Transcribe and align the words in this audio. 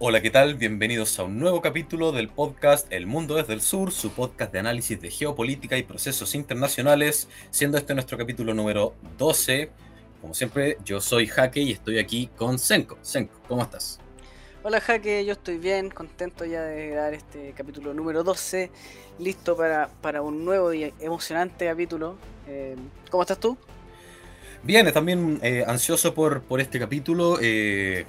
Hola, 0.00 0.20
¿qué 0.20 0.30
tal? 0.30 0.56
Bienvenidos 0.56 1.20
a 1.20 1.22
un 1.22 1.38
nuevo 1.38 1.62
capítulo 1.62 2.10
del 2.10 2.28
podcast 2.28 2.92
El 2.92 3.06
Mundo 3.06 3.36
desde 3.36 3.52
el 3.52 3.60
Sur, 3.60 3.92
su 3.92 4.10
podcast 4.10 4.52
de 4.52 4.58
análisis 4.58 5.00
de 5.00 5.08
geopolítica 5.08 5.78
y 5.78 5.84
procesos 5.84 6.34
internacionales, 6.34 7.28
siendo 7.50 7.78
este 7.78 7.94
nuestro 7.94 8.18
capítulo 8.18 8.54
número 8.54 8.94
12. 9.18 9.70
Como 10.20 10.34
siempre, 10.34 10.78
yo 10.84 11.00
soy 11.00 11.28
Jaque 11.28 11.60
y 11.60 11.70
estoy 11.70 12.00
aquí 12.00 12.28
con 12.36 12.58
Senko. 12.58 12.98
Senko, 13.02 13.34
¿cómo 13.46 13.62
estás? 13.62 14.00
Hola 14.64 14.80
Jaque, 14.80 15.24
yo 15.24 15.34
estoy 15.34 15.58
bien, 15.58 15.90
contento 15.90 16.44
ya 16.44 16.62
de 16.62 16.88
grabar 16.88 17.14
este 17.14 17.52
capítulo 17.56 17.94
número 17.94 18.24
12, 18.24 18.72
listo 19.20 19.56
para, 19.56 19.90
para 20.00 20.22
un 20.22 20.44
nuevo 20.44 20.74
y 20.74 20.92
emocionante 20.98 21.66
capítulo. 21.66 22.16
Eh, 22.48 22.74
¿Cómo 23.12 23.22
estás 23.22 23.38
tú? 23.38 23.56
Bien, 24.64 24.92
también 24.92 25.38
eh, 25.42 25.62
ansioso 25.64 26.14
por, 26.14 26.42
por 26.42 26.60
este 26.60 26.80
capítulo. 26.80 27.38
Eh, 27.40 28.06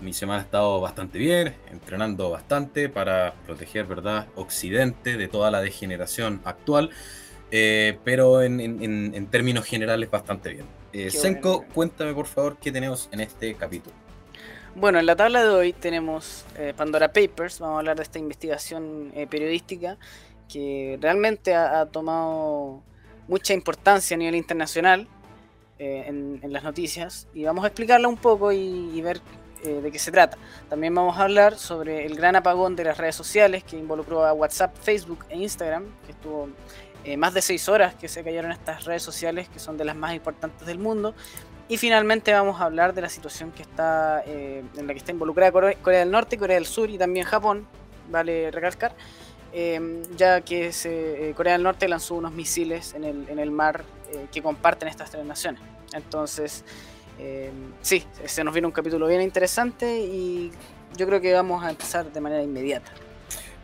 mi 0.00 0.12
semana 0.12 0.40
ha 0.40 0.44
estado 0.44 0.80
bastante 0.80 1.18
bien, 1.18 1.54
entrenando 1.70 2.30
bastante 2.30 2.88
para 2.88 3.34
proteger, 3.46 3.86
¿verdad?, 3.86 4.26
Occidente 4.34 5.16
de 5.16 5.28
toda 5.28 5.50
la 5.50 5.60
degeneración 5.60 6.40
actual, 6.44 6.90
eh, 7.50 7.98
pero 8.04 8.42
en, 8.42 9.26
términos 9.30 9.64
generales 9.64 10.10
bastante 10.10 10.50
bien. 10.50 10.66
Eh, 10.92 11.10
Senko, 11.10 11.64
cuéntame 11.74 12.14
por 12.14 12.26
favor 12.26 12.56
qué 12.58 12.72
tenemos 12.72 13.08
en 13.12 13.20
este 13.20 13.54
capítulo. 13.54 13.94
Bueno, 14.74 14.98
en 14.98 15.06
la 15.06 15.16
tabla 15.16 15.42
de 15.42 15.48
hoy 15.48 15.72
tenemos 15.72 16.44
eh, 16.56 16.74
Pandora 16.76 17.12
Papers, 17.12 17.60
vamos 17.60 17.76
a 17.76 17.78
hablar 17.78 17.96
de 17.96 18.02
esta 18.02 18.18
investigación 18.18 19.12
periodística 19.30 19.96
que 20.48 20.98
realmente 21.00 21.54
ha, 21.54 21.86
tomado 21.86 22.82
mucha 23.26 23.54
importancia 23.54 24.14
a 24.14 24.18
nivel 24.18 24.36
internacional 24.36 25.08
en, 25.78 26.40
las 26.52 26.62
noticias 26.62 27.26
y 27.34 27.44
vamos 27.44 27.64
a 27.64 27.68
explicarla 27.68 28.08
un 28.08 28.16
poco 28.16 28.52
y 28.52 29.00
ver 29.02 29.20
eh, 29.66 29.80
de 29.82 29.90
qué 29.90 29.98
se 29.98 30.12
trata. 30.12 30.38
También 30.68 30.94
vamos 30.94 31.18
a 31.18 31.22
hablar 31.22 31.56
sobre 31.58 32.06
el 32.06 32.14
gran 32.14 32.36
apagón 32.36 32.76
de 32.76 32.84
las 32.84 32.98
redes 32.98 33.16
sociales 33.16 33.64
que 33.64 33.76
involucró 33.76 34.24
a 34.24 34.32
WhatsApp, 34.32 34.76
Facebook 34.80 35.24
e 35.28 35.36
Instagram, 35.36 35.84
que 36.04 36.12
estuvo 36.12 36.48
eh, 37.04 37.16
más 37.16 37.34
de 37.34 37.42
seis 37.42 37.68
horas 37.68 37.94
que 37.94 38.08
se 38.08 38.22
cayeron 38.22 38.52
estas 38.52 38.84
redes 38.84 39.02
sociales, 39.02 39.48
que 39.48 39.58
son 39.58 39.76
de 39.76 39.84
las 39.84 39.96
más 39.96 40.14
importantes 40.14 40.66
del 40.66 40.78
mundo. 40.78 41.14
Y 41.68 41.78
finalmente 41.78 42.32
vamos 42.32 42.60
a 42.60 42.64
hablar 42.64 42.94
de 42.94 43.02
la 43.02 43.08
situación 43.08 43.50
que 43.50 43.62
está 43.62 44.22
eh, 44.24 44.62
en 44.76 44.86
la 44.86 44.92
que 44.92 44.98
está 44.98 45.10
involucrada 45.10 45.50
Corea, 45.50 45.98
del 45.98 46.10
Norte, 46.12 46.38
Corea 46.38 46.54
del 46.56 46.66
Sur 46.66 46.88
y 46.88 46.96
también 46.96 47.26
Japón, 47.26 47.66
vale 48.08 48.52
recalcar, 48.52 48.94
ya 50.16 50.42
que 50.42 51.32
Corea 51.34 51.54
del 51.54 51.62
Norte 51.62 51.88
lanzó 51.88 52.14
unos 52.14 52.30
misiles 52.32 52.94
en 52.94 53.04
el, 53.04 53.28
en 53.28 53.38
el 53.38 53.50
mar 53.50 53.84
que 54.30 54.42
comparten 54.42 54.86
estas 54.88 55.10
tres 55.10 55.24
naciones. 55.24 55.60
Entonces, 55.92 56.62
eh, 57.18 57.50
sí, 57.80 58.04
se 58.24 58.44
nos 58.44 58.52
viene 58.52 58.66
un 58.66 58.72
capítulo 58.72 59.06
bien 59.06 59.22
interesante 59.22 60.00
y 60.00 60.50
yo 60.96 61.06
creo 61.06 61.20
que 61.20 61.32
vamos 61.32 61.64
a 61.64 61.70
empezar 61.70 62.12
de 62.12 62.20
manera 62.20 62.42
inmediata. 62.42 62.90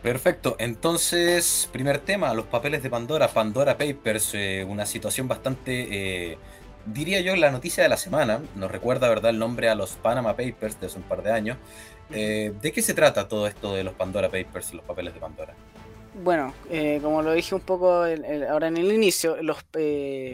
Perfecto, 0.01 0.55
entonces, 0.59 1.69
primer 1.71 1.99
tema, 1.99 2.33
los 2.33 2.45
papeles 2.45 2.83
de 2.83 2.89
Pandora, 2.89 3.29
Pandora 3.29 3.77
Papers, 3.77 4.31
eh, 4.33 4.65
una 4.67 4.85
situación 4.85 5.29
bastante, 5.29 6.31
eh, 6.31 6.37
diría 6.85 7.21
yo, 7.21 7.35
la 7.37 7.51
noticia 7.51 7.83
de 7.83 7.89
la 7.89 7.95
semana, 7.95 8.41
nos 8.55 8.69
recuerda, 8.69 9.07
¿verdad?, 9.07 9.31
el 9.31 9.39
nombre 9.39 9.69
a 9.69 9.75
los 9.75 9.91
Panama 9.91 10.35
Papers 10.35 10.79
de 10.81 10.87
hace 10.87 10.97
un 10.97 11.03
par 11.03 11.23
de 11.23 11.31
años. 11.31 11.57
¿De 12.09 12.71
qué 12.75 12.81
se 12.81 12.93
trata 12.93 13.27
todo 13.27 13.47
esto 13.47 13.73
de 13.73 13.83
los 13.83 13.93
Pandora 13.93 14.27
Papers 14.29 14.73
y 14.73 14.75
los 14.75 14.85
papeles 14.85 15.13
de 15.13 15.19
Pandora? 15.19 15.55
Bueno, 16.21 16.53
como 17.01 17.23
lo 17.23 17.31
dije 17.31 17.55
un 17.55 17.61
poco 17.61 18.03
ahora 18.03 18.67
en 18.67 18.77
el 18.77 18.91
inicio, 18.91 19.41
los 19.41 19.63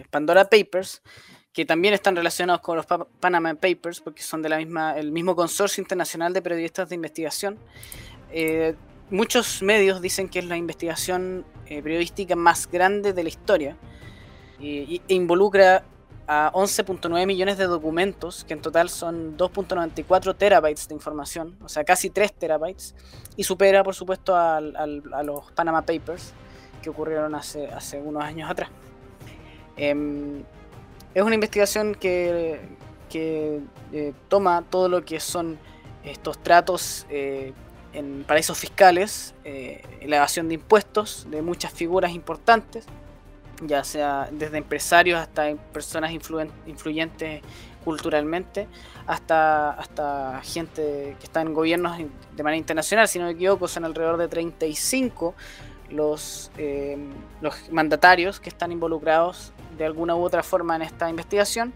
Pandora 0.10 0.50
Papers 0.50 1.02
que 1.54 1.66
también 1.66 1.94
están 1.94 2.16
relacionados 2.16 2.62
con 2.62 2.78
los 2.78 2.86
Panama 3.20 3.56
Papers, 3.56 4.02
porque 4.02 4.22
son 4.22 4.42
de 4.42 4.50
la 4.50 4.58
misma, 4.58 4.98
el 4.98 5.12
mismo 5.12 5.36
consorcio 5.36 5.82
internacional 5.82 6.34
de 6.34 6.42
periodistas 6.42 6.90
de 6.90 6.96
investigación. 6.96 7.58
Eh, 8.32 8.76
muchos 9.10 9.62
medios 9.64 10.02
dicen 10.02 10.30
que 10.30 10.40
es 10.40 10.46
la 10.46 10.58
investigación 10.58 11.46
eh, 11.66 11.82
periodística 11.82 12.36
más 12.36 12.70
grande 12.70 13.14
de 13.14 13.24
la 13.24 13.30
historia 13.30 13.78
e 14.62 15.02
involucra 15.08 15.86
a 16.28 16.52
11.9 16.54 17.26
millones 17.26 17.58
de 17.58 17.66
documentos, 17.66 18.44
que 18.44 18.54
en 18.54 18.62
total 18.62 18.90
son 18.90 19.36
2.94 19.36 20.36
terabytes 20.38 20.88
de 20.88 20.94
información, 20.94 21.58
o 21.64 21.70
sea, 21.70 21.84
casi 21.84 22.12
3 22.12 22.34
terabytes, 22.34 22.94
y 23.36 23.44
supera, 23.46 23.84
por 23.84 23.96
supuesto, 23.96 24.36
a 24.36 24.62
los 24.62 25.52
Panama 25.54 25.82
Papers, 25.82 26.34
que 26.84 26.90
ocurrieron 26.90 27.34
hace, 27.36 27.68
hace 27.68 28.00
unos 28.00 28.24
años 28.24 28.50
atrás. 28.50 28.70
Em, 29.76 30.44
es 31.14 31.24
una 31.24 31.36
investigación 31.36 31.96
que, 31.96 32.60
eh, 33.14 34.14
toma 34.28 34.64
todo 34.70 34.88
lo 34.88 35.04
que 35.04 35.20
son 35.20 35.58
estos 36.04 36.42
tratos 36.42 37.06
eh, 37.10 37.54
en 37.94 38.24
paraísos 38.24 38.58
fiscales, 38.58 39.34
eh, 39.44 39.82
la 40.06 40.18
evasión 40.18 40.48
de 40.48 40.56
impuestos 40.56 41.28
de 41.30 41.42
muchas 41.42 41.74
figuras 41.74 42.12
importantes, 42.12 42.86
ya 43.64 43.84
sea 43.84 44.30
desde 44.32 44.58
empresarios 44.58 45.20
hasta 45.20 45.56
personas 45.74 46.12
influyentes 46.12 47.42
culturalmente, 47.84 48.68
hasta, 49.08 49.72
hasta 49.72 50.42
gente 50.44 51.16
que 51.20 51.26
está 51.26 51.42
en 51.42 51.54
gobiernos 51.54 51.98
de 51.98 52.44
manera 52.44 52.58
internacional, 52.58 53.08
si 53.08 53.18
no 53.18 53.26
me 53.26 53.32
equivoco, 53.32 53.68
son 53.68 53.86
alrededor 53.86 54.18
de 54.18 54.28
35 54.28 55.34
los, 55.92 56.52
los 57.42 57.72
mandatarios 57.72 58.40
que 58.40 58.50
están 58.50 58.72
involucrados 58.72 59.54
de 59.78 59.86
alguna 59.86 60.16
u 60.16 60.24
otra 60.24 60.44
forma 60.44 60.76
en 60.76 60.84
esta 60.84 61.10
investigación. 61.10 61.74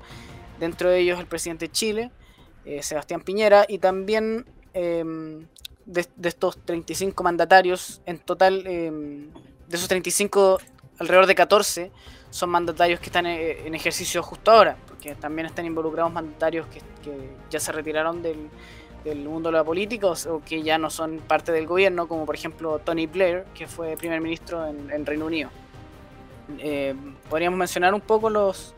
Dentro 0.60 0.90
de 0.90 1.00
ellos 1.00 1.20
el 1.20 1.26
presidente 1.26 1.66
de 1.66 1.72
Chile, 1.72 2.12
eh, 2.66 2.84
Sebastián 2.84 3.22
Piñera, 3.22 3.66
y 3.68 3.80
también 3.80 4.46
em, 4.74 5.48
de, 5.86 6.08
estos 6.24 6.58
35 6.64 7.24
mandatarios, 7.24 8.02
en 8.06 8.20
total, 8.20 8.66
em, 8.68 9.30
de 9.68 9.76
esos 9.76 9.88
35, 9.88 10.60
alrededor 11.00 11.26
de 11.26 11.36
14 11.36 11.92
son 12.30 12.50
mandatarios 12.50 13.00
que 13.00 13.08
están 13.08 13.26
eh, 13.26 13.68
en 13.68 13.76
ejercicio 13.76 14.24
justo 14.24 14.52
ahora, 14.52 14.78
porque 14.88 15.16
también 15.16 15.46
están 15.46 15.66
involucrados 15.66 16.12
mandatarios 16.12 16.68
que, 16.68 16.82
ya 17.50 17.60
se 17.60 17.72
retiraron 17.72 18.22
del, 18.22 18.50
mundo 19.06 19.50
de 19.50 19.58
la 19.58 19.64
política 19.64 20.08
o, 20.08 20.42
que 20.46 20.64
ya 20.64 20.78
no 20.78 20.90
son 20.90 21.20
parte 21.20 21.52
del 21.52 21.68
gobierno, 21.68 22.08
como 22.08 22.26
por 22.26 22.36
ejemplo 22.36 22.80
Tony 22.80 23.08
Blair, 23.08 23.46
que 23.54 23.68
fue 23.68 23.98
primer 23.98 24.22
ministro 24.22 24.66
en 24.68 25.06
Reino 25.06 25.26
Unido. 25.26 25.50
Eh, 26.60 26.94
podríamos 27.30 27.58
mencionar 27.58 27.94
un 27.94 28.02
poco 28.02 28.30
los, 28.30 28.74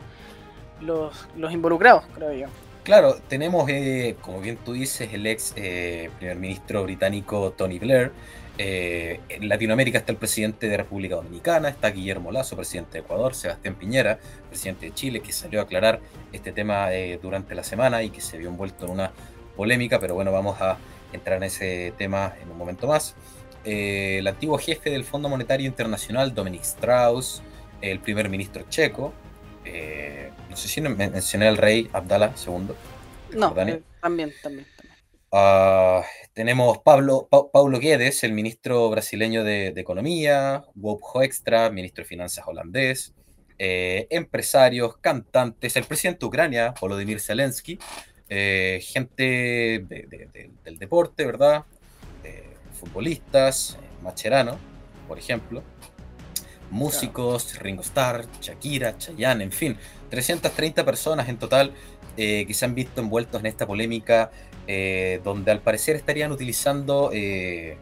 los, 0.80 1.52
involucrados, 1.52 2.04
creo 2.14 2.32
yo. 2.32 2.46
Claro, 2.84 3.16
tenemos, 3.28 3.68
eh, 3.68 4.16
como 4.20 4.40
bien 4.40 4.58
tú 4.64 4.72
dices, 4.72 5.12
el 5.12 5.26
ex 5.26 5.52
eh, 5.56 6.10
primer 6.18 6.36
ministro 6.36 6.84
británico 6.84 7.52
Tony 7.56 7.78
Blair. 7.78 8.12
en 8.58 9.48
Latinoamérica 9.48 9.98
está 9.98 10.12
el 10.12 10.18
presidente 10.18 10.68
de 10.68 10.76
República 10.76 11.16
Dominicana, 11.16 11.68
está 11.68 11.90
Guillermo 11.90 12.30
Lazo, 12.30 12.56
presidente 12.56 12.92
de 12.92 12.98
Ecuador, 13.00 13.34
Sebastián 13.34 13.74
Piñera, 13.74 14.18
presidente 14.48 14.86
de 14.86 14.94
Chile, 14.94 15.20
que 15.20 15.32
salió 15.32 15.60
a 15.60 15.64
aclarar 15.64 16.00
este 16.32 16.52
tema 16.52 16.88
durante 17.20 17.54
la 17.54 17.64
semana 17.64 18.02
y 18.02 18.10
que 18.10 18.20
se 18.20 18.38
vio 18.38 18.48
envuelto 18.48 18.86
en 18.86 18.92
una 18.92 19.12
polémica, 19.56 19.98
pero 19.98 20.14
bueno, 20.14 20.30
vamos 20.30 20.60
a 20.60 20.78
entrar 21.12 21.38
en 21.38 21.44
ese 21.44 21.92
tema 21.96 22.34
en 22.42 22.50
un 22.50 22.58
momento 22.58 22.86
más. 22.86 23.16
el 23.64 24.26
antiguo 24.26 24.58
jefe 24.58 24.90
del 24.90 25.04
Fondo 25.04 25.28
Monetario 25.28 25.66
Internacional, 25.66 26.34
Dominic 26.34 26.62
Strauss, 26.62 27.42
el 27.80 28.00
primer 28.00 28.28
ministro 28.28 28.64
checo. 28.68 29.12
Eh, 29.64 30.30
no 30.48 30.56
sé 30.56 30.68
si 30.68 30.80
mencioné 30.80 31.48
al 31.48 31.56
rey 31.56 31.88
Abdala 31.92 32.32
II. 32.46 32.68
No, 33.36 33.50
eh, 33.60 33.82
también, 34.00 34.32
también. 34.42 34.66
Ah, 35.32 36.04
tenemos 36.32 36.78
Pablo, 36.78 37.28
Paulo 37.52 37.78
Guedes, 37.78 38.22
el 38.24 38.32
ministro 38.32 38.88
brasileño 38.90 39.42
de, 39.42 39.68
Economía, 39.76 40.64
Wop 40.74 41.00
Hoekstra, 41.02 41.68
ministro 41.70 42.04
de 42.04 42.08
Finanzas 42.08 42.44
holandés, 42.46 43.12
eh, 43.58 44.06
empresarios, 44.10 44.96
cantantes, 44.98 45.76
el 45.76 45.84
presidente 45.84 46.20
de 46.20 46.26
Ucrania, 46.26 46.74
Volodymyr 46.80 47.20
Zelensky, 47.20 47.78
gente 48.28 49.84
del 50.64 50.78
deporte, 50.78 51.24
¿verdad? 51.24 51.64
futbolistas, 52.72 53.78
Macherano, 54.02 54.58
por 55.08 55.18
ejemplo 55.18 55.62
músicos, 56.70 57.58
Ringo 57.58 57.82
Starr, 57.82 58.26
Shakira, 58.40 58.96
Chayanne, 58.98 59.44
en 59.44 59.52
fin, 59.52 59.76
330 60.10 60.84
personas 60.84 61.28
en 61.28 61.38
total 61.38 61.72
eh, 62.16 62.44
que 62.46 62.54
se 62.54 62.64
han 62.64 62.74
visto 62.74 63.00
envueltos 63.00 63.40
en 63.40 63.46
esta 63.46 63.66
polémica, 63.66 64.30
eh, 64.66 65.20
donde 65.22 65.50
al 65.50 65.60
parecer 65.60 65.96
estarían 65.96 66.32
utilizando 66.32 67.10
eh, 67.12 67.78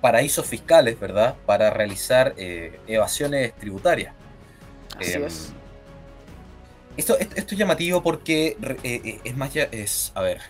paraísos 0.00 0.46
fiscales, 0.46 1.00
¿verdad?, 1.00 1.34
para 1.44 1.70
realizar 1.70 2.34
evasiones 2.36 3.52
tributarias. 3.56 4.14
Así 4.96 5.14
em, 5.14 5.24
es. 5.24 5.52
Esto, 6.98 7.18
esto, 7.18 7.54
es 7.54 7.58
llamativo 7.58 8.02
porque 8.02 8.56
es 9.24 9.36
más, 9.36 9.56
es, 9.56 10.12
a 10.14 10.20
ver, 10.20 10.40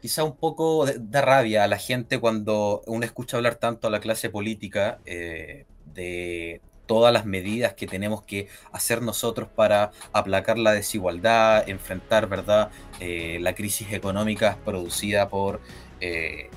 quizá 0.00 0.22
un 0.22 0.36
poco 0.36 0.86
da 0.86 1.22
rabia 1.22 1.64
a 1.64 1.66
la 1.66 1.78
gente 1.78 2.20
cuando 2.20 2.82
uno 2.86 3.04
escucha 3.04 3.38
hablar 3.38 3.56
tanto 3.56 3.88
a 3.88 3.90
la 3.90 3.98
clase 3.98 4.30
política 4.30 5.00
de 5.04 6.60
todas 6.86 7.12
las 7.12 7.26
medidas 7.26 7.74
que 7.74 7.86
tenemos 7.86 8.22
que 8.22 8.48
hacer 8.72 9.02
nosotros 9.02 9.48
para 9.54 9.90
aplacar 10.12 10.58
la 10.58 10.72
desigualdad, 10.72 11.68
enfrentar 11.68 12.28
¿verdad? 12.28 12.70
Eh, 13.00 13.38
la 13.40 13.54
crisis 13.54 13.92
económica 13.92 14.56
producida 14.64 15.28
por, 15.28 15.60
eh, 16.00 16.50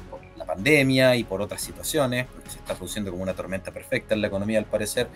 pandemia 0.53 1.15
y 1.15 1.23
por 1.23 1.41
otras 1.41 1.61
situaciones, 1.61 2.25
porque 2.33 2.49
se 2.49 2.57
está 2.57 2.73
produciendo 2.75 3.11
como 3.11 3.23
una 3.23 3.33
tormenta 3.33 3.71
perfecta 3.71 4.13
en 4.15 4.21
la 4.21 4.27
economía 4.27 4.59
al 4.59 4.65
parecer, 4.65 5.07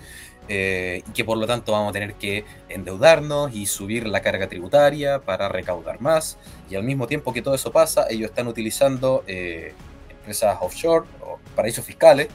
eh, 0.47 1.03
y 1.07 1.12
que 1.12 1.25
por 1.25 1.38
lo 1.38 1.45
tanto 1.47 1.71
vamos 1.71 1.89
a 1.89 1.94
tener 1.94 2.13
que 2.15 2.45
endeudarnos 2.69 3.53
y 3.53 3.65
subir 3.65 4.07
la 4.07 4.21
carga 4.21 4.47
tributaria 4.47 5.19
para 5.19 5.50
recaudar 5.50 6.00
más, 6.01 6.38
y 6.69 6.75
al 6.75 6.83
mismo 6.83 7.07
tiempo 7.07 7.33
que 7.33 7.41
todo 7.41 7.56
eso 7.56 7.71
pasa, 7.71 8.06
ellos 8.09 8.30
están 8.30 8.47
utilizando 8.47 9.24
empresas 9.27 10.57
offshore 10.62 11.06
o 11.21 11.39
paraísos 11.56 11.83
fiscales 11.83 12.27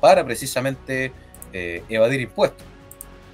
para 0.00 0.24
precisamente 0.24 1.12
eh, 1.52 1.82
evadir 1.88 2.20
impuestos. 2.20 2.66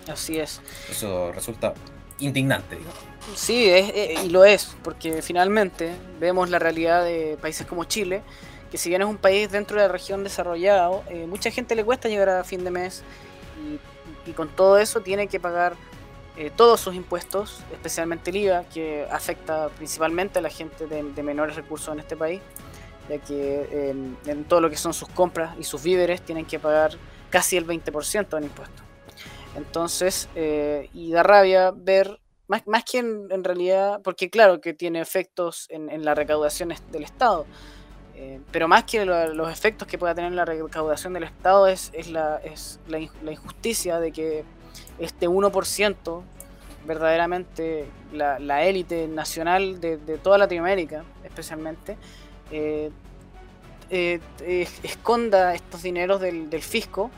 Así 0.08 0.38
es. 0.38 0.60
Eso 0.90 1.32
resulta 1.32 1.74
indignante, 2.18 2.76
digamos. 2.76 2.98
Sí, 3.34 3.68
es, 3.68 3.90
eh, 3.90 4.14
y 4.24 4.28
lo 4.28 4.44
es, 4.44 4.76
porque 4.84 5.20
finalmente 5.20 5.92
vemos 6.20 6.48
la 6.48 6.58
realidad 6.58 7.04
de 7.04 7.36
países 7.40 7.66
como 7.66 7.84
Chile, 7.84 8.22
que 8.70 8.78
si 8.78 8.88
bien 8.88 9.02
es 9.02 9.08
un 9.08 9.16
país 9.16 9.50
dentro 9.50 9.76
de 9.76 9.86
la 9.86 9.92
región 9.92 10.24
desarrollado, 10.24 11.02
eh, 11.08 11.26
mucha 11.26 11.50
gente 11.50 11.74
le 11.74 11.84
cuesta 11.84 12.08
llegar 12.08 12.28
a 12.28 12.44
fin 12.44 12.64
de 12.64 12.70
mes 12.70 13.02
y, 14.26 14.32
con 14.32 14.48
todo 14.48 14.78
eso 14.78 15.02
tiene 15.02 15.28
que 15.28 15.38
pagar 15.38 15.76
todos 16.56 16.80
sus 16.80 16.96
impuestos, 16.96 17.62
especialmente 17.72 18.30
el 18.30 18.36
IVA, 18.38 18.64
que 18.64 19.06
afecta 19.08 19.68
principalmente 19.68 20.40
a 20.40 20.42
la 20.42 20.50
gente 20.50 20.86
de, 20.88 21.22
menores 21.22 21.54
recursos 21.54 21.94
en 21.94 22.00
este 22.00 22.16
país, 22.16 22.42
ya 23.08 23.18
que 23.18 23.94
en 24.26 24.44
todo 24.44 24.60
lo 24.60 24.68
que 24.68 24.76
son 24.76 24.92
sus 24.92 25.08
compras 25.08 25.54
y 25.60 25.62
sus 25.62 25.80
víveres 25.82 26.20
tienen 26.22 26.44
que 26.44 26.58
pagar 26.58 26.98
casi 27.30 27.56
el 27.56 27.66
20% 27.66 28.36
en 28.36 28.44
impuestos. 28.44 28.86
Entonces, 29.56 30.28
eh, 30.34 30.90
y 30.92 31.10
da 31.10 31.22
rabia 31.22 31.72
ver, 31.74 32.20
más, 32.46 32.66
más 32.66 32.84
que 32.84 32.98
en, 32.98 33.44
realidad, 33.44 34.00
porque 34.04 34.30
claro 34.30 34.60
que 34.60 34.74
tiene 34.74 35.00
efectos 35.00 35.66
en, 35.70 35.90
en 35.90 36.04
la 36.04 36.14
recaudación 36.14 36.72
del 36.92 37.02
Estado, 37.02 37.46
eh, 38.16 38.40
pero 38.50 38.66
más 38.68 38.84
que 38.84 39.04
los 39.04 39.52
efectos 39.52 39.86
que 39.86 39.98
pueda 39.98 40.14
tener 40.14 40.32
la 40.32 40.44
recaudación 40.44 41.12
del 41.12 41.24
Estado 41.24 41.66
es, 41.66 41.90
es, 41.92 42.08
la, 42.08 42.38
es 42.38 42.80
la, 42.88 42.98
injusticia 43.30 44.00
de 44.00 44.10
que 44.12 44.44
este 44.98 45.28
1%, 45.28 46.22
verdaderamente 46.86 47.86
la 48.12 48.64
élite 48.64 49.08
nacional 49.08 49.80
de, 49.80 49.98
toda 50.22 50.38
Latinoamérica, 50.38 51.04
especialmente, 51.24 51.96
eh, 53.88 54.20
eh, 54.40 54.68
esconda 54.82 55.54
estos 55.54 55.82
dineros 55.82 56.20
del, 56.20 56.48
fisco 56.60 57.08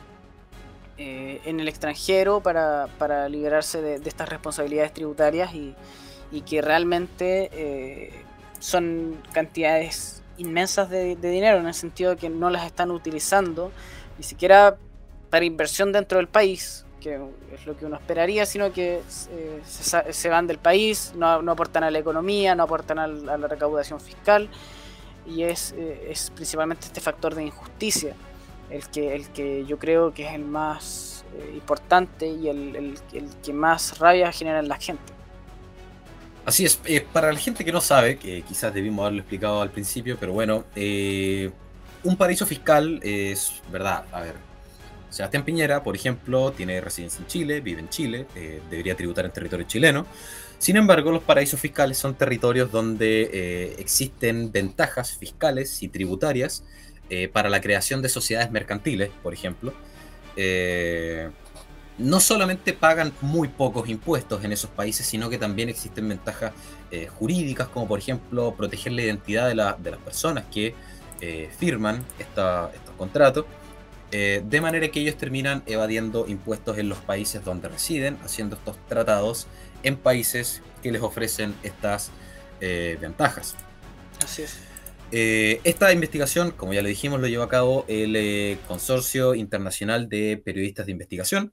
eh, 0.98 1.40
en 1.46 1.60
el 1.60 1.68
extranjero 1.68 2.42
para, 2.42 2.88
para 2.98 3.26
liberarse 3.30 3.80
de, 3.80 4.06
estas 4.06 4.28
responsabilidades 4.28 4.92
tributarias 4.92 5.54
y, 5.54 5.74
que 6.42 6.60
realmente 6.60 8.12
son 8.58 9.16
cantidades 9.32 10.17
inmensas 10.38 10.88
de, 10.90 11.16
dinero 11.16 11.58
en 11.58 11.66
el 11.66 11.74
sentido 11.74 12.10
de 12.10 12.16
que 12.16 12.30
no 12.30 12.50
las 12.50 12.64
están 12.64 12.90
utilizando 12.90 13.70
ni 14.16 14.24
siquiera 14.24 14.76
para 15.30 15.44
inversión 15.44 15.92
dentro 15.92 16.18
del 16.18 16.28
país, 16.28 16.86
que 17.00 17.20
es 17.52 17.66
lo 17.66 17.76
que 17.76 17.86
uno 17.86 17.96
esperaría, 17.96 18.46
sino 18.46 18.72
que 18.72 19.02
se, 19.06 20.28
van 20.28 20.46
del 20.46 20.58
país, 20.58 21.12
no, 21.14 21.42
no, 21.42 21.52
aportan 21.52 21.84
a 21.84 21.90
la 21.90 21.98
economía, 21.98 22.54
no 22.54 22.62
aportan 22.64 22.98
a 22.98 23.06
la 23.06 23.46
recaudación 23.46 24.00
fiscal 24.00 24.48
y 25.26 25.42
es, 25.42 25.74
eh, 25.76 26.08
es 26.10 26.30
principalmente 26.30 26.86
este 26.86 27.00
factor 27.00 27.34
de 27.34 27.44
injusticia 27.44 28.14
el 28.70 28.88
que, 28.88 29.14
el 29.14 29.28
que 29.28 29.64
yo 29.66 29.78
creo 29.78 30.12
que 30.12 30.26
es 30.26 30.34
el 30.34 30.44
más 30.44 31.24
eh, 31.34 31.52
importante 31.54 32.26
y 32.26 32.48
el, 32.48 32.96
el, 33.12 33.30
que 33.42 33.52
más 33.52 33.98
rabia 33.98 34.30
genera 34.32 34.60
en 34.60 34.68
la 34.68 34.76
gente. 34.76 35.12
Así 36.48 36.64
es, 36.64 36.80
eh, 36.86 37.04
para 37.12 37.32
la 37.32 37.38
gente 37.38 37.64
que 37.64 37.72
no 37.72 37.80
sabe, 37.80 38.16
que 38.16 38.42
quizás 38.42 38.72
debimos 38.72 39.02
haberlo 39.02 39.20
explicado 39.20 39.60
al 39.60 39.70
principio, 39.70 40.16
pero 40.18 40.32
bueno, 40.32 40.64
un 42.04 42.16
paraíso 42.16 42.46
fiscal 42.46 43.00
es, 43.02 43.60
verdad, 43.70 44.04
a 44.12 44.20
ver, 44.22 44.34
Sebastián 45.10 45.44
Piñera, 45.44 45.82
por 45.82 45.94
ejemplo, 45.94 46.52
tiene 46.52 46.80
residencia 46.80 47.20
en 47.20 47.26
Chile, 47.26 47.60
vive 47.60 47.80
en 47.80 47.88
Chile, 47.90 48.26
debería 48.70 48.96
tributar 48.96 49.26
en 49.26 49.32
territorio 49.32 49.66
chileno, 49.66 50.06
sin 50.58 50.76
embargo, 50.76 51.12
los 51.12 51.22
paraísos 51.22 51.60
fiscales 51.60 51.98
son 51.98 52.14
territorios 52.16 52.72
donde 52.72 53.30
eh, 53.32 53.76
existen 53.78 54.50
ventajas 54.50 55.16
fiscales 55.16 55.82
y 55.82 55.88
tributarias 55.88 56.64
eh, 57.10 57.28
para 57.28 57.48
la 57.48 57.60
creación 57.60 58.02
de 58.02 58.08
sociedades 58.08 58.50
mercantiles, 58.50 59.10
por 59.22 59.32
ejemplo. 59.32 59.72
Eh, 61.98 62.02
no 62.02 62.20
solamente 62.20 62.72
pagan 62.72 63.12
muy 63.20 63.48
pocos 63.48 63.88
impuestos 63.88 64.44
en 64.44 64.52
esos 64.52 64.70
países, 64.70 65.06
sino 65.06 65.28
que 65.28 65.38
también 65.38 65.68
existen 65.68 66.08
ventajas 66.08 66.52
jurídicas, 67.18 67.68
como 67.68 67.86
por 67.86 67.98
ejemplo 67.98 68.54
proteger 68.54 68.92
la 68.92 69.02
identidad 69.02 69.46
de, 69.48 69.54
las 69.54 69.76
personas 70.02 70.44
que 70.50 70.74
firman 71.58 72.02
estos 72.18 72.70
contratos. 72.96 73.44
de 74.10 74.60
manera 74.62 74.88
que 74.88 75.00
ellos 75.00 75.16
terminan 75.16 75.62
evadiendo 75.66 76.26
impuestos 76.26 76.78
en 76.78 76.88
los 76.88 76.96
países 76.98 77.44
donde 77.44 77.68
residen, 77.68 78.16
haciendo 78.24 78.56
estos 78.56 78.78
tratados 78.88 79.46
en 79.82 79.96
países 79.96 80.62
que 80.82 80.92
les 80.92 81.02
ofrecen 81.02 81.54
estas 81.62 82.10
eh, 82.60 82.98
ventajas. 83.00 83.56
Así 84.24 84.42
es. 84.42 84.58
Eh, 85.10 85.60
esta 85.64 85.92
investigación, 85.92 86.50
como 86.50 86.74
ya 86.74 86.82
le 86.82 86.90
dijimos, 86.90 87.20
lo 87.20 87.28
lleva 87.28 87.44
a 87.44 87.48
cabo 87.48 87.84
el 87.88 88.14
eh, 88.16 88.58
Consorcio 88.66 89.34
Internacional 89.34 90.08
de 90.08 90.40
Periodistas 90.42 90.86
de 90.86 90.92
Investigación. 90.92 91.52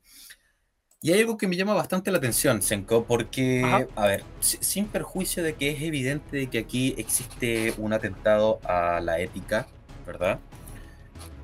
Y 1.05 1.13
hay 1.13 1.19
algo 1.19 1.37
que 1.37 1.47
me 1.47 1.55
llama 1.55 1.75
bastante 1.75 2.09
la 2.09 2.17
atención, 2.17 2.63
Senko, 2.63 3.05
porque, 3.05 3.61
a 3.95 4.07
ver, 4.07 4.23
sin 4.39 4.87
perjuicio 4.87 5.43
de 5.43 5.53
que 5.53 5.69
es 5.69 5.83
evidente 5.83 6.35
de 6.35 6.47
que 6.47 6.57
aquí 6.57 6.95
existe 6.97 7.75
un 7.77 7.93
atentado 7.93 8.59
a 8.63 8.99
la 9.01 9.19
ética, 9.19 9.67
¿verdad? 10.07 10.39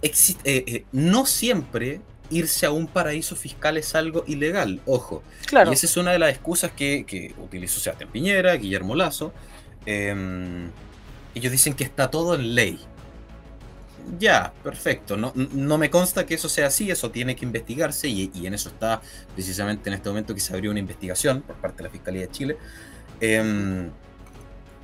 Existe, 0.02 0.84
no 0.92 1.28
siempre 1.28 2.02
irse 2.32 2.66
a 2.66 2.72
un 2.72 2.88
paraíso 2.88 3.36
fiscal 3.36 3.78
es 3.78 3.94
algo 3.94 4.24
ilegal, 4.26 4.82
ojo. 4.88 5.22
Claro. 5.46 5.70
Y 5.70 5.76
esa 5.76 5.86
es 5.86 5.96
una 5.96 6.12
de 6.12 6.18
las 6.18 6.32
excusas 6.32 6.72
que, 6.72 7.06
que 7.06 7.36
utilizó 7.38 7.80
Sebastián 7.80 8.10
Piñera, 8.12 8.56
Guillermo 8.56 8.96
Lazo. 8.96 9.32
Em, 9.86 10.72
ellos 11.36 11.52
dicen 11.52 11.76
que 11.76 11.84
está 11.84 12.10
todo 12.10 12.34
en 12.34 12.56
ley. 12.56 12.80
Ya, 14.20 14.54
perfecto. 14.64 15.18
No, 15.18 15.34
no, 15.36 15.78
me 15.78 15.90
consta 15.90 16.26
que 16.26 16.36
eso 16.36 16.50
sea 16.50 16.68
así, 16.68 16.92
eso 16.92 17.12
tiene 17.12 17.36
que 17.36 17.46
investigarse 17.46 18.08
y, 18.08 18.32
en 18.46 18.54
eso 18.54 18.70
está 18.70 19.02
precisamente 19.34 19.90
en 19.90 19.96
este 19.96 20.10
momento 20.10 20.34
que 20.34 20.40
se 20.40 20.54
abrió 20.54 20.72
una 20.72 20.80
investigación 20.80 21.42
por 21.42 21.56
parte 21.58 21.78
de 21.78 21.84
la 21.84 21.90
Fiscalía 21.90 22.22
de 22.22 22.32
Chile. 22.32 22.58
Em, 23.20 23.90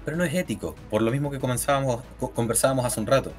pero 0.05 0.17
no 0.17 0.23
es 0.23 0.33
ético, 0.33 0.75
por 0.89 1.01
lo 1.01 1.11
mismo 1.11 1.29
que 1.31 1.39
comenzábamos, 1.39 2.03
conversábamos 2.33 2.85
hace 2.85 2.99
un 2.99 3.07
rato 3.07 3.33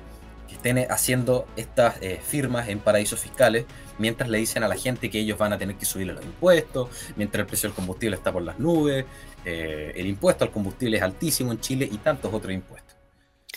que 0.47 0.55
estén 0.55 0.79
haciendo 0.91 1.47
estas 1.57 1.97
eh, 2.03 2.21
firmas 2.23 2.69
en 2.69 2.79
paraísos 2.79 3.21
fiscales 3.21 3.67
mientras 3.99 4.29
le 4.29 4.39
dicen 4.39 4.63
a 4.63 4.69
la 4.69 4.77
gente 4.77 5.11
que 5.11 5.19
ellos 5.19 5.39
van 5.39 5.53
a 5.53 5.59
tener 5.59 5.77
que 5.77 5.85
subirle 5.85 6.15
los 6.15 6.25
impuestos, 6.25 6.89
mientras 7.17 7.41
el 7.41 7.47
precio 7.47 7.69
del 7.69 7.77
combustible 7.77 8.17
está 8.17 8.33
por 8.33 8.43
las 8.43 8.59
nubes, 8.59 9.05
eh, 9.45 9.93
el 9.97 10.07
impuesto 10.07 10.45
al 10.45 10.51
combustible 10.51 10.97
es 10.97 11.03
altísimo 11.03 11.53
en 11.53 11.61
Chile 11.61 11.89
y 11.91 11.99
tantos 11.99 12.33
otros 12.33 12.53
impuestos. 12.53 12.88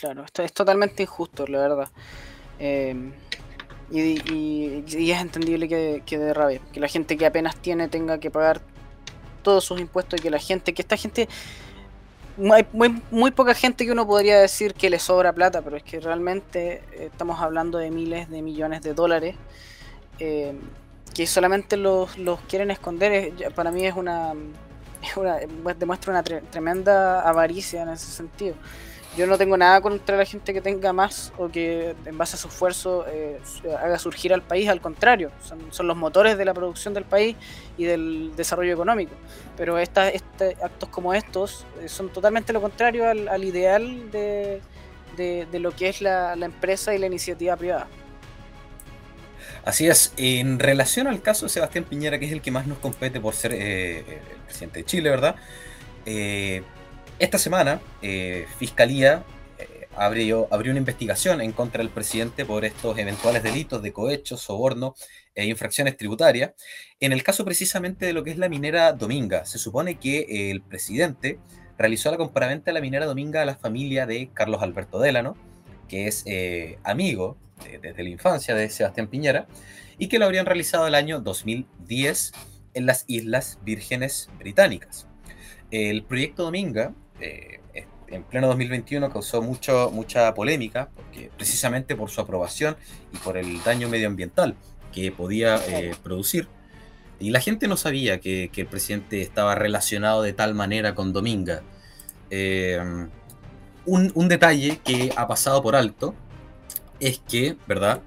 Claro, 0.02 0.24
esto 0.24 0.42
es 0.42 0.52
totalmente 0.52 1.04
injusto, 1.04 1.46
la 1.46 1.60
verdad. 1.60 1.88
Eh, 2.58 2.96
y, 3.92 4.84
es 4.88 5.22
entendible 5.22 5.68
que, 5.68 6.02
que 6.08 6.18
de 6.18 6.34
rabia, 6.34 6.60
que 6.74 6.80
la 6.80 6.88
gente 6.88 7.16
que 7.18 7.26
apenas 7.28 7.56
tiene 7.58 7.88
tenga 7.88 8.18
que 8.18 8.32
pagar 8.32 8.62
todos 9.44 9.64
sus 9.64 9.80
impuestos 9.80 10.20
y 10.20 10.24
que 10.24 10.32
la 10.32 10.40
gente, 10.40 10.74
que 10.74 10.82
esta 10.82 10.98
gente 10.98 11.30
hay 12.52 12.66
muy, 12.74 13.00
muy, 13.12 13.30
poca 13.30 13.54
gente 13.54 13.86
que 13.86 13.92
uno 13.92 14.08
podría 14.08 14.40
decir 14.40 14.74
que 14.74 14.90
le 14.90 14.98
sobra 14.98 15.34
plata, 15.34 15.62
pero 15.62 15.78
es 15.78 15.84
que 15.84 16.00
realmente 16.00 16.84
eh, 16.94 17.10
estamos 17.12 17.40
hablando 17.40 17.78
de 17.78 17.92
miles 17.92 18.28
de 18.28 18.42
millones 18.42 18.82
de 18.82 18.96
dólares 18.96 19.36
eh, 20.18 20.60
que 21.14 21.28
solamente 21.28 21.78
los, 21.78 22.18
los 22.18 22.40
quieren 22.42 22.72
esconder. 22.72 23.32
para 23.54 23.70
mí 23.70 23.86
es 23.86 23.96
una, 23.96 24.34
demuestra 25.78 26.12
una 26.12 26.24
tremenda 26.24 27.22
avaricia 27.22 27.84
en 27.84 27.90
ese 27.90 28.08
sentido. 28.08 28.56
Yo 29.18 29.28
no 29.28 29.38
tengo 29.38 29.58
nada 29.58 29.82
contra 29.82 30.16
la 30.16 30.24
gente 30.24 30.54
que 30.54 30.62
tenga 30.62 30.94
más 30.94 31.34
o 31.38 31.50
que 31.50 31.96
en 32.06 32.18
base 32.18 32.38
a 32.38 32.40
su 32.40 32.48
esfuerzo 32.48 33.06
eh, 33.10 33.42
haga 33.78 34.00
surgir 34.00 34.34
al 34.34 34.42
país, 34.42 34.70
al 34.70 34.80
contrario, 34.80 35.32
son, 35.70 35.88
los 35.88 35.98
motores 35.98 36.38
de 36.38 36.46
la 36.46 36.54
producción 36.54 36.94
del 36.94 37.04
país 37.04 37.36
y 37.78 37.84
del 37.84 38.34
desarrollo 38.38 38.72
económico. 38.74 39.14
Pero 39.58 39.78
este, 39.78 40.16
actos 40.64 40.88
como 40.88 41.14
estos 41.14 41.66
eh, 41.82 41.90
son 41.90 42.08
totalmente 42.08 42.54
lo 42.54 42.62
contrario 42.62 43.10
al, 43.10 43.44
ideal 43.44 44.10
de, 44.12 44.62
lo 45.52 45.72
que 45.76 45.90
es 45.90 46.02
la, 46.02 46.34
empresa 46.34 46.96
y 46.96 46.98
la 46.98 47.08
iniciativa 47.08 47.58
privada. 47.58 47.88
Así 49.66 49.88
es, 49.88 50.14
en 50.16 50.58
relación 50.58 51.08
al 51.08 51.22
caso 51.22 51.48
de 51.48 51.50
Sebastián 51.50 51.84
Piñera, 51.84 52.18
que 52.18 52.28
es 52.28 52.32
el 52.32 52.42
que 52.42 52.50
más 52.50 52.66
nos 52.66 52.78
compete 52.78 53.20
por 53.20 53.34
ser 53.34 53.52
eh, 53.54 54.00
el 54.00 54.42
presidente 54.46 54.80
de 54.80 54.86
Chile, 54.86 55.10
¿verdad? 55.10 55.36
Esta 57.20 57.38
semana, 57.38 57.82
eh, 58.02 58.48
Fiscalía 58.58 59.24
eh, 59.58 59.88
abrió, 59.96 60.48
una 60.50 60.78
investigación 60.78 61.42
en 61.42 61.52
contra 61.52 61.84
del 61.84 61.92
presidente 61.92 62.46
por 62.46 62.66
estos 62.66 62.98
eventuales 62.98 63.44
delitos 63.44 63.82
de 63.82 63.94
cohecho, 63.94 64.38
soborno 64.38 64.96
e 65.36 65.46
infracciones 65.46 65.98
tributarias. 65.98 66.52
En 67.00 67.12
el 67.14 67.24
caso 67.24 67.46
precisamente 67.46 68.06
de 68.06 68.14
lo 68.14 68.24
que 68.24 68.32
es 68.32 68.38
la 68.38 68.50
minera 68.50 68.94
Dominga, 68.94 69.46
se 69.46 69.58
supone 69.58 70.00
que 70.00 70.52
el 70.52 70.62
presidente 70.62 71.40
realizó 71.78 72.12
la 72.12 72.18
compraventa 72.18 72.66
de 72.66 72.74
la 72.74 72.82
minera 72.82 73.06
Dominga 73.06 73.42
a 73.42 73.46
la 73.46 73.56
familia 73.56 74.06
de 74.06 74.30
Carlos 74.34 74.62
Alberto 74.62 75.00
Delano, 75.00 75.36
que 75.88 76.08
es 76.08 76.24
eh, 76.26 76.80
amigo 76.84 77.38
desde 77.82 78.02
la 78.02 78.10
infancia 78.10 78.56
de 78.56 78.70
Sebastián 78.70 79.08
Piñera, 79.08 79.48
y 80.00 80.08
que 80.08 80.18
lo 80.18 80.26
habrían 80.26 80.48
realizado 80.48 80.88
el 80.88 80.96
año 80.96 81.20
2010 81.20 82.32
en 82.74 82.86
las 82.86 83.04
Islas 83.08 83.60
Vírgenes 83.64 84.30
Británicas. 84.40 85.11
El 85.72 86.04
proyecto 86.04 86.44
Dominga, 86.44 86.94
eh, 87.22 87.60
en 88.08 88.24
pleno 88.24 88.48
2021, 88.48 89.10
causó 89.10 89.42
mucho, 89.42 89.90
mucha 89.92 90.34
polémica, 90.34 90.90
porque, 90.94 91.32
precisamente 91.38 91.96
por 91.96 92.10
su 92.10 92.20
aprobación 92.20 92.76
y 93.14 93.18
por 93.18 93.38
el 93.38 93.64
daño 93.64 93.88
medioambiental 93.88 94.56
que 94.92 95.12
podía 95.12 95.56
eh, 95.68 95.96
producir. 96.04 96.48
Y 97.20 97.30
la 97.30 97.40
gente 97.40 97.68
no 97.68 97.78
sabía 97.78 98.20
que, 98.20 98.52
el 98.54 98.68
presidente 98.68 99.22
estaba 99.22 99.56
relacionado 99.56 100.22
de 100.24 100.34
tal 100.34 100.54
manera 100.54 100.94
con 100.94 101.14
Dominga. 101.14 101.62
Eh, 102.30 102.80
un, 103.86 104.12
un, 104.14 104.28
detalle 104.28 104.80
que 104.84 105.14
ha 105.16 105.28
pasado 105.28 105.62
por 105.64 105.76
alto 105.76 106.14
es 107.00 107.20
que, 107.20 107.56
¿verdad? 107.68 108.02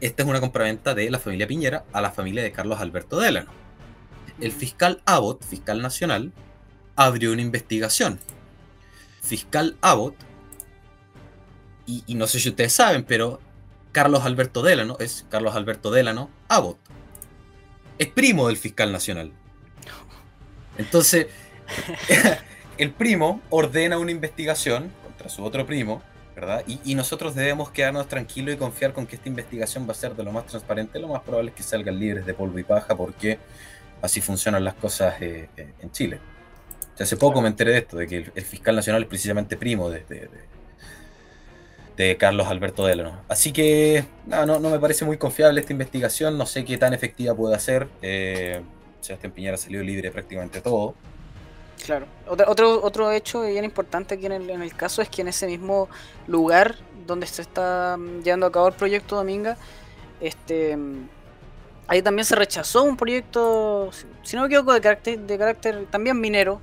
Esta 0.00 0.22
es 0.22 0.28
una 0.28 0.40
compraventa 0.40 0.94
de 0.94 1.10
la 1.10 1.18
familia 1.18 1.46
Piñera 1.46 1.84
a 1.92 2.00
la 2.00 2.10
familia 2.10 2.42
de 2.42 2.52
Carlos 2.52 2.80
Alberto 2.80 3.20
Delano. 3.20 3.50
El 4.40 4.52
fiscal 4.52 5.00
Abbott, 5.06 5.44
fiscal 5.44 5.80
nacional, 5.80 6.32
abrió 6.96 7.32
una 7.32 7.42
investigación. 7.42 8.18
Fiscal 9.22 9.76
Abbott, 9.80 10.14
y, 11.86 12.14
no 12.14 12.26
sé 12.26 12.40
si 12.40 12.48
ustedes 12.48 12.72
saben, 12.72 13.04
pero 13.04 13.40
Carlos 13.92 14.24
Alberto 14.24 14.62
Delano 14.62 14.96
es 15.00 15.26
Carlos 15.28 15.54
Alberto 15.54 15.90
Delano 15.90 16.30
Abbott. 16.48 16.78
Es 17.98 18.08
primo 18.08 18.48
del 18.48 18.56
fiscal 18.56 18.90
nacional. 18.90 19.32
Entonces, 20.78 21.26
el 22.78 22.90
primo 22.90 23.42
ordena 23.50 23.98
una 23.98 24.10
investigación 24.10 24.90
contra 25.04 25.28
su 25.28 25.44
otro 25.44 25.66
primo, 25.66 26.02
¿verdad? 26.34 26.64
Y, 26.66 26.94
nosotros 26.94 27.34
debemos 27.34 27.70
quedarnos 27.70 28.08
tranquilos 28.08 28.54
y 28.54 28.58
confiar 28.58 28.92
con 28.92 29.06
que 29.06 29.16
esta 29.16 29.28
investigación 29.28 29.86
va 29.86 29.92
a 29.92 29.96
ser 29.96 30.16
de 30.16 30.24
lo 30.24 30.32
más 30.32 30.46
transparente. 30.46 30.98
Lo 30.98 31.08
más 31.08 31.22
probable 31.22 31.50
es 31.50 31.56
que 31.56 31.62
salgan 31.62 31.98
libres 31.98 32.24
de 32.24 32.34
polvo 32.34 32.58
y 32.58 32.64
paja 32.64 32.96
porque 32.96 33.38
así 34.00 34.20
funcionan 34.20 34.64
las 34.64 34.74
cosas 34.74 35.20
eh, 35.20 35.48
eh, 35.56 35.74
en 35.80 35.92
Chile. 35.92 36.18
Hace 37.02 37.16
poco 37.16 37.40
me 37.42 37.48
enteré 37.48 37.72
de 37.72 37.78
esto, 37.78 37.96
de 37.96 38.06
que 38.06 38.30
el, 38.34 38.44
fiscal 38.44 38.76
nacional 38.76 39.02
es 39.02 39.08
precisamente 39.08 39.56
primo 39.56 39.90
de, 39.90 40.28
de, 41.96 42.16
Carlos 42.16 42.46
Alberto 42.48 42.86
Delano. 42.86 43.20
Así 43.28 43.52
que 43.52 44.04
no, 44.26 44.46
no, 44.46 44.70
me 44.70 44.78
parece 44.78 45.04
muy 45.04 45.16
confiable 45.16 45.60
esta 45.60 45.72
investigación, 45.72 46.38
no 46.38 46.46
sé 46.46 46.64
qué 46.64 46.76
tan 46.76 46.92
efectiva 46.92 47.34
puede 47.34 47.58
ser. 47.58 47.88
Eh, 48.02 48.62
Sebastián 49.00 49.32
Piñera 49.32 49.56
salió 49.56 49.82
libre 49.82 50.10
prácticamente 50.10 50.60
todo. 50.60 50.94
Claro. 51.84 52.06
Otro, 52.26 52.82
otro, 52.82 53.10
hecho 53.12 53.42
bien 53.42 53.64
importante 53.64 54.14
aquí 54.14 54.26
en 54.26 54.32
el, 54.32 54.74
caso 54.74 55.02
es 55.02 55.08
que 55.08 55.20
en 55.20 55.28
ese 55.28 55.46
mismo 55.46 55.88
lugar 56.26 56.76
donde 57.06 57.26
se 57.26 57.42
está 57.42 57.96
mm, 57.98 58.22
llevando 58.22 58.46
a 58.46 58.52
cabo 58.52 58.68
el 58.68 58.74
proyecto 58.74 59.16
Dominga, 59.16 59.58
este 60.20 60.76
mm, 60.76 61.08
ahí 61.88 62.00
también 62.00 62.24
se 62.24 62.36
rechazó 62.36 62.84
un 62.84 62.96
proyecto, 62.96 63.90
si 64.22 64.36
no 64.36 64.42
me 64.42 64.46
equivoco, 64.46 64.72
de 64.72 64.80
carácter 64.80 65.86
también 65.90 66.18
minero, 66.18 66.60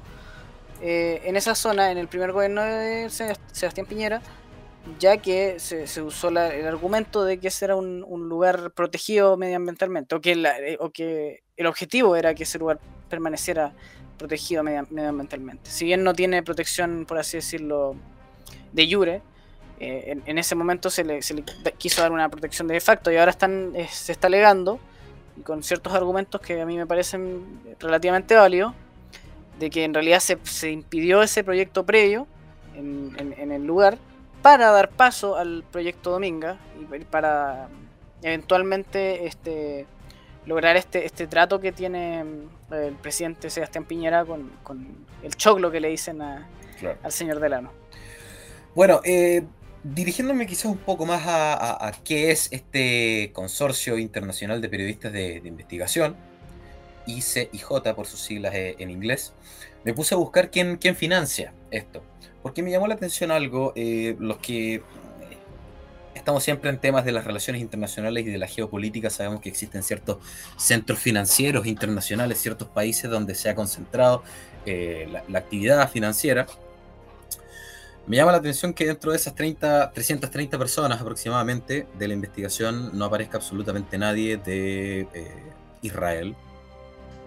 eh, 0.82 1.22
en 1.26 1.36
esa 1.36 1.56
zona, 1.56 1.92
en 1.92 1.98
el 1.98 2.08
primer 2.08 2.32
gobierno 2.32 2.64
de 2.64 3.10
Sebastián 3.10 3.86
Piñera, 3.86 4.22
ya 5.00 5.18
que 5.18 5.60
se, 5.60 6.02
usó 6.02 6.30
el 6.30 6.38
argumento 6.38 7.24
de 7.24 7.40
que 7.40 7.50
ese 7.50 7.66
era 7.66 7.76
un, 7.76 8.02
lugar 8.30 8.72
protegido 8.72 9.38
medioambientalmente, 9.38 10.16
o 10.16 10.22
que, 10.22 10.32
eh, 10.32 10.78
o 10.80 10.90
que 10.90 11.44
el 11.58 11.68
objetivo 11.68 12.16
era 12.16 12.34
que 12.34 12.44
ese 12.44 12.58
lugar 12.58 12.80
permaneciera 13.10 13.74
protegido 14.18 14.64
medioambientalmente. 14.64 15.70
Si 15.70 15.86
bien 15.86 16.04
no 16.04 16.14
tiene 16.14 16.44
protección, 16.44 17.06
por 17.08 17.18
así 17.18 17.38
decirlo, 17.38 17.96
de 18.72 18.92
jure, 18.92 19.22
eh, 19.80 20.16
en, 20.26 20.38
ese 20.38 20.54
momento 20.56 20.90
se 20.90 21.04
le, 21.04 21.22
quiso 21.78 22.02
dar 22.02 22.12
una 22.12 22.30
protección 22.30 22.68
de 22.68 22.80
facto 22.80 23.12
y 23.12 23.18
ahora 23.18 23.32
están, 23.32 23.76
eh, 23.76 23.88
se 23.92 24.12
está 24.12 24.28
alegando, 24.28 24.80
y 25.38 25.42
con 25.42 25.64
ciertos 25.64 25.94
argumentos 25.94 26.40
que 26.40 26.62
a 26.62 26.66
mí 26.66 26.78
me 26.78 26.86
parecen 26.86 27.62
relativamente 27.80 28.36
válidos, 28.36 28.74
de 29.62 29.70
que 29.70 29.84
en 29.84 29.94
realidad 29.94 30.20
se, 30.20 30.72
impidió 30.72 31.22
ese 31.22 31.44
proyecto 31.44 31.86
previo 31.86 32.28
en, 32.76 33.52
el 33.52 33.64
lugar 33.64 34.00
para 34.42 34.72
dar 34.72 34.90
paso 34.90 35.38
al 35.38 35.64
proyecto 35.72 36.10
Dominga 36.10 36.58
y 36.80 37.04
para 37.06 37.70
eventualmente 38.24 39.28
este, 39.28 39.86
lograr 40.48 40.78
este, 40.78 41.06
este 41.06 41.28
trato 41.28 41.60
que 41.60 41.72
tiene 41.72 42.24
mm, 42.24 42.74
el 42.74 42.96
presidente 42.96 43.52
Sebastián 43.52 43.86
Piñera 43.86 44.26
con, 44.26 44.52
el 45.22 45.36
choclo 45.36 45.70
que 45.70 45.80
le 45.80 45.90
dicen 45.90 46.22
al 46.22 47.12
señor 47.12 47.40
Delano. 47.40 47.72
Bueno, 48.74 49.00
eh, 49.04 49.44
dirigiéndome 49.84 50.48
quizás 50.48 50.66
un 50.66 50.78
poco 50.78 51.06
más 51.06 51.22
a, 51.28 51.92
qué 52.04 52.32
es 52.32 52.48
este 52.52 53.30
consorcio 53.32 54.00
internacional 54.00 54.60
de 54.60 54.70
periodistas 54.70 55.14
de, 55.14 55.42
investigación, 55.46 56.16
ICIJ 57.18 57.94
por 57.96 58.08
sus 58.08 58.22
siglas 58.22 58.54
eh, 58.56 58.76
en 58.80 58.90
inglés, 58.90 59.34
me 59.84 59.94
puse 59.94 60.16
a 60.16 60.18
buscar 60.18 60.52
quién, 60.52 60.78
quién 60.78 60.96
financia 60.96 61.54
esto. 61.72 62.04
Porque 62.44 62.64
me 62.64 62.72
llamó 62.72 62.88
la 62.88 62.96
atención 62.96 63.32
algo, 63.32 63.74
eh, 63.76 64.16
los 64.20 64.38
que 64.38 64.82
estamos 66.22 66.44
siempre 66.44 66.70
en 66.70 66.78
temas 66.78 67.04
de 67.04 67.12
las 67.12 67.26
relaciones 67.26 67.62
internacionales 67.62 68.26
y 68.26 68.30
de 68.30 68.38
la 68.38 68.48
geopolítica, 68.48 69.10
sabemos 69.10 69.42
que 69.42 69.50
existen 69.50 69.84
ciertos 69.84 70.18
centros 70.58 71.00
financieros 71.00 71.66
internacionales, 71.66 72.40
ciertos 72.40 72.68
países 72.68 73.10
donde 73.10 73.36
se 73.36 73.50
ha 73.50 73.56
concentrado 73.56 74.24
eh, 74.66 75.08
la, 75.28 75.40
actividad 75.40 75.90
financiera. 75.90 76.46
Me 78.08 78.18
llama 78.18 78.32
la 78.32 78.40
atención 78.40 78.74
que 78.74 78.86
dentro 78.86 79.12
de 79.12 79.18
esas 79.18 79.36
30, 79.36 79.92
330 79.94 80.58
personas 80.58 81.02
aproximadamente 81.02 81.88
de 81.98 82.08
la 82.08 82.14
investigación 82.14 82.98
no 82.98 83.06
aparezca 83.06 83.38
absolutamente 83.38 83.98
nadie 83.98 84.38
de 84.38 85.02
eh, 85.14 85.32
Israel, 85.82 86.36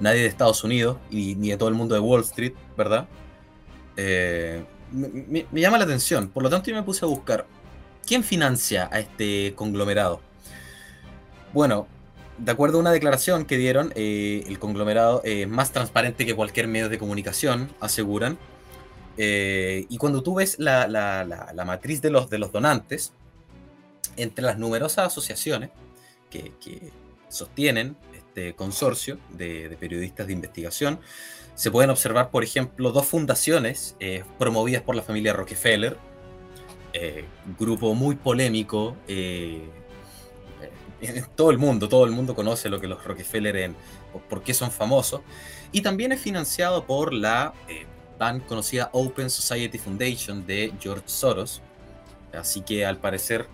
nadie 0.00 0.22
de 0.22 0.26
Estados 0.26 0.64
Unidos 0.64 0.98
y 1.10 1.34
ni 1.36 1.50
de 1.50 1.56
todo 1.56 1.68
el 1.68 1.74
mundo 1.74 1.94
de 1.94 2.00
Wall 2.00 2.22
Street, 2.22 2.54
¿verdad? 2.76 3.06
Eh, 3.96 4.64
me, 4.92 5.46
llama 5.52 5.78
la 5.78 5.84
atención, 5.84 6.28
por 6.28 6.42
lo 6.42 6.50
tanto 6.50 6.70
yo 6.70 6.76
me 6.76 6.82
puse 6.82 7.04
a 7.04 7.08
buscar 7.08 7.46
¿Quién 8.06 8.22
financia 8.22 8.88
a 8.92 9.00
este 9.00 9.54
conglomerado? 9.54 10.20
Bueno, 11.54 11.86
de 12.36 12.52
acuerdo 12.52 12.76
a 12.76 12.80
una 12.80 12.92
declaración 12.92 13.46
que 13.46 13.56
dieron, 13.56 13.92
eh, 13.94 14.44
el 14.46 14.58
conglomerado 14.58 15.22
es 15.24 15.48
más 15.48 15.72
transparente 15.72 16.26
que 16.26 16.34
cualquier 16.34 16.68
medio 16.68 16.90
de 16.90 16.98
comunicación, 16.98 17.72
aseguran. 17.80 18.36
Eh, 19.16 19.86
y 19.88 19.96
cuando 19.96 20.22
tú 20.22 20.34
ves 20.34 20.56
la, 20.58 21.64
matriz 21.66 22.02
de 22.02 22.10
los, 22.10 22.28
de 22.28 22.38
los 22.38 22.52
donantes, 22.52 23.12
entre 24.16 24.44
las 24.44 24.58
numerosas 24.58 25.06
asociaciones 25.06 25.70
que, 26.30 26.52
sostienen 27.28 27.96
este 28.34 28.54
consorcio 28.56 29.18
de, 29.30 29.76
periodistas 29.78 30.26
de 30.26 30.32
investigación, 30.32 30.98
se 31.54 31.70
pueden 31.70 31.90
observar, 31.90 32.30
por 32.30 32.42
ejemplo, 32.42 32.90
dos 32.90 33.06
fundaciones 33.06 33.94
eh, 34.00 34.24
promovidas 34.40 34.82
por 34.82 34.96
la 34.96 35.02
familia 35.02 35.32
Rockefeller, 35.32 35.96
eh, 36.92 37.26
grupo 37.56 37.94
muy 37.94 38.16
polémico. 38.16 38.96
Eh, 39.06 39.62
en 41.00 41.24
todo 41.36 41.52
el 41.52 41.58
mundo, 41.58 41.88
todo 41.88 42.06
el 42.06 42.10
mundo 42.10 42.34
conoce 42.34 42.68
lo 42.68 42.80
que 42.80 42.88
los 42.88 43.04
Rockefeller 43.04 43.56
en, 43.56 43.76
por 44.28 44.42
qué 44.42 44.52
son 44.52 44.72
famosos. 44.72 45.20
Y 45.70 45.82
también 45.82 46.10
es 46.10 46.20
financiado 46.20 46.86
por 46.86 47.14
la 47.14 47.54
tan 48.18 48.40
conocida 48.40 48.90
Open 48.92 49.30
Society 49.30 49.78
Foundation 49.78 50.44
de 50.44 50.72
George 50.80 51.04
Soros. 51.06 51.62
Así 52.32 52.62
que 52.62 52.84
al 52.84 52.98
parecer 52.98 53.46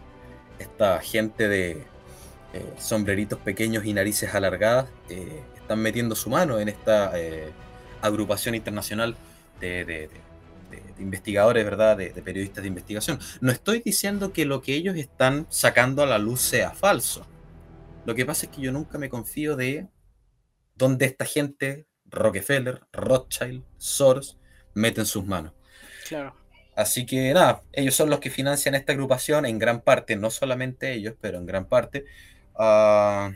esta 0.59 1.01
gente 1.01 1.49
de 1.49 1.90
sombreritos 2.79 3.39
pequeños 3.39 3.85
y 3.85 3.93
narices 3.93 4.35
alargadas 4.35 4.87
están 5.09 5.81
metiendo 5.81 6.15
su 6.17 6.31
mano 6.31 6.59
en 6.59 6.69
esta 6.69 7.13
agrupación 8.03 8.55
internacional 8.55 9.17
de 9.61 10.11
de, 10.71 11.03
investigadores, 11.03 11.65
¿verdad? 11.65 11.97
De, 11.97 12.11
periodistas 12.11 12.63
de 12.63 12.69
investigación. 12.69 13.19
No 13.41 13.51
estoy 13.51 13.81
diciendo 13.81 14.33
que 14.33 14.45
lo 14.45 14.63
que 14.63 14.75
ellos 14.75 14.97
están 14.97 15.47
sacando 15.51 16.03
a 16.03 16.07
la 16.07 16.19
luz 16.19 16.41
sea 16.41 16.71
falso. 16.71 17.27
Lo 18.07 18.15
que 18.15 18.25
pasa 18.25 18.47
es 18.47 18.53
que 18.53 18.63
yo 18.63 18.73
nunca 18.73 18.99
me 18.99 19.09
confío 19.09 19.57
de 19.57 19.89
dónde 20.75 21.07
esta 21.07 21.25
gente, 21.25 21.87
Rockefeller, 22.07 22.83
Rothschild, 22.93 23.65
Soros, 23.77 24.39
meten 24.75 25.07
sus 25.07 25.27
manos. 25.27 25.53
Claro. 26.09 26.35
Así 26.77 27.05
que 27.05 27.35
nada, 27.35 27.63
ellos 27.73 27.95
son 27.95 28.09
los 28.09 28.21
que 28.21 28.31
financian 28.31 28.75
esta 28.75 28.93
agrupación 28.93 29.45
en 29.45 29.59
gran 29.59 29.83
parte, 29.83 30.17
no 30.17 30.31
solamente 30.31 30.95
ellos, 30.95 31.15
pero 31.21 31.39
en 31.39 31.47
gran 31.47 31.67
parte. 31.67 32.07
Ah, 32.57 33.33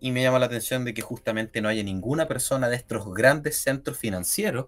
y 0.00 0.12
me 0.12 0.22
llama 0.22 0.38
la 0.38 0.46
atención 0.46 0.84
de 0.84 0.94
que 0.94 1.02
justamente 1.02 1.60
no 1.60 1.68
haya 1.68 1.82
ninguna 1.82 2.26
persona 2.26 2.68
de 2.68 2.76
estos 2.76 3.12
grandes 3.12 3.58
centros 3.58 3.98
financieros 3.98 4.66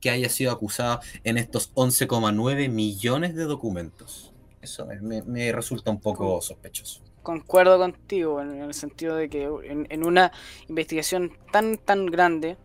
que 0.00 0.10
haya 0.10 0.28
sido 0.28 0.52
acusada 0.52 1.00
en 1.24 1.38
estos 1.38 1.72
11,9 1.74 2.68
millones 2.68 3.34
de 3.34 3.44
documentos. 3.44 4.34
Eso 4.60 4.86
me, 5.00 5.52
resulta 5.52 5.90
un 5.90 6.00
poco 6.00 6.40
sospechoso. 6.42 7.02
Concuerdo 7.22 7.78
contigo 7.78 8.42
en, 8.42 8.60
el 8.60 8.74
sentido 8.74 9.16
de 9.16 9.30
que 9.30 9.44
en, 9.44 10.04
una 10.04 10.30
investigación 10.68 11.32
tan 11.52 11.78
tan 11.78 12.06
grande, 12.06 12.58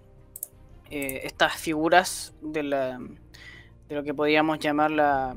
eh, 0.92 1.22
estas 1.24 1.56
figuras 1.56 2.34
de 2.42 2.64
la 2.64 3.00
de 3.88 3.96
lo 3.96 4.04
que 4.04 4.14
podríamos 4.14 4.60
llamar 4.60 4.92
la 4.92 5.36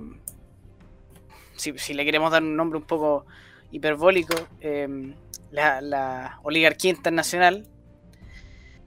si, 1.56 1.78
si 1.78 1.94
le 1.94 2.04
queremos 2.04 2.32
dar 2.32 2.42
un 2.42 2.56
nombre 2.56 2.78
un 2.78 2.84
poco 2.84 3.26
hiperbólico, 3.70 4.34
eh, 4.60 5.14
la, 5.52 6.40
oligarquía 6.42 6.90
internacional 6.90 7.66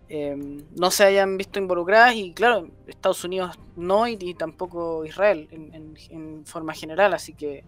em, 0.09 0.63
no 0.75 0.91
se 0.91 1.03
hayan 1.05 1.37
visto 1.37 1.59
involucradas 1.59 2.15
y 2.15 2.33
claro, 2.33 2.69
Estados 2.87 3.23
Unidos 3.23 3.57
no 3.75 4.07
y, 4.07 4.33
tampoco 4.33 5.05
Israel 5.05 5.47
en, 5.51 6.45
forma 6.45 6.73
general, 6.73 7.13
así 7.13 7.33
que 7.33 7.63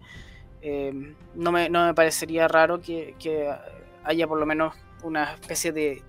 em, 0.60 1.14
no, 1.34 1.52
me, 1.52 1.68
no, 1.68 1.86
me, 1.86 1.94
parecería 1.94 2.48
raro 2.48 2.80
que, 2.80 3.14
haya 4.04 4.26
por 4.26 4.38
lo 4.38 4.46
menos 4.46 4.74
una 5.02 5.34
especie 5.34 5.72
de 5.72 6.02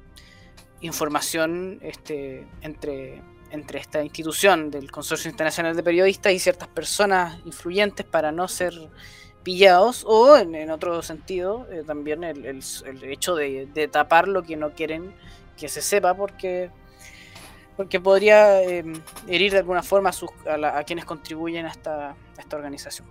información 0.81 1.79
este, 1.81 2.47
entre, 2.61 3.21
entre 3.51 3.79
esta 3.79 4.03
institución 4.03 4.71
del 4.71 4.91
Consorcio 4.91 5.29
Internacional 5.29 5.75
de 5.75 5.83
Periodistas 5.83 6.31
y 6.33 6.39
ciertas 6.39 6.69
personas 6.69 7.39
influyentes 7.45 8.05
para 8.05 8.31
no 8.31 8.47
ser 8.47 8.73
pillados 9.43 10.03
o 10.07 10.37
en, 10.37 10.69
otro 10.69 11.01
sentido 11.01 11.67
eh, 11.71 11.83
también 11.85 12.23
el, 12.23 12.63
hecho 13.03 13.35
de, 13.35 13.89
tapar 13.91 14.27
lo 14.27 14.43
que 14.43 14.55
no 14.55 14.71
quieren 14.71 15.13
que 15.57 15.69
se 15.69 15.81
sepa 15.81 16.13
porque 16.13 16.69
porque 17.75 18.01
podría 18.01 18.61
em, 18.61 18.93
herir 19.27 19.53
de 19.53 19.59
alguna 19.59 19.81
forma 19.81 20.11
a, 20.11 20.83
quienes 20.83 21.05
contribuyen 21.05 21.65
a 21.65 21.69
esta, 21.69 22.13
esta, 22.37 22.57
organización. 22.57 23.07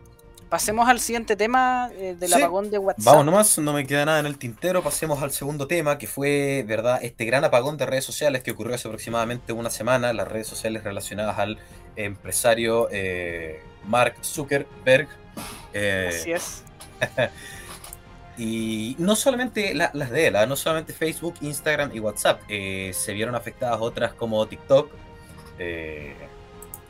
Pasemos 0.50 0.86
al 0.88 1.00
siguiente 1.00 1.36
tema 1.36 1.90
eh, 1.94 2.16
del 2.18 2.34
apagón 2.34 2.70
de 2.70 2.78
WhatsApp. 2.78 3.04
Vamos 3.04 3.24
nomás, 3.24 3.58
no 3.58 3.72
me 3.72 3.86
queda 3.86 4.04
nada 4.04 4.20
en 4.20 4.26
el 4.26 4.36
tintero. 4.36 4.82
Pasemos 4.82 5.22
al 5.22 5.30
segundo 5.30 5.66
tema, 5.66 5.96
que 5.96 6.06
fue, 6.06 6.64
¿verdad?, 6.66 7.00
este 7.02 7.24
gran 7.24 7.44
apagón 7.44 7.78
de 7.78 7.86
redes 7.86 8.04
sociales 8.04 8.42
que 8.42 8.50
ocurrió 8.50 8.74
hace 8.74 8.88
aproximadamente 8.88 9.52
una 9.52 9.70
semana. 9.70 10.12
Las 10.12 10.28
redes 10.28 10.46
sociales 10.46 10.84
relacionadas 10.84 11.38
al 11.38 11.58
empresario 11.96 12.88
eh, 12.90 13.60
Mark 13.86 14.16
Zuckerberg, 14.22 15.08
eh, 15.72 16.10
Así 16.10 16.32
es. 16.32 16.64
y 18.38 18.96
no 18.98 19.16
solamente 19.16 19.74
las 19.74 20.10
de 20.10 20.26
él, 20.28 20.36
¿ah? 20.36 20.46
no 20.46 20.56
solamente 20.56 20.92
Facebook, 20.92 21.34
Instagram 21.40 21.90
y 21.94 22.00
WhatsApp, 22.00 22.42
eh, 22.48 22.92
se 22.94 23.12
vieron 23.12 23.34
afectadas 23.34 23.78
otras 23.80 24.12
como 24.14 24.46
TikTok, 24.46 24.90
eh, 25.58 26.14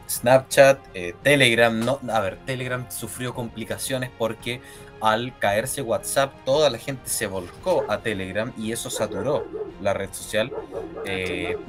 Snapchat, 0.08 0.78
Telegram. 1.22 1.78
No, 1.78 2.00
a 2.10 2.20
ver, 2.20 2.38
Telegram 2.46 2.90
sufrió 2.90 3.34
complicaciones 3.34 4.10
porque 4.16 4.60
al 5.00 5.38
caerse 5.38 5.82
WhatsApp, 5.82 6.32
toda 6.44 6.70
la 6.70 6.78
gente 6.78 7.08
se 7.08 7.26
volcó 7.26 7.84
a 7.88 7.98
Telegram 7.98 8.52
y 8.56 8.72
eso 8.72 8.90
saturó 8.90 9.46
la 9.80 9.92
red 9.92 10.12
social. 10.12 10.50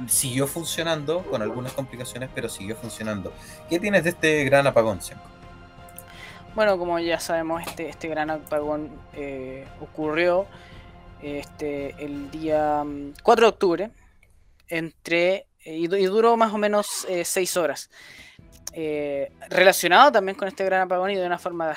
siguió 0.08 0.46
funcionando 0.46 1.22
con 1.24 1.42
algunas 1.42 1.72
complicaciones, 1.72 2.30
pero 2.34 2.48
siguió 2.48 2.76
funcionando. 2.76 3.32
¿Qué 3.68 3.78
tienes 3.78 4.04
de 4.04 4.10
este 4.10 4.44
gran 4.44 4.66
apagón, 4.66 5.00
Siempre? 5.02 5.29
Bueno, 6.54 6.78
como 6.78 6.98
ya 6.98 7.20
sabemos, 7.20 7.62
este, 7.64 7.88
este 7.88 8.08
gran 8.08 8.28
apagón 8.30 8.90
eh, 9.14 9.66
ocurrió 9.80 10.46
este, 11.22 11.94
el 12.04 12.30
día 12.30 12.84
4 13.22 13.22
mm, 13.22 13.44
de 13.44 13.48
octubre 13.48 13.90
entre 14.68 15.46
y, 15.64 15.86
duró 15.86 16.36
más 16.36 16.52
o 16.52 16.58
menos 16.58 17.06
6 17.22 17.56
eh, 17.56 17.60
horas. 17.60 17.90
Eh, 18.72 19.32
relacionado 19.48 20.12
también 20.12 20.36
con 20.36 20.48
este 20.48 20.64
gran 20.64 20.82
apagón 20.82 21.10
y 21.10 21.16
de 21.16 21.26
una 21.26 21.38
forma 21.38 21.76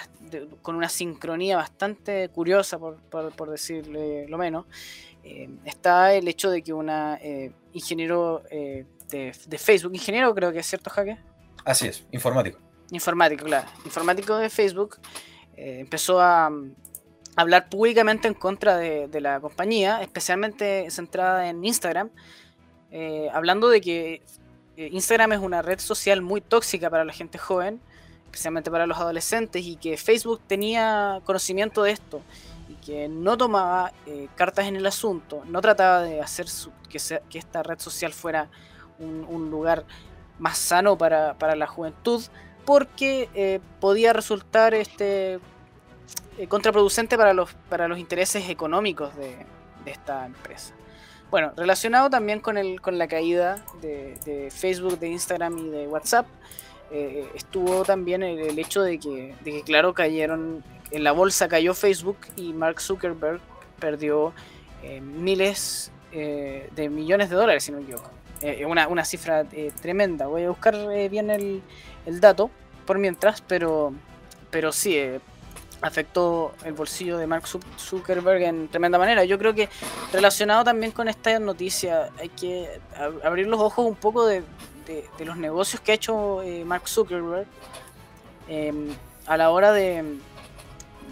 con 0.62 0.76
una 0.76 0.90
sincronía 0.90 1.58
bastante 1.58 2.30
curiosa, 2.30 2.80
por, 2.80 2.98
por, 3.02 3.50
decirle 3.50 4.28
lo 4.28 4.38
menos, 4.38 4.66
está 5.66 6.14
el 6.14 6.28
hecho 6.28 6.50
de 6.50 6.62
que 6.62 6.74
una 6.74 7.20
ingeniero 7.72 8.44
de, 8.50 8.86
de, 9.10 9.58
Facebook, 9.58 9.94
ingeniero 9.94 10.34
creo 10.34 10.52
que 10.52 10.60
es 10.60 10.68
cierto, 10.68 10.90
Jaque. 10.90 11.18
Así 11.66 11.88
es, 11.88 12.06
informático 12.12 12.60
informático, 12.94 13.46
claro, 13.46 13.68
informático 13.86 14.38
de 14.38 14.50
Facebook, 14.50 14.98
eh, 15.58 15.80
empezó 15.80 16.22
a, 16.22 16.52
hablar 17.36 17.68
públicamente 17.68 18.28
en 18.28 18.36
contra 18.36 18.78
de, 18.78 19.20
la 19.20 19.40
compañía, 19.40 20.04
especialmente 20.04 20.92
centrada 20.92 21.50
en 21.50 21.66
Instagram, 21.66 22.12
eh, 22.92 23.28
hablando 23.34 23.70
de 23.70 23.82
que 23.82 24.22
eh, 24.78 24.90
Instagram 24.92 25.34
es 25.34 25.40
una 25.40 25.64
red 25.64 25.80
social 25.80 26.22
muy 26.22 26.42
tóxica 26.42 26.92
para 26.92 27.04
la 27.06 27.12
gente 27.12 27.40
joven, 27.40 27.82
especialmente 28.26 28.70
para 28.70 28.86
los 28.86 29.00
adolescentes, 29.00 29.66
y 29.66 29.78
que 29.78 29.98
Facebook 29.98 30.42
tenía 30.46 31.22
conocimiento 31.24 31.82
de 31.82 31.94
esto 31.94 32.22
y 32.70 32.76
que 32.76 33.08
no 33.08 33.36
tomaba 33.36 33.92
cartas 34.36 34.68
en 34.68 34.76
el 34.76 34.86
asunto, 34.86 35.44
no 35.46 35.60
trataba 35.60 36.04
de 36.04 36.22
hacer 36.22 36.46
que, 36.88 37.00
que, 37.30 37.40
esta 37.40 37.64
red 37.64 37.80
social 37.80 38.14
fuera 38.14 38.52
un, 39.00 39.50
lugar 39.50 39.86
más 40.38 40.60
sano 40.60 41.00
para 41.00 41.56
la 41.56 41.66
juventud, 41.68 42.22
porque 42.66 43.30
eh, 43.34 43.60
podía 43.80 44.14
resultar 44.14 44.74
este, 44.74 45.40
eh, 46.38 46.48
contraproducente 46.48 47.18
para 47.18 47.34
los, 47.34 47.54
para 47.70 47.88
los 47.88 48.00
intereses 48.00 48.50
económicos 48.50 49.16
de, 49.16 49.46
esta 49.86 50.26
empresa. 50.26 50.74
Bueno, 51.30 51.52
relacionado 51.58 52.10
también 52.10 52.40
con, 52.40 52.58
el, 52.58 52.80
con 52.80 52.98
la 52.98 53.10
caída 53.10 53.66
de, 53.82 54.50
Facebook, 54.50 54.98
de 54.98 55.10
Instagram 55.10 55.58
y 55.58 55.68
de 55.68 55.88
WhatsApp, 55.88 56.26
eh, 56.90 57.28
estuvo 57.36 57.84
también 57.84 58.24
el, 58.24 58.58
hecho 58.58 58.82
de 58.82 58.98
que, 58.98 59.36
de 59.44 59.52
que, 59.52 59.62
claro, 59.64 59.94
cayeron, 59.94 60.64
en 60.92 61.04
la 61.04 61.12
bolsa 61.12 61.50
cayó 61.50 61.74
Facebook 61.74 62.18
y 62.38 62.54
Mark 62.54 62.80
Zuckerberg 62.80 63.42
perdió 63.80 64.34
miles 65.02 65.92
de 66.12 66.90
millones 66.90 67.30
de 67.30 67.36
dólares, 67.36 67.64
si 67.64 67.72
no 67.72 67.80
me 67.80 67.84
equivoco. 67.84 68.10
Una, 68.68 68.88
una, 68.90 69.06
cifra 69.06 69.46
tremenda. 69.82 70.28
Voy 70.28 70.44
a 70.44 70.50
buscar 70.50 70.76
bien 71.10 71.30
el, 71.30 71.62
el 72.06 72.20
dato 72.20 72.50
por 72.86 72.98
mientras, 72.98 73.42
pero, 73.42 73.94
pero 74.50 74.72
sí, 74.72 74.98
eh, 74.98 75.20
afectó 75.82 76.54
el 76.64 76.74
bolsillo 76.74 77.18
de 77.18 77.28
Mark 77.28 77.44
Zuckerberg 77.78 78.42
en 78.44 78.68
tremenda 78.70 78.98
manera. 78.98 79.26
Yo 79.26 79.38
creo 79.38 79.54
que 79.54 79.70
relacionado 80.12 80.64
también 80.64 80.92
con 80.92 81.08
esta 81.08 81.38
noticia, 81.40 82.10
hay 82.20 82.30
que 82.30 82.80
abrir 83.24 83.48
los 83.48 83.60
ojos 83.60 83.86
un 83.86 83.96
poco 83.96 84.26
de, 84.26 84.44
los 85.20 85.38
negocios 85.38 85.82
que 85.82 85.94
ha 85.94 85.96
hecho 85.96 86.42
eh, 86.42 86.64
Mark 86.66 86.88
Zuckerberg 86.88 87.48
em, 88.50 88.90
a 89.26 89.38
la 89.38 89.50
hora 89.50 89.72
de, 89.72 90.18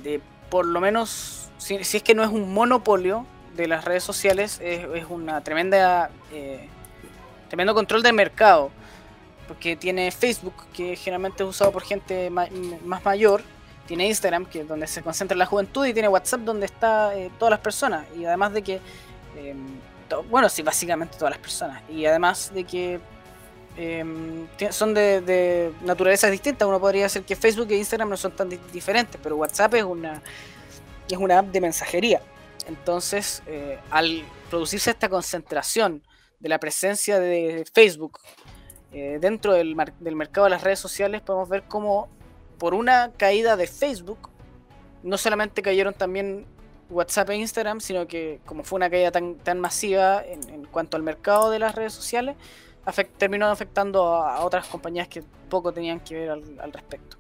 de 0.04 0.22
por 0.50 0.66
lo 0.66 0.82
menos, 0.82 1.50
si, 1.58 1.76
es 1.76 2.04
que 2.04 2.14
no 2.14 2.24
es 2.24 2.30
un 2.30 2.54
monopolio 2.54 3.26
de 3.56 3.68
las 3.68 3.86
redes 3.86 4.04
sociales, 4.04 4.60
es, 4.62 4.86
una 5.10 5.42
tremenda... 5.42 6.10
Eh, 6.32 6.68
tremendo 7.52 7.74
control 7.74 8.02
del 8.02 8.14
mercado 8.14 8.72
porque 9.46 9.76
tiene 9.76 10.10
Facebook, 10.12 10.54
que 10.74 10.96
generalmente 10.96 11.44
es 11.44 11.50
usado 11.50 11.70
por 11.74 11.84
gente 11.84 12.30
más 12.30 13.04
mayor, 13.04 13.44
tiene 13.86 14.08
Instagram, 14.08 14.46
que 14.46 14.62
es 14.62 14.68
donde 14.70 14.88
se 14.88 15.02
concentra 15.02 15.36
la 15.36 15.46
juventud, 15.46 15.86
y 15.86 15.92
tiene 15.92 16.08
WhatsApp, 16.08 16.40
donde 16.40 16.66
está 16.66 17.14
eh, 17.14 17.30
todas 17.38 17.50
las 17.50 17.60
personas. 17.60 18.06
Y 18.18 18.24
además 18.24 18.54
de 18.54 18.62
que, 18.62 18.80
em, 19.36 19.78
bueno, 20.30 20.48
sí, 20.48 20.62
básicamente 20.62 21.18
todas 21.18 21.32
las 21.32 21.40
personas. 21.40 21.84
Y 21.90 22.06
además 22.06 22.54
de 22.54 22.64
que 22.64 23.02
em, 23.76 24.48
son 24.70 24.94
de, 24.94 25.74
naturalezas 25.82 26.32
distintas. 26.32 26.66
Uno 26.66 26.80
podría 26.80 27.04
decir 27.04 27.24
que 27.24 27.36
Facebook 27.36 27.68
e 27.72 27.78
Instagram 27.78 28.08
no 28.08 28.16
son 28.16 28.32
tan 28.32 28.48
diferentes, 28.72 29.20
pero 29.22 29.36
WhatsApp 29.36 29.74
es 29.74 29.84
una, 29.84 30.22
es 31.10 31.18
una 31.18 31.40
app 31.40 31.48
de 31.48 31.60
mensajería. 31.60 32.22
Entonces, 32.68 33.44
eh, 33.48 33.78
al 33.90 34.24
producirse 34.50 34.92
esta 34.92 35.10
concentración 35.10 36.02
de 36.42 36.50
la 36.50 36.60
presencia 36.60 37.20
de 37.20 37.66
Facebook 37.72 38.20
eh, 38.92 39.20
dentro 39.22 39.54
del, 39.54 39.76
del, 40.00 40.16
mercado 40.16 40.46
de 40.46 40.52
las 40.52 40.64
redes 40.64 40.80
sociales 40.80 41.22
podemos 41.22 41.48
ver 41.48 41.64
cómo 41.68 42.10
por 42.58 42.74
una 42.74 43.12
caída 43.18 43.56
de 43.56 43.66
Facebook, 43.66 44.30
no 45.02 45.18
solamente 45.18 45.62
cayeron 45.62 45.94
también 45.94 46.46
WhatsApp 46.92 47.32
e 47.32 47.36
Instagram, 47.38 47.80
sino 47.80 48.06
que 48.06 48.40
como 48.46 48.64
fue 48.64 48.78
una 48.78 48.90
caída 48.90 49.12
tan, 49.12 49.36
tan 49.36 49.60
masiva 49.60 50.24
en, 50.24 50.66
cuanto 50.66 50.98
al 50.98 51.04
mercado 51.04 51.50
de 51.50 51.60
las 51.60 51.74
redes 51.74 51.94
sociales, 51.94 52.36
terminó 53.18 53.48
afectando 53.48 54.14
a, 54.14 54.44
otras 54.46 54.68
compañías 54.68 55.08
que 55.08 55.24
poco 55.50 55.72
tenían 55.72 56.02
que 56.02 56.16
ver 56.16 56.30
al, 56.30 56.74
respecto. 56.74 57.18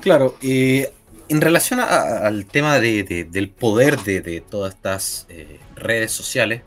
Claro, 0.00 0.36
eh, 0.42 0.92
en 1.28 1.40
relación 1.40 1.80
al 1.80 2.46
tema 2.46 2.78
del 2.78 3.50
poder 3.50 3.98
de, 4.00 4.42
todas 4.42 4.74
estas 4.74 5.26
eh, 5.28 5.60
redes 5.74 6.12
sociales, 6.12 6.62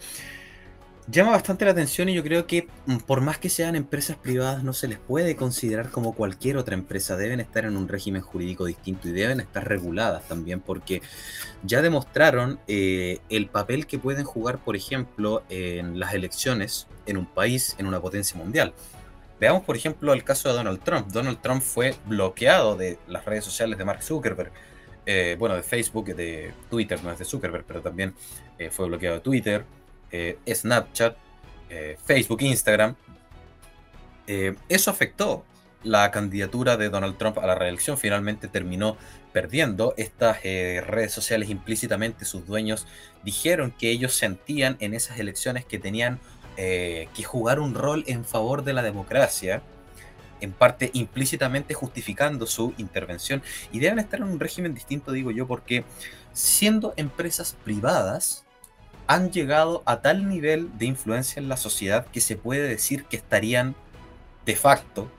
llama 1.09 1.31
bastante 1.31 1.65
la 1.65 1.71
atención 1.71 2.09
y 2.09 2.13
yo 2.13 2.23
creo 2.23 2.47
que 2.47 2.67
mm, 2.85 2.97
por 2.97 3.21
más 3.21 3.37
que 3.37 3.49
sean 3.49 3.75
empresas 3.75 4.17
privadas 4.17 4.63
no 4.63 4.73
se 4.73 4.87
les 4.87 4.99
puede 4.99 5.35
considerar 5.35 5.89
como 5.89 6.13
cualquier 6.13 6.57
otra 6.57 6.75
empresa, 6.75 7.17
deben 7.17 7.39
estar 7.39 7.65
en 7.65 7.77
un 7.77 7.87
régimen 7.87 8.21
jurídico 8.21 8.65
distinto 8.65 9.07
y 9.07 9.11
deben 9.11 9.39
estar 9.39 9.67
reguladas 9.67 10.27
también 10.27 10.61
porque 10.61 11.01
ya 11.63 11.81
demostraron 11.81 12.59
eh, 12.67 13.19
el 13.29 13.47
papel 13.47 13.87
que 13.87 13.99
pueden 13.99 14.23
jugar, 14.23 14.59
por 14.59 14.75
ejemplo, 14.75 15.43
en 15.49 15.99
las 15.99 16.13
elecciones 16.13 16.87
en 17.05 17.17
un 17.17 17.25
país, 17.25 17.75
en 17.79 17.87
una 17.87 17.99
potencia 17.99 18.37
mundial. 18.37 18.73
Veamos, 19.39 19.63
por 19.63 19.75
ejemplo, 19.75 20.13
el 20.13 20.23
caso 20.23 20.49
de 20.49 20.55
Donald 20.55 20.81
Trump. 20.83 21.07
Donald 21.07 21.41
Trump 21.41 21.61
fue 21.61 21.95
bloqueado 22.05 22.75
de 22.75 22.99
las 23.07 23.25
redes 23.25 23.45
sociales 23.45 23.77
de 23.77 23.85
Mark 23.85 24.03
Zuckerberg 24.03 24.51
eh, 25.11 25.35
bueno, 25.39 25.55
de 25.55 25.63
Facebook, 25.63 26.13
de 26.13 26.53
Twitter, 26.69 27.03
no 27.03 27.11
es 27.11 27.17
de 27.17 27.25
Zuckerberg, 27.25 27.65
pero 27.65 27.81
también 27.81 28.13
eh, 28.59 28.69
fue 28.69 28.85
bloqueado 28.85 29.15
de 29.15 29.21
Twitter, 29.21 29.65
eh, 30.11 30.37
Snapchat, 30.47 31.15
Facebook, 32.03 32.41
Instagram. 32.41 32.95
eso 34.25 34.89
afectó 34.89 35.45
la 35.83 36.09
candidatura 36.09 36.77
de 36.77 36.89
Donald 36.89 37.15
Trump 37.17 37.37
a 37.37 37.45
la 37.45 37.53
reelección. 37.53 37.95
Finalmente 37.95 38.47
terminó 38.47 38.97
perdiendo. 39.33 39.93
Estas 39.95 40.41
redes 40.41 41.11
sociales 41.11 41.51
implícitamente 41.51 42.25
sus 42.25 42.47
dueños 42.47 42.87
dijeron 43.23 43.71
que 43.77 43.91
ellos 43.91 44.15
sentían 44.15 44.77
en 44.79 44.95
esas 44.95 45.19
elecciones 45.19 45.63
que 45.63 45.77
tenían 45.77 46.19
que 46.55 47.23
jugar 47.23 47.59
un 47.59 47.75
rol 47.75 48.03
en 48.07 48.25
favor 48.25 48.63
de 48.63 48.73
la 48.73 48.81
democracia 48.81 49.61
en 50.41 50.51
parte 50.51 50.89
implícitamente 50.93 51.73
justificando 51.73 52.45
su 52.45 52.73
intervención 52.77 53.41
y 53.71 53.79
deben 53.79 53.99
estar 53.99 54.19
en 54.19 54.27
un 54.27 54.39
régimen 54.39 54.73
distinto, 54.73 55.11
digo 55.11 55.31
yo, 55.31 55.47
porque 55.47 55.83
siendo 56.33 56.93
empresas 56.97 57.55
privadas, 57.63 58.45
han 59.09 59.31
llegado 59.31 59.83
a 59.85 60.01
tal 60.01 60.29
nivel 60.29 60.69
de 60.77 60.85
influencia 60.85 61.41
en 61.41 61.49
la 61.49 61.57
sociedad 61.57 62.05
que 62.05 62.21
se 62.21 62.37
puede 62.37 62.67
decir 62.67 63.03
que 63.05 63.17
estarían 63.17 63.75
de 64.45 64.55
facto 64.55 65.11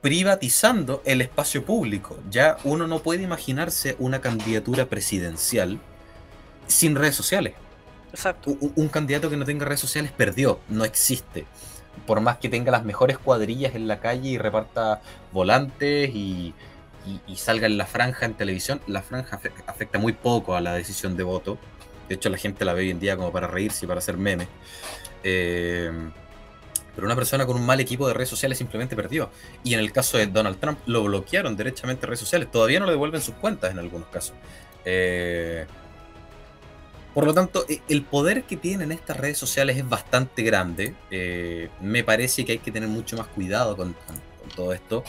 privatizando 0.00 1.02
el 1.04 1.20
espacio 1.20 1.64
público. 1.64 2.18
Ya 2.30 2.56
uno 2.64 2.86
no 2.86 3.00
puede 3.00 3.22
imaginarse 3.22 3.96
una 3.98 4.20
candidatura 4.20 4.86
presidencial 4.86 5.80
sin 6.66 6.94
redes 6.94 7.16
sociales. 7.16 7.54
Exacto. 8.12 8.56
Un, 8.60 8.72
un 8.76 8.88
candidato 8.88 9.28
que 9.28 9.36
no 9.36 9.44
tenga 9.44 9.66
redes 9.66 9.80
sociales 9.80 10.12
perdió, 10.12 10.60
no 10.68 10.84
existe 10.84 11.46
por 12.06 12.20
más 12.20 12.38
que 12.38 12.48
tenga 12.48 12.70
las 12.70 12.84
mejores 12.84 13.18
cuadrillas 13.18 13.74
en 13.74 13.88
la 13.88 14.00
calle 14.00 14.30
y 14.30 14.38
reparta 14.38 15.00
volantes 15.32 16.10
y, 16.14 16.54
salga 17.36 17.66
en 17.66 17.76
la 17.76 17.86
franja 17.86 18.24
en 18.24 18.34
televisión, 18.34 18.80
la 18.86 19.02
franja 19.02 19.38
afecta 19.66 19.98
muy 19.98 20.14
poco 20.14 20.56
a 20.56 20.60
la 20.60 20.72
decisión 20.72 21.16
de 21.16 21.22
voto. 21.22 21.58
De 22.08 22.14
hecho, 22.14 22.28
la 22.28 22.38
gente 22.38 22.64
la 22.64 22.74
ve 22.74 22.80
hoy 22.82 22.90
en 22.90 23.00
día 23.00 23.16
como 23.16 23.32
para 23.32 23.46
reírse 23.46 23.84
y 23.84 23.88
para 23.88 23.98
hacer 23.98 24.16
memes. 24.16 24.48
Eh, 25.22 25.90
pero 26.94 27.06
una 27.06 27.16
persona 27.16 27.44
con 27.46 27.56
un 27.56 27.66
mal 27.66 27.80
equipo 27.80 28.06
de 28.06 28.14
redes 28.14 28.28
sociales 28.28 28.58
simplemente 28.58 28.94
perdió. 28.94 29.30
Y 29.64 29.74
en 29.74 29.80
el 29.80 29.90
caso 29.90 30.18
de 30.18 30.26
Donald 30.26 30.60
Trump, 30.60 30.78
lo 30.86 31.02
bloquearon 31.02 31.56
derechamente 31.56 32.06
redes 32.06 32.20
sociales. 32.20 32.50
Todavía 32.50 32.78
no 32.78 32.86
le 32.86 32.92
devuelven 32.92 33.20
sus 33.20 33.34
cuentas 33.34 33.72
en 33.72 33.78
algunos 33.78 34.08
casos. 34.08 34.36
Eh, 34.84 35.66
por 37.12 37.26
lo 37.26 37.34
tanto, 37.34 37.64
e, 37.68 37.80
el 37.88 38.02
poder 38.02 38.44
que 38.44 38.56
tienen 38.56 38.92
estas 38.92 39.16
redes 39.16 39.38
sociales 39.38 39.76
es 39.76 39.88
bastante 39.88 40.42
grande. 40.42 40.94
Eh, 41.10 41.70
me 41.80 42.04
parece 42.04 42.44
que 42.44 42.52
hay 42.52 42.58
que 42.58 42.70
tener 42.70 42.88
mucho 42.88 43.16
más 43.16 43.26
cuidado 43.28 43.76
con, 43.76 43.96
todo 44.54 44.72
esto. 44.72 45.02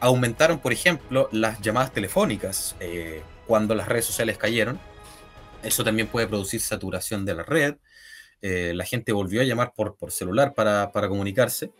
Aumentaron, 0.00 0.58
por 0.58 0.72
ejemplo, 0.72 1.28
las 1.30 1.60
llamadas 1.60 1.92
telefónicas 1.92 2.74
cuando 3.46 3.74
las 3.74 3.88
redes 3.88 4.04
sociales 4.04 4.36
cayeron. 4.36 4.78
Eso 5.62 5.84
también 5.84 6.08
puede 6.08 6.26
producir 6.26 6.60
saturación 6.60 7.24
de 7.24 7.34
la 7.34 7.42
red. 7.42 7.76
la 8.42 8.84
gente 8.84 9.12
volvió 9.12 9.40
a 9.40 9.44
llamar 9.44 9.72
por, 9.74 9.96
por 9.96 10.12
celular 10.12 10.54
para, 10.54 10.90
para 10.92 11.08
comunicarse. 11.08 11.70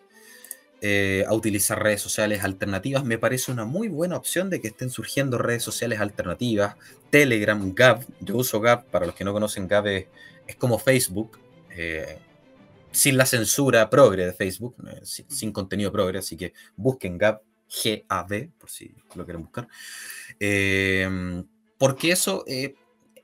Eh, 0.82 1.26
a 1.28 1.34
utilizar 1.34 1.82
redes 1.82 2.00
sociales 2.00 2.42
alternativas, 2.42 3.04
me 3.04 3.18
parece 3.18 3.52
una 3.52 3.66
muy 3.66 3.88
buena 3.88 4.16
opción 4.16 4.48
de 4.48 4.62
que 4.62 4.68
estén 4.68 4.88
surgiendo 4.88 5.36
redes 5.36 5.62
sociales 5.62 6.00
alternativas. 6.00 6.76
Telegram, 7.10 7.74
Gab, 7.74 8.06
yo 8.20 8.38
uso 8.38 8.60
Gab, 8.60 8.86
para 8.86 9.04
los 9.04 9.14
que 9.14 9.24
no 9.24 9.34
conocen 9.34 9.68
Gab 9.68 9.86
es, 9.86 10.06
como 10.56 10.78
Facebook, 10.78 11.38
eh, 11.76 12.18
sin 12.92 13.18
la 13.18 13.26
censura 13.26 13.90
progre 13.90 14.24
de 14.24 14.32
Facebook, 14.32 14.74
eh, 14.88 15.02
sin, 15.04 15.52
contenido 15.52 15.92
progre, 15.92 16.20
así 16.20 16.34
que 16.34 16.54
busquen 16.76 17.18
Gab, 17.18 17.42
G-A-B, 17.68 18.50
por 18.58 18.70
si 18.70 18.94
lo 19.14 19.26
quieren 19.26 19.42
buscar. 19.42 19.68
porque 21.76 22.12
eso 22.12 22.42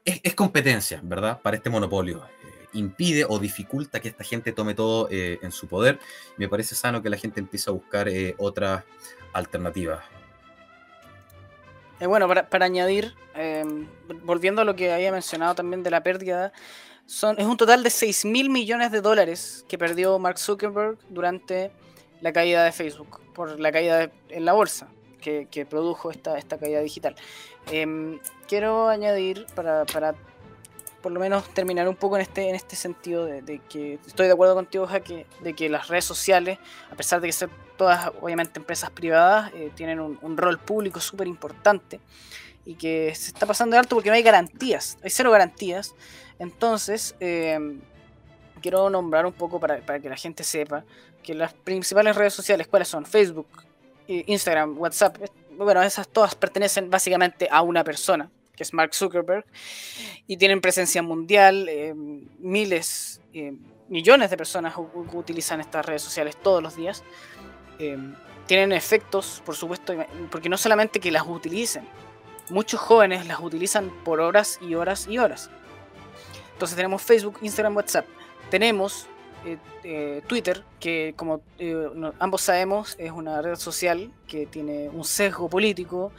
es, 0.07 0.21
es 0.23 0.35
competencia, 0.35 1.01
¿verdad? 1.03 1.41
Para 1.43 1.57
este 1.57 1.69
monopolio 1.69 2.25
impide 2.77 3.25
o 3.29 3.39
dificulta 3.39 4.01
que 4.01 4.09
esta 4.09 4.25
gente 4.25 4.53
tome 4.53 4.75
todo 4.75 5.09
eh, 5.11 5.39
en 5.43 5.53
su 5.53 5.67
poder. 5.67 5.99
Me 6.37 6.49
parece 6.49 6.75
sano 6.75 7.03
que 7.03 7.11
la 7.11 7.17
gente 7.17 7.41
empiece 7.41 7.71
a 7.71 7.73
buscar 7.73 8.09
eh, 8.09 8.35
otras 8.39 8.85
alternativas. 9.33 10.05
Eh, 12.01 12.07
bueno, 12.07 12.29
para, 12.29 12.65
añadir, 12.65 13.15
em, 13.35 13.89
volviendo 14.23 14.63
a 14.63 14.65
lo 14.65 14.77
que 14.77 14.93
había 14.93 15.11
mencionado 15.11 15.55
también 15.55 15.83
de 15.83 15.91
la 15.91 16.03
pérdida, 16.03 16.53
son, 17.07 17.39
es 17.39 17.47
un 17.47 17.57
total 17.57 17.83
de 17.83 17.91
6 17.91 18.25
mil 18.27 18.51
millones 18.51 18.91
de 18.91 19.01
dólares 19.01 19.65
que 19.69 19.79
perdió 19.79 20.19
Mark 20.19 20.39
Zuckerberg 20.39 20.99
durante 21.09 21.71
la 22.21 22.33
caída 22.33 22.65
de 22.65 22.73
Facebook, 22.73 23.21
por 23.33 23.59
la 23.61 23.73
caída 23.73 24.11
en 24.29 24.45
la 24.45 24.53
bolsa 24.53 24.89
que, 25.21 25.67
produjo 25.69 26.11
esta, 26.11 26.39
esta 26.39 26.59
caída 26.59 26.81
digital. 26.81 27.17
Em, 27.71 28.21
quiero 28.47 28.89
añadir 28.89 29.47
para, 29.55 29.85
para 29.87 30.15
por 31.07 31.13
lo 31.13 31.21
menos 31.21 31.49
terminar 31.55 31.89
un 31.89 31.95
poco 31.95 32.17
en 32.17 32.23
este, 32.23 32.49
en 32.49 32.57
este 32.57 32.75
sentido 32.75 33.27
de, 33.27 33.61
que 33.69 34.01
estoy 34.09 34.27
de 34.27 34.33
acuerdo 34.33 34.57
contigo, 34.57 34.89
Jaque, 34.89 35.25
de 35.41 35.55
que 35.55 35.69
las 35.69 35.87
redes 35.87 36.05
sociales, 36.05 36.59
a 36.91 36.97
pesar 36.97 37.21
de 37.21 37.29
que 37.29 37.33
son 37.33 37.49
todas 37.77 38.11
obviamente 38.21 38.59
empresas 38.59 38.91
privadas, 38.91 39.53
eh, 39.55 39.71
tienen 39.77 40.01
un, 40.01 40.37
rol 40.37 40.59
público 40.59 40.99
súper 40.99 41.29
importante 41.29 42.01
y 42.65 42.75
que 42.75 43.15
se 43.15 43.29
está 43.29 43.47
pasando 43.47 43.75
de 43.75 43.79
alto 43.79 43.95
porque 43.95 44.09
no 44.09 44.17
hay 44.17 44.23
garantías, 44.25 44.99
hay 45.01 45.11
cero 45.11 45.31
garantías. 45.31 45.95
Entonces, 46.41 47.15
eh, 47.21 47.79
quiero 48.61 48.91
nombrar 48.91 49.27
un 49.27 49.33
poco 49.33 49.61
para, 49.61 49.79
para, 49.87 50.01
que 50.01 50.09
la 50.09 50.17
gente 50.17 50.43
sepa 50.43 50.85
que 51.23 51.35
las 51.35 51.55
principales 51.55 52.17
redes 52.17 52.35
sociales, 52.35 52.67
¿cuáles 52.67 52.89
son? 52.89 53.07
Facebook, 53.07 53.47
Instagram, 54.09 54.79
WhatsApp, 54.79 55.17
bueno, 55.51 55.83
esas 55.83 56.09
todas 56.09 56.35
pertenecen 56.35 56.91
básicamente 56.91 57.49
a 57.51 57.63
una 57.63 57.83
persona 57.83 58.31
que 58.57 58.63
es 58.63 58.73
Mark 58.73 58.95
Zuckerberg, 58.95 59.45
y 60.27 60.37
tienen 60.39 60.61
presencia 60.61 61.03
mundial, 61.03 61.69
eh, 61.69 61.95
miles, 61.95 63.21
eh, 63.35 63.53
millones 63.89 64.31
de 64.31 64.37
personas 64.37 64.75
utilizan 65.13 65.61
estas 65.61 65.85
redes 65.85 66.03
sociales 66.03 66.37
todos 66.43 66.63
los 66.63 66.75
días. 66.75 67.05
Eh, 67.79 67.99
tienen 68.47 68.73
efectos, 68.73 69.43
por 69.45 69.55
supuesto, 69.55 69.95
porque 70.31 70.49
no 70.49 70.57
solamente 70.57 70.99
que 70.99 71.11
las 71.11 71.25
utilicen, 71.27 71.87
muchos 72.49 72.81
jóvenes 72.81 73.27
las 73.27 73.41
utilizan 73.41 73.91
por 74.05 74.21
horas 74.21 74.59
y 74.61 74.75
horas 74.75 75.07
y 75.07 75.19
horas. 75.19 75.51
Entonces 76.53 76.77
tenemos 76.77 77.03
Facebook, 77.03 77.39
Instagram, 77.43 77.77
WhatsApp. 77.77 78.07
Tenemos 78.51 79.07
Twitter, 80.27 80.65
que 80.81 81.15
como 81.17 81.41
ambos 82.19 82.43
sabemos 82.43 82.97
es 82.99 83.13
una 83.13 83.41
red 83.43 83.57
social 83.57 84.11
que 84.27 84.47
tiene 84.47 84.89
un 84.89 85.05
sesgo 85.05 85.49
político 85.49 86.13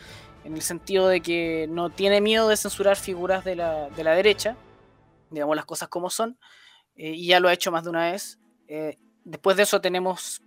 en 0.48 0.56
el 0.56 0.62
sentido 0.62 1.10
de 1.10 1.20
que 1.20 1.68
no 1.70 1.90
tiene 1.90 2.22
miedo 2.22 2.48
de 2.48 2.56
censurar 2.56 2.96
figuras 2.96 3.44
de 3.44 3.58
la, 3.58 3.90
derecha, 3.90 4.56
digamos 5.30 5.58
las 5.58 5.66
cosas 5.66 5.90
como 5.90 6.10
son, 6.10 6.38
eh, 6.96 7.12
y 7.12 7.28
ya 7.28 7.42
lo 7.42 7.50
ha 7.50 7.54
hecho 7.54 7.70
más 7.70 7.84
de 7.84 7.90
una 7.90 8.12
vez. 8.12 8.40
Eh, 8.70 8.98
después 9.26 9.58
de 9.58 9.64
eso 9.64 9.82
tenemos 9.82 10.42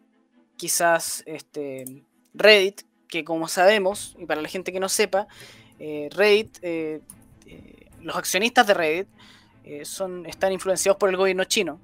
quizás 0.57 1.23
este, 1.27 1.85
Reddit, 2.33 2.81
que 3.09 3.25
como 3.25 3.47
sabemos, 3.47 4.17
y 4.19 4.25
para 4.25 4.41
la 4.41 4.49
gente 4.49 4.73
que 4.73 4.81
no 4.81 4.89
sepa, 4.89 5.27
eh, 5.79 6.09
Reddit, 6.13 6.59
los 8.01 8.17
accionistas 8.17 8.67
de 8.67 8.73
Reddit 8.73 9.09
están 9.65 10.53
influenciados 10.53 10.99
por 10.99 11.11
el 11.11 11.19
gobierno 11.19 11.45
chino. 11.45 11.79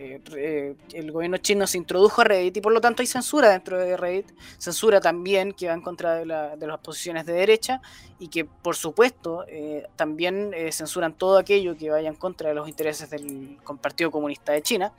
Eh, 0.00 0.76
el 0.92 1.10
gobierno 1.10 1.38
chino 1.38 1.66
se 1.66 1.76
introdujo 1.76 2.20
a 2.20 2.24
Reddit 2.24 2.58
y 2.58 2.60
por 2.60 2.72
lo 2.72 2.80
tanto 2.80 3.02
hay 3.02 3.08
censura 3.08 3.50
dentro 3.50 3.76
de 3.78 3.96
Reddit, 3.96 4.30
censura 4.56 5.00
también 5.00 5.52
que 5.52 5.66
va 5.66 5.74
en 5.74 5.80
contra 5.80 6.14
de, 6.14 6.24
las 6.24 6.78
posiciones 6.78 7.26
de 7.26 7.32
derecha 7.32 7.82
y 8.20 8.28
que 8.28 8.44
por 8.44 8.76
supuesto 8.76 9.44
eh, 9.48 9.88
también 9.96 10.52
eh, 10.54 10.70
censuran 10.70 11.14
todo 11.14 11.36
aquello 11.36 11.76
que 11.76 11.90
vaya 11.90 12.08
en 12.08 12.14
contra 12.14 12.50
de 12.50 12.54
los 12.54 12.68
intereses 12.68 13.10
del 13.10 13.58
Partido 13.82 14.12
Comunista 14.12 14.52
de 14.52 14.62
China 14.62 14.92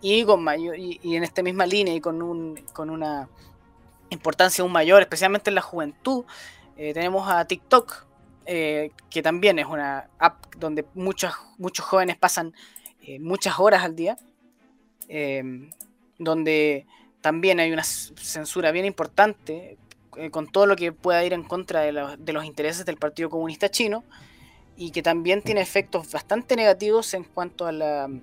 y, 0.00 0.24
con 0.24 0.42
mayor, 0.42 0.78
y, 0.78 1.00
en 1.02 1.22
esta 1.22 1.42
misma 1.42 1.66
línea 1.66 1.94
y 1.94 2.00
con, 2.00 2.22
un, 2.22 2.58
con 2.72 2.88
una 2.88 3.28
importancia 4.08 4.62
aún 4.62 4.72
mayor, 4.72 5.02
especialmente 5.02 5.50
en 5.50 5.56
la 5.56 5.62
juventud, 5.62 6.24
tenemos 6.76 7.28
a 7.30 7.44
TikTok, 7.44 8.06
que 8.46 9.22
también 9.22 9.58
es 9.58 9.66
una 9.66 10.08
app 10.18 10.54
donde 10.56 10.86
muchos, 10.94 11.34
muchos 11.58 11.84
jóvenes 11.84 12.16
pasan 12.16 12.54
muchas 13.20 13.58
horas 13.58 13.84
al 13.84 13.94
día 13.94 14.16
Em, 15.08 15.70
donde 16.18 16.86
también 17.20 17.60
hay 17.60 17.72
una 17.72 17.84
censura 17.84 18.72
bien 18.72 18.86
importante 18.86 19.78
eh, 20.16 20.30
con 20.30 20.46
todo 20.46 20.66
lo 20.66 20.76
que 20.76 20.92
pueda 20.92 21.24
ir 21.24 21.32
en 21.32 21.42
contra 21.42 21.80
de, 21.80 21.92
los 21.92 22.44
intereses 22.44 22.86
del 22.86 22.96
Partido 22.96 23.28
Comunista 23.28 23.68
Chino 23.68 24.04
y 24.76 24.90
que 24.90 25.02
también 25.02 25.42
tiene 25.42 25.60
efectos 25.60 26.10
bastante 26.10 26.56
negativos 26.56 27.12
en 27.14 27.24
cuanto 27.24 27.66
al, 27.66 28.22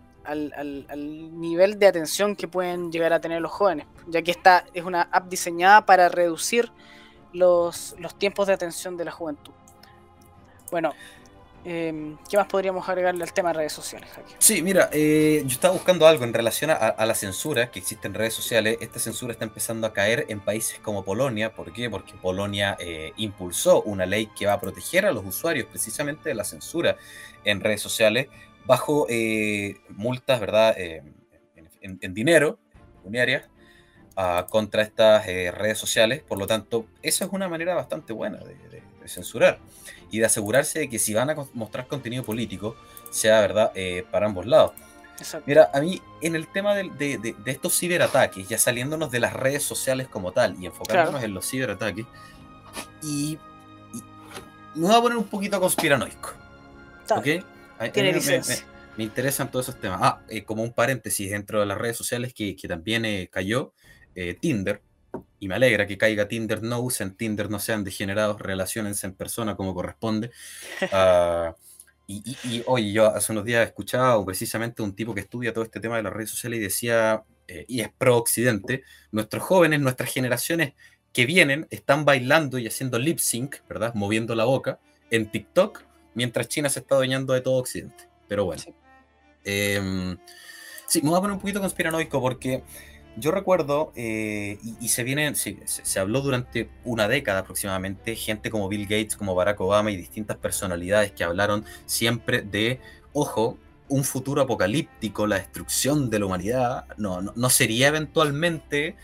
nivel 1.39 1.79
de 1.79 1.87
atención 1.87 2.35
que 2.35 2.47
pueden 2.47 2.91
llegar 2.91 3.13
a 3.13 3.19
tener 3.19 3.41
los 3.41 3.51
jóvenes, 3.51 3.87
ya 4.07 4.21
que 4.21 4.31
esta 4.31 4.65
es 4.73 4.83
una 4.83 5.03
app 5.11 5.29
diseñada 5.29 5.85
para 5.85 6.09
reducir 6.09 6.71
los, 7.31 7.95
los 7.99 8.17
tiempos 8.17 8.47
de 8.47 8.53
atención 8.53 8.97
de 8.97 9.05
la 9.05 9.11
juventud. 9.11 9.53
Bueno, 10.71 10.93
Em, 11.65 12.17
¿Qué 12.29 12.35
más 12.35 12.47
podríamos 12.47 12.87
agregarle 12.89 13.23
al 13.23 13.31
tema 13.31 13.49
de 13.49 13.59
redes 13.59 13.73
sociales, 13.73 14.09
Jaque? 14.09 14.33
Sí, 14.37 14.61
mira, 14.61 14.89
eh, 14.91 15.43
yo 15.45 15.53
estaba 15.53 15.73
buscando 15.73 16.05
algo 16.05 16.25
en 16.25 16.33
relación 16.33 16.71
a, 16.71 17.05
la 17.05 17.15
censura 17.15 17.71
que 17.71 17.79
existe 17.79 18.07
en 18.07 18.13
redes 18.13 18.33
sociales. 18.33 18.77
Esta 18.81 18.99
censura 18.99 19.31
está 19.31 19.45
empezando 19.45 19.87
a 19.87 19.93
caer 19.93 20.25
en 20.27 20.41
países 20.41 20.79
como 20.79 21.05
Polonia. 21.05 21.53
¿Por 21.53 21.71
qué? 21.71 21.89
Porque 21.89 22.13
Polonia 22.15 22.75
eh, 22.79 23.13
impulsó 23.15 23.81
una 23.83 24.05
ley 24.05 24.27
que 24.37 24.45
va 24.45 24.53
a 24.53 24.59
proteger 24.59 25.05
a 25.05 25.11
los 25.13 25.25
usuarios 25.25 25.67
precisamente 25.67 26.29
de 26.29 26.35
la 26.35 26.43
censura 26.43 26.97
en 27.45 27.61
redes 27.61 27.81
sociales 27.81 28.27
bajo 28.65 29.05
eh, 29.09 29.77
multas, 29.89 30.39
¿verdad? 30.41 30.75
En, 30.77 31.13
dinero, 32.13 32.59
pecuniarias, 32.95 33.49
ah, 34.15 34.47
contra 34.49 34.83
estas 34.83 35.25
redes 35.25 35.77
sociales. 35.77 36.23
Por 36.23 36.39
lo 36.39 36.47
tanto, 36.47 36.87
esa 37.01 37.25
es 37.25 37.31
una 37.31 37.47
manera 37.47 37.75
bastante 37.75 38.13
buena 38.13 38.39
de 38.39 38.72
censurar 39.07 39.59
y 40.11 40.19
de 40.19 40.25
asegurarse 40.25 40.79
de 40.79 40.89
que 40.89 40.99
si 40.99 41.13
van 41.13 41.29
a 41.29 41.35
mostrar 41.53 41.87
contenido 41.87 42.23
político, 42.23 42.75
sea 43.09 43.41
verdad 43.41 43.71
eh, 43.75 44.05
para 44.11 44.25
ambos 44.25 44.45
lados. 44.45 44.73
Mira, 45.45 45.69
a 45.73 45.79
mí 45.79 46.01
en 46.21 46.35
el 46.35 46.47
tema 46.47 46.75
de, 46.75 46.89
de, 46.97 47.35
estos 47.45 47.77
ciberataques, 47.77 48.49
ya 48.49 48.57
saliéndonos 48.57 49.11
de 49.11 49.19
las 49.19 49.33
redes 49.33 49.63
sociales 49.63 50.07
como 50.07 50.31
tal 50.31 50.55
y 50.61 50.65
enfocándonos 50.65 51.23
en 51.23 51.33
los 51.33 51.49
ciberataques, 51.49 52.05
y, 53.01 53.37
me 54.75 54.87
voy 54.87 54.95
a 54.95 55.01
poner 55.01 55.17
un 55.17 55.27
poquito 55.27 55.59
conspiranoico. 55.59 56.33
¿Ok? 57.11 57.25
me, 58.97 59.03
interesan 59.03 59.51
todos 59.51 59.69
esos 59.69 59.79
temas. 59.79 59.99
Ah, 60.01 60.21
eh, 60.29 60.43
como 60.43 60.63
un 60.63 60.73
paréntesis 60.73 61.29
dentro 61.29 61.59
de 61.59 61.67
las 61.67 61.77
redes 61.77 61.95
sociales 61.95 62.33
que, 62.33 62.55
que 62.55 62.67
también 62.67 63.05
eh, 63.05 63.29
cayó, 63.31 63.73
Tinder, 64.41 64.81
y 65.39 65.47
me 65.47 65.55
alegra 65.55 65.87
que 65.87 65.97
caiga 65.97 66.27
Tinder, 66.27 66.63
no 66.63 66.79
usen 66.79 67.15
Tinder, 67.15 67.49
no 67.49 67.59
sean 67.59 67.83
degenerados, 67.83 68.39
relacionense 68.39 69.07
en 69.07 69.13
persona 69.13 69.55
como 69.55 69.73
corresponde. 69.73 70.31
Ah, 70.91 71.55
y, 72.05 72.37
y, 72.43 72.63
oye, 72.65 72.91
yo 72.91 73.07
hace 73.07 73.31
unos 73.31 73.45
días 73.45 73.65
escuchaba 73.65 74.23
precisamente 74.25 74.81
un 74.81 74.93
tipo 74.93 75.13
que 75.13 75.21
estudia 75.21 75.53
todo 75.53 75.63
este 75.63 75.79
tema 75.79 75.95
de 75.95 76.03
las 76.03 76.11
redes 76.11 76.29
sociales 76.29 76.59
y 76.59 76.63
decía, 76.63 77.23
eh, 77.47 77.65
y 77.67 77.81
es 77.81 77.89
pro-occidente, 77.97 78.83
nuestros 79.11 79.43
jóvenes, 79.43 79.79
nuestras 79.79 80.11
generaciones 80.11 80.73
que 81.13 81.25
vienen 81.25 81.67
están 81.69 82.05
bailando 82.05 82.57
y 82.57 82.67
haciendo 82.67 82.99
lip 82.99 83.19
sync, 83.19 83.57
¿verdad? 83.69 83.93
Moviendo 83.93 84.35
la 84.35 84.45
boca 84.45 84.79
en 85.11 85.29
TikTok, 85.29 85.83
mientras 86.15 86.47
China 86.47 86.69
se 86.69 86.79
está 86.79 86.95
adueñando 86.95 87.33
de 87.33 87.41
todo 87.41 87.55
Occidente. 87.55 88.09
Pero 88.27 88.45
bueno. 88.45 88.61
Sí, 88.61 88.73
em, 89.45 90.17
sí 90.87 91.01
me 91.01 91.09
voy 91.09 91.17
a 91.17 91.21
poner 91.21 91.35
un 91.35 91.39
poquito 91.39 91.61
conspiranoico 91.61 92.19
porque 92.19 92.63
yo 93.15 93.31
recuerdo, 93.31 93.91
eh, 93.95 94.57
y, 94.79 94.87
se 94.87 95.03
viene, 95.03 95.35
se, 95.35 95.99
habló 95.99 96.21
durante 96.21 96.69
una 96.83 97.07
década 97.07 97.39
aproximadamente, 97.39 98.15
gente 98.15 98.49
como 98.49 98.67
Bill 98.69 98.83
Gates, 98.83 99.15
como 99.15 99.35
Barack 99.35 99.61
Obama 99.61 99.91
y 99.91 99.95
distintas 99.95 100.37
personalidades 100.37 101.11
que 101.11 101.23
hablaron 101.23 101.63
siempre 101.85 102.41
de, 102.41 102.79
ojo, 103.13 103.57
un 103.87 104.03
futuro 104.03 104.41
apocalíptico, 104.41 105.27
la 105.27 105.37
destrucción 105.37 106.09
de 106.09 106.19
la 106.19 106.25
humanidad, 106.25 106.85
no, 106.97 107.21
no, 107.21 107.49
sería 107.49 107.89
eventualmente 107.89 108.95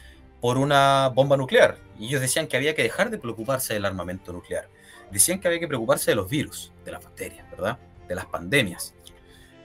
por 0.42 0.58
una 0.58 1.10
bomba 1.14 1.38
nuclear. 1.38 1.78
Y 2.00 2.08
ellos 2.08 2.22
decían 2.22 2.48
que 2.48 2.58
había 2.58 2.74
que 2.74 2.84
dejar 2.84 3.12
de 3.12 3.20
preocuparse 3.20 3.74
del 3.74 3.86
armamento 3.86 4.34
nuclear. 4.34 4.70
Decían 5.12 5.40
que 5.40 5.48
había 5.48 5.60
que 5.60 5.68
preocuparse 5.68 6.12
de 6.12 6.16
los 6.16 6.30
virus, 6.30 6.72
de 6.86 6.92
las 6.92 7.04
bacterias, 7.04 7.50
¿verdad? 7.52 7.78
De 8.08 8.16
las 8.16 8.26
pandemias 8.26 8.96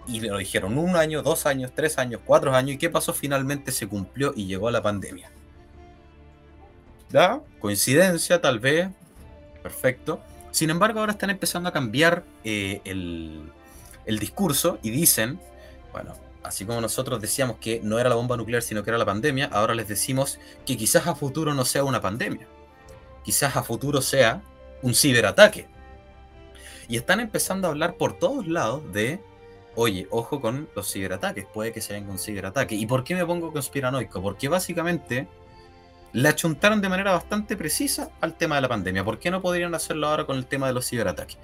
y 0.07 0.21
lo 0.21 0.39
dijeron 0.39 0.79
un 0.79 0.97
año, 0.97 1.23
dos 1.23 1.47
años, 1.47 1.73
tres 1.75 1.99
años, 1.99 2.21
cuatro 2.25 2.55
años, 2.55 2.75
y 2.75 2.79
qué 2.79 2.91
pasó 2.91 3.13
finalmente 3.13 3.73
se 3.73 3.87
cumplió 3.87 4.33
y 4.37 4.47
llegó 4.47 4.71
la 4.71 4.83
pandemia. 4.83 5.31
¿Da? 7.11 7.41
Coincidencia, 7.61 8.41
tal 8.41 8.59
vez. 8.59 8.89
Perfecto. 9.63 10.21
Sin 10.51 10.71
embargo, 10.71 11.01
ahora 11.01 11.13
están 11.13 11.31
empezando 11.31 11.69
a 11.69 11.73
cambiar 11.73 12.25
eh, 12.45 12.81
el, 12.85 13.51
el 14.05 14.19
discurso 14.19 14.79
y 14.83 14.91
dicen, 14.91 15.41
bueno, 15.93 16.15
así 16.43 16.65
como 16.65 16.81
nosotros 16.81 17.21
decíamos 17.21 17.57
que 17.57 17.81
no 17.83 17.99
era 17.99 18.09
la 18.09 18.15
bomba 18.15 18.37
nuclear, 18.37 18.63
sino 18.63 18.83
que 18.83 18.91
era 18.91 18.99
la 18.99 19.07
pandemia, 19.07 19.47
ahora 19.47 19.75
les 19.75 19.89
decimos 19.89 20.39
que 20.67 20.77
quizás 20.77 21.07
a 21.07 21.15
futuro 21.15 21.55
no 21.55 21.65
sea 21.65 21.85
una 21.85 22.01
pandemia. 22.01 22.47
Quizás 23.25 23.57
a 23.57 23.63
futuro 23.63 24.03
sea 24.03 24.43
un 24.83 24.95
ciberataque. 24.95 25.67
Y 26.89 26.97
están 26.97 27.21
empezando 27.21 27.67
a 27.67 27.71
hablar 27.71 27.97
por 27.97 28.19
todos 28.19 28.47
lados 28.47 28.93
de 28.93 29.21
oye, 29.77 30.07
ojo 30.11 30.41
con 30.41 30.69
los 30.75 30.93
ciberataques, 30.93 31.47
puede 31.47 31.73
que 31.73 31.81
se 31.81 31.93
venga 31.93 32.11
un 32.11 32.19
ciberataque. 32.19 32.75
¿Y 32.75 32.87
por 32.87 33.05
qué 33.05 33.15
me 33.15 33.25
pongo 33.25 33.53
conspiranoico? 33.53 34.23
Porque 34.23 34.49
básicamente 34.49 35.29
le 36.13 36.29
achuntaron 36.29 36.81
de 36.81 36.89
manera 36.89 37.13
bastante 37.13 37.57
precisa 37.57 38.11
al 38.21 38.37
tema 38.37 38.55
de 38.55 38.63
la 38.63 38.69
pandemia. 38.69 39.05
¿Por 39.05 39.19
qué 39.19 39.31
no 39.31 39.43
podrían 39.43 39.75
hacerlo 39.75 40.07
ahora 40.07 40.25
con 40.25 40.37
el 40.37 40.47
tema 40.47 40.69
de 40.69 40.73
los 40.73 40.89
ciberataques? 40.89 41.39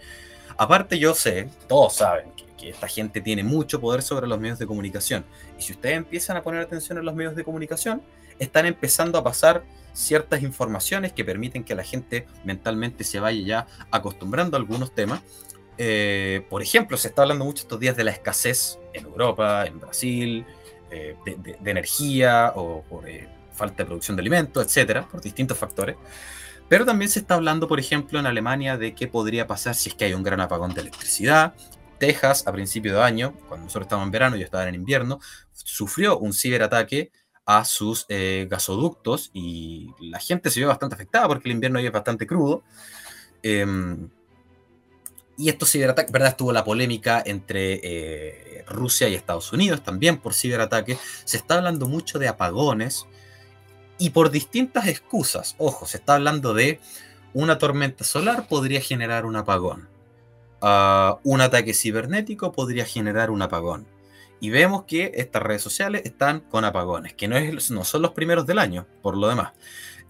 Aparte 0.56 0.98
yo 0.98 1.14
sé, 1.14 1.48
todos 1.68 1.96
saben 1.96 2.32
que, 2.32 2.50
esta 2.60 2.86
gente 2.86 3.22
tiene 3.22 3.42
mucho 3.42 3.80
poder 3.80 4.02
sobre 4.02 4.26
los 4.26 4.38
medios 4.38 4.58
de 4.58 4.66
comunicación. 4.66 5.24
Y 5.58 5.62
si 5.62 5.72
ustedes 5.72 5.96
empiezan 5.96 6.36
a 6.36 6.42
poner 6.42 6.60
atención 6.60 6.98
en 6.98 7.06
los 7.06 7.14
medios 7.14 7.34
de 7.34 7.42
comunicación, 7.42 8.02
están 8.38 8.66
empezando 8.66 9.18
a 9.18 9.24
pasar 9.24 9.64
ciertas 9.94 10.42
informaciones 10.42 11.14
que 11.14 11.24
permiten 11.24 11.64
que 11.64 11.74
la 11.74 11.82
gente 11.82 12.26
mentalmente 12.44 13.02
se 13.02 13.18
vaya 13.18 13.40
ya 13.42 13.66
acostumbrando 13.90 14.58
a 14.58 14.60
algunos 14.60 14.94
temas 14.94 15.22
eh, 15.82 16.44
por 16.50 16.60
ejemplo, 16.60 16.98
se 16.98 17.08
está 17.08 17.22
hablando 17.22 17.42
mucho 17.42 17.62
estos 17.62 17.80
días 17.80 17.96
de 17.96 18.04
la 18.04 18.10
escasez 18.10 18.78
en 18.92 19.06
Europa, 19.06 19.64
en 19.64 19.80
Brasil, 19.80 20.44
eh, 20.90 21.16
de, 21.24 21.70
energía 21.70 22.52
o 22.54 22.82
por 22.82 23.08
eh, 23.08 23.26
falta 23.54 23.76
de 23.78 23.86
producción 23.86 24.14
de 24.14 24.20
alimentos, 24.20 24.62
etcétera, 24.62 25.08
por 25.08 25.22
distintos 25.22 25.56
factores. 25.56 25.96
Pero 26.68 26.84
también 26.84 27.10
se 27.10 27.20
está 27.20 27.36
hablando, 27.36 27.66
por 27.66 27.80
ejemplo, 27.80 28.18
en 28.20 28.26
Alemania 28.26 28.76
de 28.76 28.94
qué 28.94 29.08
podría 29.08 29.46
pasar 29.46 29.74
si 29.74 29.88
es 29.88 29.94
que 29.94 30.04
hay 30.04 30.12
un 30.12 30.22
gran 30.22 30.42
apagón 30.42 30.74
de 30.74 30.82
electricidad. 30.82 31.54
Texas, 31.98 32.46
a 32.46 32.52
principio 32.52 32.92
de 32.92 33.02
año, 33.02 33.32
cuando 33.48 33.64
nosotros 33.64 33.86
estábamos 33.86 34.08
en 34.08 34.12
verano 34.12 34.36
y 34.36 34.40
yo 34.40 34.44
estaba 34.44 34.68
en 34.68 34.74
invierno, 34.74 35.18
sufrió 35.54 36.18
un 36.18 36.34
ciberataque 36.34 37.10
a 37.46 37.64
sus 37.64 38.06
gasoductos 38.06 39.30
y 39.32 39.88
la 39.98 40.20
gente 40.20 40.50
se 40.50 40.60
vio 40.60 40.68
bastante 40.68 40.94
afectada 40.94 41.26
porque 41.26 41.48
el 41.48 41.54
invierno 41.54 41.78
ahí 41.78 41.86
es 41.86 41.92
bastante 41.92 42.26
crudo. 42.26 42.64
Em, 43.42 44.10
y 45.40 45.48
estos 45.48 45.72
ciberataques, 45.72 46.12
¿verdad? 46.12 46.28
Estuvo 46.28 46.52
la 46.52 46.64
polémica 46.64 47.22
entre 47.24 47.80
eh, 47.82 48.64
Rusia 48.68 49.08
y 49.08 49.14
Estados 49.14 49.50
Unidos 49.54 49.82
también 49.82 50.18
por 50.18 50.34
ciberataques. 50.34 50.98
Se 51.24 51.38
está 51.38 51.54
hablando 51.54 51.88
mucho 51.88 52.18
de 52.18 52.28
apagones 52.28 53.06
y 53.96 54.10
por 54.10 54.30
distintas 54.30 54.86
excusas. 54.86 55.54
Ojo, 55.56 55.86
se 55.86 55.96
está 55.96 56.16
hablando 56.16 56.52
de 56.52 56.78
una 57.32 57.56
tormenta 57.56 58.04
solar 58.04 58.48
podría 58.48 58.82
generar 58.82 59.24
un 59.24 59.34
apagón. 59.34 59.88
Ah, 60.60 61.18
un 61.24 61.40
ataque 61.40 61.72
cibernético 61.72 62.52
podría 62.52 62.84
generar 62.84 63.30
un 63.30 63.40
apagón. 63.40 63.86
Y 64.40 64.50
vemos 64.50 64.84
que 64.84 65.12
estas 65.14 65.42
redes 65.42 65.62
sociales 65.62 66.02
están 66.04 66.40
con 66.40 66.66
apagones, 66.66 67.14
que 67.14 67.28
no, 67.28 67.38
es, 67.38 67.70
no 67.70 67.84
son 67.84 68.02
los 68.02 68.10
primeros 68.10 68.46
del 68.46 68.58
año, 68.58 68.86
por 69.00 69.16
lo 69.16 69.28
demás. 69.28 69.52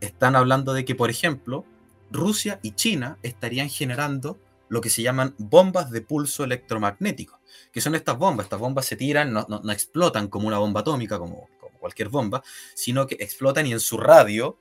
Están 0.00 0.34
hablando 0.34 0.72
de 0.72 0.84
que, 0.84 0.96
por 0.96 1.08
ejemplo, 1.08 1.64
Rusia 2.10 2.58
y 2.62 2.72
China 2.72 3.16
estarían 3.22 3.68
generando 3.68 4.36
lo 4.70 4.80
que 4.80 4.88
se 4.88 5.02
llaman 5.02 5.34
bombas 5.36 5.90
de 5.90 6.00
pulso 6.00 6.44
electromagnético, 6.44 7.40
que 7.72 7.80
son 7.80 7.96
estas 7.96 8.16
bombas. 8.16 8.44
Estas 8.44 8.60
bombas 8.60 8.86
se 8.86 8.96
tiran, 8.96 9.32
no, 9.32 9.72
explotan 9.72 10.28
como 10.28 10.46
una 10.46 10.58
bomba 10.58 10.80
atómica, 10.80 11.18
como, 11.18 11.48
cualquier 11.80 12.08
bomba, 12.08 12.42
sino 12.74 13.06
que 13.06 13.16
explotan 13.18 13.66
y 13.66 13.72
en 13.72 13.80
su 13.80 13.96
radio 13.96 14.58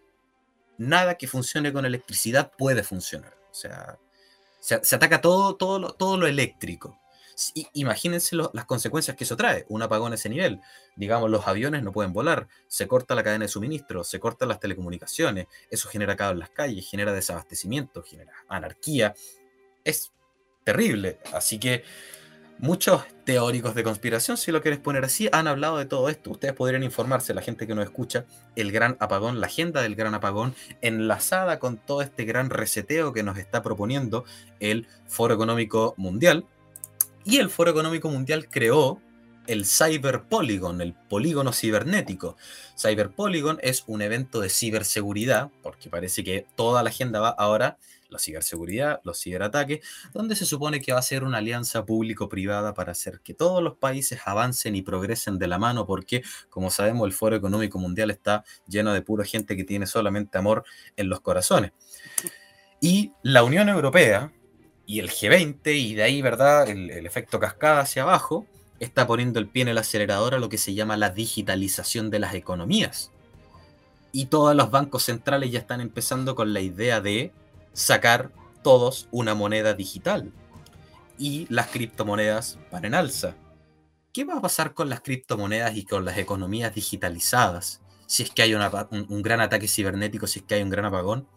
nada 0.78 1.16
que 1.16 1.28
funcione 1.28 1.74
con 1.74 1.86
electricidad 1.86 2.52
puede 2.58 2.82
funcionar. 2.82 3.36
O 3.52 3.54
sea, 3.54 4.00
se, 4.60 4.76
ataca 4.76 5.20
todo, 5.20 5.56
todo, 5.56 5.80
lo, 5.80 5.94
todo 5.94 6.18
lo 6.18 6.28
eléctrico. 6.28 6.98
imagínense 7.74 8.38
las 8.38 8.66
consecuencias 8.66 9.18
que 9.18 9.26
eso 9.26 9.36
trae, 9.36 9.66
un 9.68 9.82
apagón 9.82 10.14
a 10.14 10.16
ese 10.16 10.30
nivel. 10.30 10.62
Digamos, 10.96 11.30
los 11.30 11.46
aviones 11.46 11.84
no 11.84 11.92
pueden 11.92 12.14
volar, 12.14 12.48
se 12.68 12.88
corta 12.88 13.16
la 13.16 13.24
cadena 13.24 13.46
de 13.46 13.50
suministro, 13.50 14.06
se 14.06 14.20
cortan 14.20 14.48
las 14.48 14.62
telecomunicaciones, 14.62 15.48
eso 15.70 15.90
genera 15.90 16.16
caos 16.16 16.32
en 16.32 16.40
las 16.40 16.52
calles, 16.52 16.90
genera 16.90 17.12
desabastecimiento, 17.12 18.02
genera 18.02 18.34
anarquía, 18.48 19.14
es 19.84 20.12
terrible. 20.64 21.20
Así 21.34 21.60
que 21.60 21.84
muchos 22.60 23.04
teóricos 23.26 23.74
de 23.74 23.84
conspiración, 23.84 24.38
si 24.38 24.52
lo 24.52 24.62
quieres 24.62 24.80
poner 24.80 25.06
así, 25.06 25.30
han 25.32 25.48
hablado 25.48 25.78
de 25.78 25.86
todo 25.86 26.10
esto. 26.10 26.32
Ustedes 26.32 26.54
podrían 26.54 26.84
informarse, 26.84 27.34
la 27.34 27.42
gente 27.42 27.68
que 27.68 27.76
nos 27.76 27.86
escucha, 27.86 28.26
el 28.56 28.72
gran 28.72 28.98
apagón, 29.00 29.40
la 29.40 29.48
agenda 29.48 29.82
del 29.82 29.96
gran 29.96 30.14
apagón, 30.14 30.56
enlazada 30.82 31.60
con 31.60 31.78
todo 31.78 32.02
este 32.02 32.26
gran 32.26 32.50
reseteo 32.50 33.14
que 33.14 33.24
nos 33.24 33.38
está 33.38 33.62
proponiendo 33.62 34.26
el 34.60 34.88
Foro 35.08 35.34
Económico 35.34 35.94
Mundial. 35.98 36.46
Y 37.26 37.38
el 37.38 37.50
Foro 37.50 37.72
Económico 37.72 38.10
Mundial 38.10 38.48
creó 38.50 39.02
el 39.48 39.66
Cyber 39.66 40.24
Polygon, 40.24 40.80
el 40.82 40.94
polígono 40.94 41.54
cibernético. 41.54 42.38
Cyber 42.78 43.10
Polygon 43.10 43.58
es 43.64 43.84
un 43.88 44.02
evento 44.04 44.42
de 44.42 44.50
ciberseguridad, 44.50 45.50
porque 45.64 45.90
parece 45.90 46.24
que 46.24 46.46
toda 46.56 46.84
la 46.84 46.92
agenda 46.92 47.20
va 47.20 47.30
ahora 47.30 47.78
la 48.10 48.20
ciberseguridad, 48.20 49.00
los 49.04 49.22
ciberataques, 49.22 49.80
donde 50.14 50.36
se 50.36 50.46
supone 50.46 50.82
que 50.82 50.94
va 50.94 51.00
a 51.00 51.04
ser 51.04 51.24
una 51.24 51.38
alianza 51.38 51.86
público-privada 51.86 52.74
para 52.74 52.92
hacer 52.92 53.22
que 53.22 53.34
todos 53.34 53.64
los 53.64 53.78
países 53.78 54.20
avancen 54.26 54.76
y 54.76 54.82
progresen 54.82 55.38
de 55.40 55.48
la 55.48 55.58
mano, 55.58 55.86
porque 55.86 56.24
como 56.50 56.70
sabemos 56.72 57.06
el 57.06 57.14
Foro 57.14 57.36
Económico 57.36 57.80
Mundial 57.80 58.12
está 58.12 58.44
lleno 58.68 58.94
de 58.94 59.02
pura 59.02 59.26
gente 59.26 59.56
que 59.56 59.64
tiene 59.64 59.86
solamente 59.86 60.38
amor 60.38 60.64
en 60.98 61.10
los 61.10 61.22
corazones. 61.22 61.72
Y 62.82 63.14
la 63.24 63.44
Unión 63.44 63.70
Europea 63.70 64.32
Y 64.86 65.00
el 65.00 65.10
G20, 65.12 65.76
y 65.76 65.94
de 65.94 66.02
ahí, 66.02 66.22
¿verdad? 66.24 66.68
El, 66.68 66.90
el, 66.90 67.06
efecto 67.06 67.40
cascada 67.40 67.82
hacia 67.82 68.02
abajo, 68.02 68.48
está 68.80 69.06
poniendo 69.06 69.40
el 69.40 69.48
pie 69.48 69.62
en 69.62 69.68
el 69.68 69.78
acelerador 69.78 70.34
a 70.34 70.40
lo 70.40 70.50
que 70.50 70.58
se 70.58 70.74
llama 70.74 70.98
la 70.98 71.12
digitalización 71.12 72.10
de 72.10 72.18
las 72.18 72.34
economías. 72.34 73.12
Y 74.12 74.26
todos 74.26 74.56
los 74.56 74.72
bancos 74.72 75.04
centrales 75.04 75.52
ya 75.52 75.60
están 75.60 75.82
empezando 75.82 76.34
con 76.34 76.54
la 76.54 76.62
idea 76.62 77.02
de 77.02 77.32
sacar 77.74 78.32
todos 78.64 79.08
una 79.12 79.36
moneda 79.36 79.74
digital. 79.74 80.32
Y 81.18 81.48
las 81.50 81.68
criptomonedas 81.68 82.58
van 82.72 82.86
en 82.86 82.96
alza. 82.96 83.36
¿Qué 84.14 84.24
va 84.24 84.38
a 84.38 84.42
pasar 84.42 84.74
con 84.74 84.90
las 84.90 85.02
criptomonedas 85.02 85.76
y 85.76 85.86
con 85.86 86.06
las 86.06 86.18
economías 86.18 86.74
digitalizadas 86.74 87.82
si 88.08 88.24
es 88.24 88.32
que 88.32 88.42
hay 88.42 88.56
un, 88.56 89.22
gran 89.22 89.40
ataque 89.40 89.68
cibernético, 89.68 90.26
si 90.26 90.40
es 90.40 90.46
que 90.46 90.56
hay 90.56 90.64
un 90.64 90.70
gran 90.70 90.86
apagón? 90.86 91.28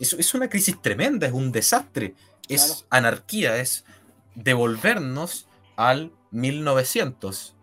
Eso 0.00 0.16
es 0.18 0.34
una 0.34 0.48
crisis 0.48 0.80
tremenda, 0.82 1.28
es 1.28 1.32
un 1.32 1.52
desastre, 1.52 2.14
es 2.48 2.86
anarquía, 2.90 3.56
es 3.58 3.84
devolvernos 4.34 5.46
al 5.76 6.12
1900, 6.32 7.54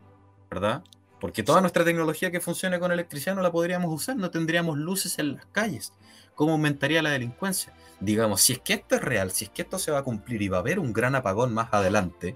¿verdad? 0.50 0.84
Porque 1.20 1.44
toda 1.44 1.62
nuestra 1.62 1.84
tecnología 1.84 2.32
que 2.32 2.40
funcione 2.40 2.80
con 2.80 2.92
electricidad 2.92 3.36
no 3.36 3.42
la 3.42 3.52
podríamos 3.52 3.94
usar, 3.94 4.16
no 4.16 4.32
tendríamos 4.32 4.78
luces 4.78 5.20
en 5.20 5.36
las 5.36 5.46
calles. 5.48 5.94
¿Cómo 6.36 6.54
aumentaría 6.54 7.02
la 7.02 7.12
delincuencia? 7.12 7.74
Digamos, 8.00 8.42
si 8.42 8.54
es 8.54 8.60
que 8.60 8.74
esto 8.74 8.96
es 8.96 9.02
real, 9.02 9.32
si 9.32 9.46
es 9.46 9.52
que 9.52 9.62
esto 9.62 9.78
se 9.78 9.92
va 9.92 10.00
a 10.00 10.04
cumplir 10.04 10.42
y 10.42 10.48
va 10.50 10.58
a 10.58 10.62
haber 10.62 10.80
un 10.80 10.94
gran 10.94 11.16
apagón 11.16 11.54
más 11.54 11.74
adelante, 11.74 12.36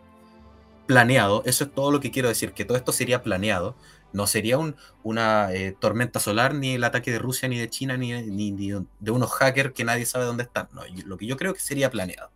planeado, 0.85 1.41
eso 1.45 1.63
es 1.63 1.73
todo 1.73 1.91
lo 1.91 1.99
que 1.99 2.11
quiero 2.11 2.29
decir, 2.29 2.53
que 2.53 2.65
todo 2.65 2.77
esto 2.77 2.91
sería 2.91 3.23
planeado, 3.23 3.75
no 4.13 4.27
sería 4.27 4.57
un, 4.57 4.75
una 5.03 5.51
eh, 5.51 5.75
tormenta 5.77 6.19
solar, 6.19 6.53
ni 6.55 6.75
el 6.75 6.83
ataque 6.83 7.11
de 7.11 7.19
Rusia, 7.19 7.49
ni 7.49 7.57
de 7.57 7.69
China, 7.69 7.97
ni, 7.97 8.51
de 8.51 9.11
unos 9.11 9.31
hackers 9.33 9.73
que 9.73 9.83
nadie 9.83 10.05
sabe 10.05 10.25
dónde 10.25 10.43
están. 10.43 10.69
No, 10.71 10.83
lo 11.05 11.17
que 11.17 11.25
yo 11.25 11.35
creo 11.35 11.53
que 11.53 11.59
sería 11.59 11.89
planeado. 11.89 12.31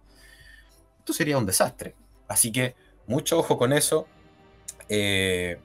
Esto 1.00 1.13
sería 1.13 1.38
un 1.38 1.45
desastre. 1.45 1.95
Así 2.28 2.52
que 2.52 2.76
mucho 3.08 3.39
ojo 3.39 3.58
con 3.58 3.72
eso. 3.72 4.08
Eh, 4.89 5.58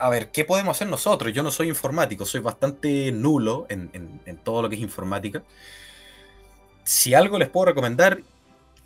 a 0.00 0.08
ver, 0.08 0.30
¿qué 0.30 0.44
podemos 0.44 0.76
hacer 0.76 0.88
nosotros? 0.88 1.32
Yo 1.32 1.42
no 1.42 1.50
soy 1.50 1.68
informático, 1.68 2.24
soy 2.24 2.40
bastante 2.40 3.12
nulo 3.12 3.66
en, 3.68 4.10
todo 4.42 4.62
lo 4.62 4.68
que 4.68 4.76
es 4.76 4.80
informática. 4.80 5.44
Si 6.84 7.12
algo 7.12 7.38
les 7.38 7.50
puedo 7.50 7.66
recomendar, 7.66 8.22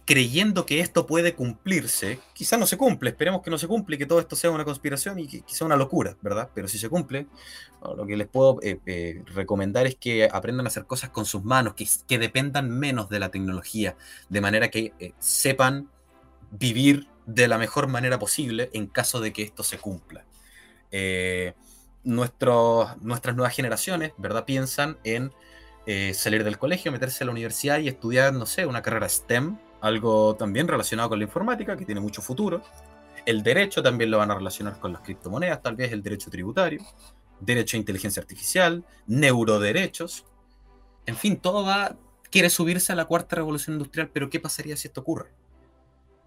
creyendo 0.04 0.66
que 0.66 0.80
esto 0.80 1.06
puede 1.06 1.34
cumplirse, 1.34 2.18
quizá 2.34 2.58
no 2.58 2.66
se 2.66 2.76
cumple, 2.76 3.10
esperemos 3.10 3.42
que 3.42 3.50
no 3.50 3.58
se 3.58 3.68
cumple, 3.68 3.96
que 3.96 4.06
todo 4.06 4.18
esto 4.18 4.34
sea 4.34 4.50
una 4.50 4.64
conspiración 4.64 5.20
y 5.20 5.28
que 5.28 5.42
quizá 5.42 5.64
una 5.64 5.76
locura, 5.76 6.16
¿verdad? 6.20 6.50
Pero 6.52 6.66
si 6.66 6.78
se 6.78 6.88
cumple, 6.88 7.26
lo 7.96 8.04
que 8.04 8.16
les 8.16 8.26
puedo 8.26 8.58
eh, 8.62 8.80
eh, 8.84 9.22
recomendar 9.26 9.86
es 9.86 9.94
que 9.94 10.28
aprendan 10.30 10.66
a 10.66 10.68
hacer 10.68 10.84
cosas 10.84 11.10
con 11.10 11.24
sus 11.24 11.44
manos, 11.44 11.74
que, 11.74 11.86
que 12.08 12.18
dependan 12.18 12.70
menos 12.70 13.08
de 13.08 13.20
la 13.20 13.30
tecnología, 13.30 13.96
de 14.28 14.40
manera 14.40 14.68
que 14.68 14.92
eh, 14.98 15.12
sepan 15.20 15.88
vivir 16.50 17.06
de 17.24 17.46
la 17.46 17.56
mejor 17.56 17.86
manera 17.86 18.18
posible 18.18 18.68
en 18.72 18.88
caso 18.88 19.20
de 19.20 19.32
que 19.32 19.42
esto 19.42 19.62
se 19.62 19.78
cumpla. 19.78 20.24
Nuestras 22.02 23.34
nuevas 23.34 23.54
generaciones, 23.54 24.12
¿verdad? 24.18 24.44
Piensan 24.44 24.98
en 25.04 25.32
salir 26.14 26.44
del 26.44 26.58
colegio, 26.58 26.92
meterse 26.92 27.24
a 27.24 27.26
la 27.26 27.32
universidad 27.32 27.78
y 27.78 27.88
estudiar, 27.88 28.32
no 28.32 28.46
sé, 28.46 28.66
una 28.66 28.82
carrera 28.82 29.08
STEM, 29.08 29.58
algo 29.80 30.34
también 30.36 30.66
relacionado 30.66 31.10
con 31.10 31.18
la 31.18 31.24
informática, 31.24 31.76
que 31.76 31.84
tiene 31.84 32.00
mucho 32.00 32.22
futuro. 32.22 32.62
El 33.26 33.42
derecho 33.42 33.82
también 33.82 34.10
lo 34.10 34.18
van 34.18 34.30
a 34.30 34.34
relacionar 34.34 34.78
con 34.78 34.92
las 34.92 35.02
criptomonedas, 35.02 35.62
tal 35.62 35.76
vez 35.76 35.92
el 35.92 36.02
derecho 36.02 36.30
tributario, 36.30 36.82
derecho 37.40 37.76
a 37.76 37.80
inteligencia 37.80 38.20
artificial, 38.20 38.84
neuroderechos. 39.06 40.24
En 41.06 41.16
fin, 41.16 41.38
todo 41.38 41.64
va, 41.64 41.96
quiere 42.30 42.48
subirse 42.50 42.92
a 42.92 42.96
la 42.96 43.04
cuarta 43.04 43.36
revolución 43.36 43.74
industrial, 43.74 44.10
pero 44.12 44.30
¿qué 44.30 44.40
pasaría 44.40 44.76
si 44.76 44.88
esto 44.88 45.02
ocurre? 45.02 45.32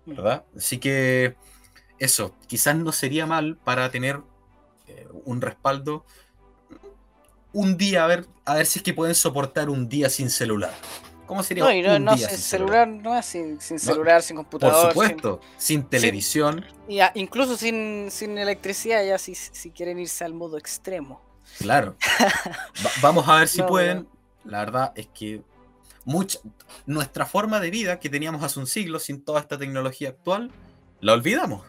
¿Verdad? 0.05 0.45
Así 0.55 0.77
que 0.77 1.35
eso, 1.99 2.35
quizás 2.47 2.75
no 2.75 2.91
sería 2.91 3.25
mal 3.25 3.57
para 3.57 3.89
tener 3.89 4.21
eh, 4.87 5.07
un 5.25 5.41
respaldo 5.41 6.05
un 7.53 7.77
día, 7.77 8.03
a 8.03 8.07
ver, 8.07 8.25
a 8.45 8.55
ver 8.55 8.65
si 8.65 8.79
es 8.79 8.83
que 8.83 8.93
pueden 8.93 9.15
soportar 9.15 9.69
un 9.69 9.89
día 9.89 10.09
sin 10.09 10.29
celular. 10.29 10.73
¿Cómo 11.25 11.43
sería 11.43 11.63
no, 11.63 11.99
no, 11.99 12.17
sin 12.17 12.29
celular, 12.29 12.87
no 12.87 13.17
es 13.17 13.25
sin, 13.25 13.59
celular, 13.59 14.21
sin 14.21 14.37
computador. 14.37 14.75
Por 14.75 14.91
supuesto, 14.91 15.41
sin, 15.57 15.83
televisión. 15.83 16.65
incluso 17.15 17.57
sin, 17.57 18.09
sin 18.11 18.37
electricidad, 18.37 19.05
ya 19.05 19.17
si, 19.17 19.35
si 19.35 19.71
quieren 19.71 19.99
irse 19.99 20.23
al 20.23 20.33
modo 20.33 20.57
extremo. 20.57 21.21
Claro. 21.57 21.97
vamos 23.01 23.27
a 23.27 23.37
ver 23.37 23.47
si 23.47 23.61
pueden. 23.63 24.07
La 24.45 24.59
verdad 24.59 24.93
es 24.95 25.07
que 25.07 25.41
mucha, 26.05 26.39
nuestra 26.85 27.25
forma 27.25 27.59
de 27.59 27.71
vida 27.71 27.99
que 27.99 28.09
teníamos 28.09 28.41
hace 28.43 28.59
un 28.59 28.67
siglo 28.67 28.99
sin 28.99 29.21
toda 29.21 29.41
esta 29.41 29.57
tecnología 29.57 30.09
actual, 30.09 30.51
la 31.01 31.13
olvidamos. 31.13 31.65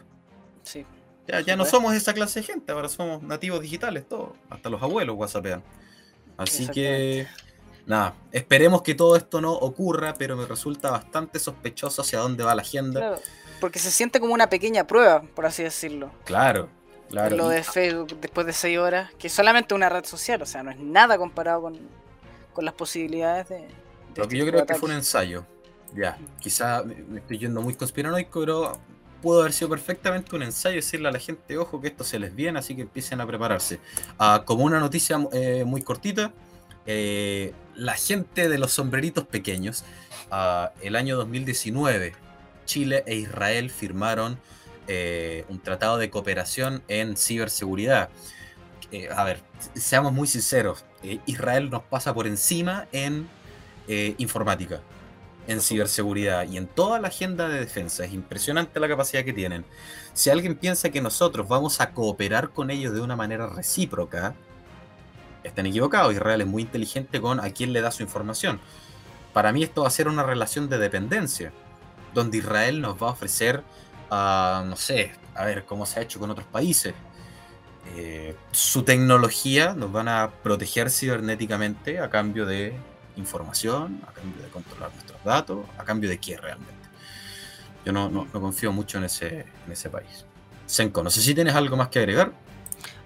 Sí. 0.63 0.85
Ya, 1.29 1.41
ya 1.41 1.55
no 1.55 1.65
somos 1.65 1.93
esa 1.93 2.13
clase 2.13 2.39
de 2.39 2.47
gente, 2.47 2.71
ahora 2.71 2.89
somos 2.89 3.21
nativos 3.21 3.61
digitales, 3.61 4.07
todos. 4.07 4.31
Hasta 4.49 4.69
los 4.69 4.81
abuelos 4.81 5.15
whatsappean. 5.15 5.63
Así 6.37 6.67
que 6.67 7.27
nada, 7.85 8.15
esperemos 8.31 8.81
que 8.81 8.95
todo 8.95 9.15
esto 9.15 9.39
no 9.39 9.53
ocurra, 9.53 10.15
pero 10.17 10.35
me 10.35 10.45
resulta 10.45 10.89
bastante 10.89 11.37
sospechoso 11.37 12.01
hacia 12.01 12.19
dónde 12.19 12.43
va 12.43 12.55
la 12.55 12.63
agenda. 12.63 12.99
Claro, 12.99 13.21
porque 13.59 13.77
se 13.77 13.91
siente 13.91 14.19
como 14.19 14.33
una 14.33 14.49
pequeña 14.49 14.87
prueba, 14.87 15.21
por 15.21 15.45
así 15.45 15.61
decirlo. 15.61 16.09
Claro, 16.25 16.69
claro. 17.09 17.35
Lo 17.35 17.49
de 17.49 17.63
Facebook 17.63 18.19
después 18.19 18.47
de 18.47 18.53
seis 18.53 18.79
horas, 18.79 19.11
que 19.19 19.27
es 19.27 19.33
solamente 19.33 19.75
una 19.75 19.89
red 19.89 20.05
social, 20.05 20.41
o 20.41 20.45
sea, 20.45 20.63
no 20.63 20.71
es 20.71 20.79
nada 20.79 21.17
comparado 21.17 21.61
con, 21.61 21.79
las 22.57 22.73
posibilidades 22.73 23.47
de... 23.47 23.67
Lo 24.17 24.27
que 24.27 24.37
yo 24.37 24.45
creo 24.45 24.65
que 24.65 24.75
fue 24.75 24.89
un 24.89 24.95
ensayo. 24.95 25.45
Ya, 25.93 26.17
quizá 26.39 26.83
me 26.83 27.19
estoy 27.19 27.37
yendo 27.37 27.61
muy 27.61 27.73
conspiranoico, 27.73 28.41
pero 28.41 28.79
pudo 29.21 29.41
haber 29.41 29.53
sido 29.53 29.69
perfectamente 29.69 30.35
un 30.35 30.43
ensayo 30.43 30.77
decirle 30.77 31.09
a 31.09 31.11
la 31.11 31.19
gente, 31.19 31.57
ojo, 31.57 31.79
que 31.81 31.87
esto 31.87 32.03
se 32.03 32.19
les 32.19 32.35
viene, 32.35 32.59
así 32.59 32.75
que 32.75 32.83
empiecen 32.83 33.21
a 33.21 33.27
prepararse. 33.27 33.79
Ah, 34.17 34.43
como 34.45 34.63
una 34.63 34.79
noticia 34.79 35.19
eh, 35.31 35.63
muy 35.65 35.81
cortita, 35.81 36.33
eh, 36.85 37.53
la 37.75 37.93
gente 37.93 38.49
de 38.49 38.57
los 38.57 38.71
sombreritos 38.71 39.25
pequeños, 39.25 39.83
uh, 40.31 40.69
el 40.81 40.95
año 40.95 41.17
2019, 41.17 42.13
Chile 42.65 43.03
e 43.05 43.15
Israel 43.15 43.69
firmaron 43.69 44.39
eh, 44.87 45.45
un 45.49 45.59
tratado 45.59 45.97
de 45.97 46.09
cooperación 46.09 46.81
en 46.87 47.15
ciberseguridad. 47.15 48.09
A 49.15 49.23
ver, 49.23 49.43
seamos 49.75 50.13
muy 50.13 50.27
sinceros, 50.27 50.83
Israel 51.27 51.69
nos 51.69 51.83
pasa 51.83 52.11
por 52.11 52.25
encima 52.25 52.87
en 52.91 53.29
informática, 54.17 54.81
en 55.49 55.61
ciberseguridad 55.61 56.47
y 56.47 56.57
en 56.57 56.67
toda 56.67 56.99
la 56.99 57.07
agenda 57.07 57.49
de 57.49 57.59
defensa. 57.59 58.05
Es 58.05 58.13
impresionante 58.13 58.79
la 58.79 58.87
capacidad 58.87 59.25
que 59.25 59.33
tienen. 59.33 59.65
Si 60.13 60.29
alguien 60.29 60.55
piensa 60.55 60.91
que 60.91 61.01
nosotros 61.01 61.47
vamos 61.47 61.81
a 61.81 61.89
cooperar 61.91 62.51
con 62.51 62.69
ellos 62.69 62.93
de 62.93 63.01
una 63.01 63.15
manera 63.15 63.47
recíproca, 63.47 64.35
están 65.43 65.65
equivocados. 65.65 66.13
Israel 66.13 66.41
es 66.41 66.47
muy 66.47 66.61
inteligente 66.61 67.19
con 67.19 67.39
a 67.39 67.49
quién 67.49 67.73
le 67.73 67.81
da 67.81 67.89
su 67.89 68.03
información. 68.03 68.59
Para 69.33 69.51
mí 69.51 69.63
esto 69.63 69.81
va 69.81 69.87
a 69.87 69.91
ser 69.91 70.07
una 70.07 70.21
relación 70.21 70.69
de 70.69 70.77
dependencia, 70.77 71.51
donde 72.13 72.37
Israel 72.37 72.79
nos 72.79 73.01
va 73.01 73.07
a 73.07 73.11
ofrecer, 73.11 73.63
uh, 74.11 74.63
no 74.65 74.75
sé, 74.75 75.13
a 75.33 75.45
ver 75.45 75.65
cómo 75.65 75.87
se 75.87 75.99
ha 75.99 76.03
hecho 76.03 76.19
con 76.19 76.29
otros 76.29 76.45
países. 76.47 76.93
Eh, 77.95 78.35
su 78.51 78.83
tecnología 78.83 79.73
nos 79.73 79.91
van 79.91 80.09
a 80.09 80.29
proteger 80.43 80.91
cibernéticamente 80.91 81.99
a 81.99 82.11
cambio 82.11 82.45
de 82.45 82.75
información, 83.15 83.99
a 84.07 84.11
cambio 84.11 84.43
de 84.43 84.49
controlar 84.49 84.91
datos, 85.23 85.65
a 85.77 85.83
cambio 85.83 86.09
de 86.09 86.17
qué 86.17 86.37
realmente. 86.37 86.73
Yo 87.85 87.93
no, 87.93 88.09
no, 88.09 88.27
confío 88.31 88.71
mucho 88.71 88.97
en 88.97 89.05
ese, 89.05 89.45
en 89.65 89.71
ese 89.71 89.89
país. 89.89 90.25
Senko, 90.65 91.03
no 91.03 91.09
sé 91.09 91.21
si 91.21 91.33
tienes 91.33 91.55
algo 91.55 91.75
más 91.75 91.87
que 91.87 91.99
agregar. 91.99 92.31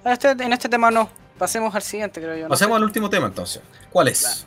Este, 0.03 0.31
en 0.31 0.53
este 0.53 0.67
tema 0.67 0.91
no. 0.91 1.09
Pasemos 1.37 1.73
al 1.73 1.81
siguiente, 1.81 2.21
creo 2.21 2.35
yo. 2.37 2.47
Pasemos 2.47 2.77
al 2.77 2.83
último 2.83 3.09
tema 3.09 3.27
entonces. 3.27 3.61
¿Cuál 3.89 4.09
es? 4.09 4.45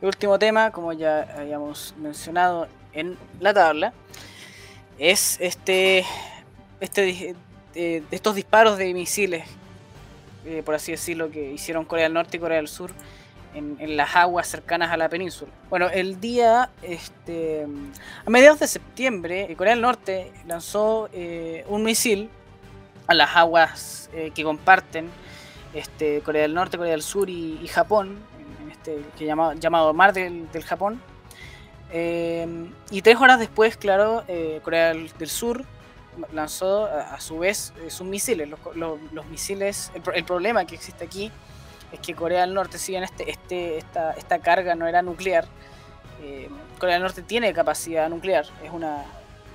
El 0.00 0.08
último 0.08 0.38
tema, 0.38 0.70
como 0.70 0.92
ya 0.92 1.22
habíamos 1.36 1.94
mencionado 1.98 2.68
en 2.92 3.16
la 3.40 3.52
tabla, 3.54 3.92
es 4.98 5.38
este, 5.40 6.04
este 6.80 7.34
eh, 7.74 8.02
estos 8.10 8.34
disparos 8.34 8.78
de 8.78 8.92
misiles, 8.94 9.44
eh, 10.46 10.62
por 10.64 10.74
así 10.74 10.92
decirlo, 10.92 11.30
que 11.30 11.52
hicieron 11.52 11.84
Corea 11.84 12.04
del 12.04 12.14
Norte 12.14 12.38
y 12.38 12.40
Corea 12.40 12.56
del 12.56 12.68
Sur 12.68 12.90
en, 13.56 13.96
las 13.96 14.14
aguas 14.14 14.46
cercanas 14.46 14.92
a 14.92 14.96
la 14.96 15.08
península. 15.08 15.50
Bueno, 15.70 15.88
el 15.88 16.20
día, 16.20 16.70
este, 16.82 17.66
a 18.24 18.30
mediados 18.30 18.60
de 18.60 18.68
septiembre, 18.68 19.52
Corea 19.56 19.74
del 19.74 19.82
Norte 19.82 20.32
lanzó 20.46 21.08
eh, 21.12 21.64
un 21.68 21.82
misil 21.82 22.28
a 23.06 23.14
las 23.14 23.34
aguas 23.36 24.10
que 24.34 24.42
comparten 24.42 25.10
este, 25.76 26.22
Corea 26.22 26.42
del 26.42 26.54
Norte, 26.54 26.78
Corea 26.78 26.92
del 26.92 27.02
Sur 27.02 27.28
y, 27.28 27.66
Japón, 27.68 28.18
en 28.62 28.70
este 28.70 29.02
que 29.18 29.26
llamado, 29.26 29.52
llamado 29.54 29.92
Mar 29.92 30.12
del, 30.12 30.48
Japón. 30.64 31.00
Eh, 31.92 32.68
y 32.90 33.02
tres 33.02 33.16
horas 33.16 33.38
después, 33.38 33.76
claro, 33.76 34.24
eh, 34.26 34.60
Corea 34.64 34.88
del, 34.88 35.28
Sur 35.28 35.64
lanzó 36.32 36.86
a, 36.86 37.20
su 37.20 37.38
vez 37.38 37.74
eh, 37.84 37.90
sus 37.90 38.06
misiles. 38.06 38.48
Los, 38.74 39.26
misiles, 39.30 39.92
el, 40.14 40.24
problema 40.24 40.64
que 40.64 40.74
existe 40.74 41.04
aquí 41.04 41.30
es 41.92 42.00
que 42.00 42.14
Corea 42.14 42.42
del 42.42 42.54
Norte, 42.54 42.78
si 42.78 42.92
bien 42.92 43.04
este, 43.04 43.30
este, 43.30 43.78
esta, 43.78 44.12
esta 44.12 44.38
carga 44.40 44.74
no 44.74 44.86
era 44.86 45.02
nuclear, 45.02 45.46
Eh, 46.22 46.48
Corea 46.78 46.94
del 46.94 47.02
Norte 47.02 47.22
tiene 47.22 47.52
capacidad 47.52 48.08
nuclear, 48.08 48.46
es 48.62 48.70
una, 48.70 49.04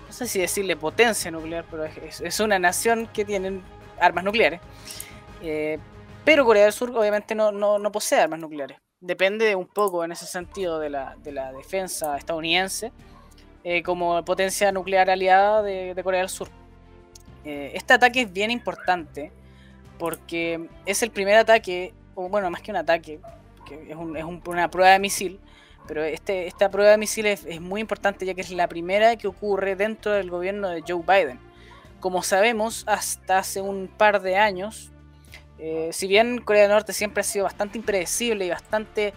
no 0.07 0.13
sé 0.13 0.27
si 0.27 0.39
decirle 0.39 0.75
potencia 0.75 1.31
nuclear, 1.31 1.65
pero 1.69 1.85
es, 1.85 2.39
una 2.39 2.59
nación 2.59 3.07
que 3.07 3.25
tiene 3.25 3.61
armas 3.99 4.23
nucleares. 4.23 4.59
Eh, 5.41 5.79
pero 6.23 6.45
Corea 6.45 6.65
del 6.65 6.73
Sur 6.73 6.95
obviamente 6.95 7.33
no, 7.35 7.51
no, 7.51 7.91
posee 7.91 8.19
armas 8.19 8.39
nucleares. 8.39 8.77
Depende 8.99 9.55
un 9.55 9.67
poco 9.67 10.03
en 10.03 10.11
ese 10.11 10.25
sentido 10.25 10.79
de 10.79 10.89
la, 10.89 11.15
de 11.23 11.31
la 11.31 11.51
defensa 11.51 12.15
estadounidense 12.17 12.91
eh, 13.63 13.81
como 13.81 14.23
potencia 14.23 14.71
nuclear 14.71 15.09
aliada 15.09 15.63
de, 15.63 15.99
Corea 16.03 16.19
del 16.21 16.29
Sur. 16.29 16.49
Este 17.43 17.93
ataque 17.93 18.21
es 18.21 18.31
bien 18.31 18.51
importante 18.51 19.31
porque 19.97 20.69
es 20.85 21.01
el 21.01 21.09
primer 21.09 21.37
ataque, 21.37 21.91
o 22.15 22.29
bueno, 22.29 22.49
más 22.49 22.61
que 22.61 22.71
un 22.71 22.77
ataque, 22.77 23.19
que 23.67 23.91
es, 23.91 23.95
una 23.95 24.69
prueba 24.69 24.91
de 24.91 24.99
misil, 24.99 25.39
pero 25.87 26.03
este, 26.03 26.47
esta 26.47 26.69
prueba 26.69 26.91
de 26.91 26.97
misil 26.97 27.25
es, 27.25 27.61
muy 27.61 27.81
importante 27.81 28.25
ya 28.25 28.33
que 28.33 28.41
es 28.41 28.51
la 28.51 28.67
primera 28.67 29.15
que 29.15 29.27
ocurre 29.27 29.75
dentro 29.75 30.11
del 30.11 30.29
gobierno 30.29 30.69
de 30.69 30.83
Joe 30.87 31.03
Biden. 31.05 31.39
Como 31.99 32.23
sabemos, 32.23 32.83
hasta 32.87 33.39
hace 33.39 33.61
un 33.61 33.87
par 33.87 34.21
de 34.21 34.37
años, 34.37 34.91
eh, 35.59 35.89
si 35.91 36.07
bien 36.07 36.39
Corea 36.39 36.63
del 36.63 36.71
Norte 36.71 36.93
siempre 36.93 37.21
ha 37.21 37.23
sido 37.23 37.45
bastante 37.45 37.77
impredecible 37.77 38.45
y 38.45 38.49
bastante, 38.49 39.13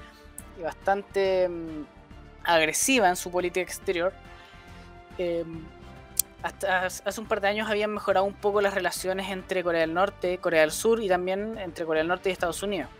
y 0.59 0.62
bastante 0.62 1.49
mm, 1.49 1.86
agresiva 2.45 3.09
en 3.09 3.16
su 3.16 3.30
política 3.30 3.62
exterior, 3.62 4.12
Em, 5.18 5.64
hasta 6.45 6.84
hace 6.84 7.20
un 7.20 7.26
par 7.26 7.40
de 7.40 7.49
años 7.49 7.70
habían 7.70 7.90
mejorado 7.90 8.26
un 8.26 8.34
poco 8.34 8.61
las 8.61 8.74
relaciones 8.74 9.30
entre 9.30 9.64
Corea 9.64 9.80
del 9.80 9.95
Norte, 9.95 10.36
Corea 10.36 10.61
del 10.61 10.72
Sur 10.72 11.03
y 11.03 11.09
también 11.09 11.57
entre 11.57 11.86
Corea 11.86 12.03
del 12.03 12.09
Norte 12.09 12.28
y 12.28 12.32
Estados 12.32 12.62
Unidos. 12.62 12.90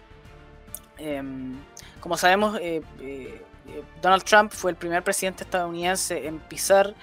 Em, 0.97 1.59
como 2.01 2.17
sabemos, 2.17 2.59
eh, 2.59 2.81
eh, 3.03 3.43
eh, 3.69 3.83
Donald 4.01 4.25
Trump 4.25 4.51
fue 4.51 4.71
el 4.71 4.79
primer 4.79 5.03
presidente 5.03 5.45
estadounidense 5.45 6.27
en 6.27 6.39
pisar 6.39 6.95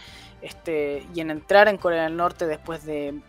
este, 0.41 1.05
y 1.13 1.21
en 1.21 1.29
entrar 1.29 1.67
en 1.67 1.77
Corea 1.77 2.05
del 2.05 2.17
Norte 2.17 2.47
después 2.47 2.83
de, 2.85 3.21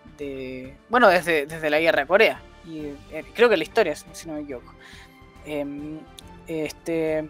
bueno, 0.88 1.08
desde, 1.08 1.68
la 1.68 1.80
guerra 1.80 2.00
de 2.02 2.06
Corea. 2.06 2.40
Y 2.64 2.94
creo 3.34 3.50
que 3.50 3.58
la 3.58 3.64
historia, 3.64 3.94
si 3.94 4.26
no 4.26 4.36
me 4.36 4.40
equivoco. 4.40 4.72
Em, 5.44 5.98
este, 6.46 7.28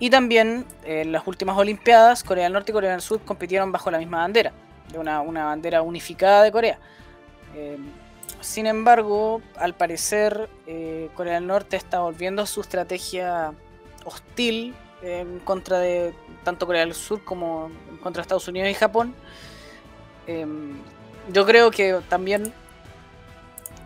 y 0.00 0.10
también 0.10 0.66
en 0.82 1.12
las 1.12 1.24
últimas 1.28 1.56
Olimpiadas, 1.56 2.24
Corea 2.24 2.44
del 2.44 2.54
Norte 2.54 2.72
y 2.72 2.74
Corea 2.74 2.90
del 2.90 3.02
Sur 3.02 3.20
compitieron 3.20 3.70
bajo 3.70 3.88
la 3.92 3.98
misma 3.98 4.18
bandera, 4.18 4.52
de 4.92 4.98
una, 4.98 5.22
bandera 5.22 5.82
unificada 5.82 6.42
de 6.42 6.52
Corea. 6.52 6.78
Eh, 7.54 7.78
sin 8.40 8.66
embargo, 8.66 9.42
al 9.56 9.74
parecer, 9.74 10.48
eh, 10.66 11.10
Corea 11.14 11.34
del 11.34 11.46
Norte 11.46 11.76
está 11.76 12.00
volviendo 12.00 12.42
a 12.42 12.46
su 12.46 12.60
estrategia 12.60 13.52
hostil 14.04 14.74
en 15.02 15.40
contra 15.40 15.78
de 15.78 16.14
tanto 16.44 16.66
Corea 16.66 16.82
del 16.82 16.94
Sur 16.94 17.24
como 17.24 17.70
en 17.90 17.98
contra 17.98 18.22
Estados 18.22 18.48
Unidos 18.48 18.70
y 18.70 18.74
Japón. 18.74 19.14
Eh, 20.26 20.46
yo 21.32 21.46
creo 21.46 21.70
que 21.70 22.00
también 22.08 22.52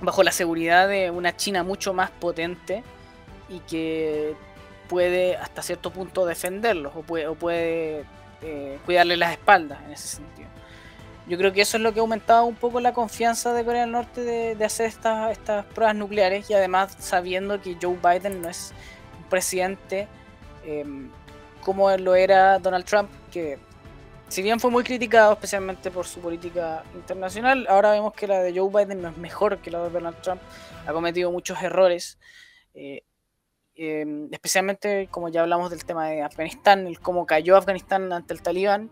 bajo 0.01 0.23
la 0.23 0.33
seguridad 0.33 0.89
de 0.89 1.11
una 1.11 1.37
China 1.37 1.63
mucho 1.63 1.93
más 1.93 2.11
potente 2.11 2.85
y 3.49 3.61
que 3.61 4.35
puede 4.89 5.37
hasta 5.37 5.63
cierto 5.63 5.91
punto 5.91 6.27
defenderlos 6.27 6.93
o 6.95 7.03
puede, 7.03 7.27
o 7.27 7.35
puede 7.35 8.05
eh, 8.43 8.79
cuidarle 8.85 9.17
las 9.17 9.33
espaldas 9.33 9.83
en 9.85 9.93
ese 9.93 10.09
sentido. 10.09 10.49
Yo 11.27 11.39
creo 11.39 11.53
que 11.53 11.63
eso 11.63 11.79
es 11.79 11.83
lo 11.83 11.93
que 11.93 12.01
ha 12.01 12.03
aumentado 12.03 12.45
un 12.45 12.55
poco 12.55 12.81
la 12.81 12.93
confianza 12.93 13.55
de 13.55 13.65
Corea 13.65 13.83
del 13.83 13.93
Norte 13.93 14.21
de, 14.23 14.65
hacer 14.65 14.87
estas, 14.87 15.33
estas 15.33 15.65
pruebas 15.67 15.97
nucleares 15.97 16.51
y 16.51 16.55
además 16.55 16.95
sabiendo 16.99 17.61
que 17.61 17.77
Joe 17.81 17.97
Biden 17.97 18.43
no 18.43 18.49
es 18.49 18.73
un 19.19 19.29
presidente 19.31 20.07
em, 20.65 21.11
como 21.63 21.91
lo 21.97 22.15
era 22.15 22.59
Donald 22.59 22.85
Trump, 22.85 23.11
que 23.33 23.59
si 24.29 24.43
bien 24.43 24.61
fue 24.61 24.71
muy 24.71 24.85
criticado 24.85 25.33
especialmente 25.33 25.91
por 25.91 26.07
su 26.07 26.21
política 26.21 26.85
internacional, 26.95 27.67
ahora 27.71 27.93
vemos 27.93 28.13
que 28.13 28.27
la 28.27 28.41
de 28.41 28.59
Joe 28.59 28.69
Biden 28.69 29.01
no 29.01 29.09
es 29.09 29.17
mejor 29.17 29.59
que 29.59 29.71
la 29.71 29.83
de 29.83 29.91
Donald 29.91 30.21
Trump, 30.21 30.43
ha 30.87 30.93
cometido 30.93 31.31
muchos 31.33 31.63
errores. 31.63 32.19
Eh, 32.75 33.03
Em, 33.77 34.29
especialmente 34.33 35.09
como 35.11 35.29
ya 35.29 35.41
hablamos 35.43 35.71
del 35.71 35.85
tema 35.85 36.09
de 36.09 36.23
Afganistán, 36.23 36.87
el 36.87 37.01
cómo 37.01 37.27
cayó 37.27 37.57
Afganistán 37.57 38.13
ante 38.13 38.33
el 38.33 38.43
talibán. 38.43 38.91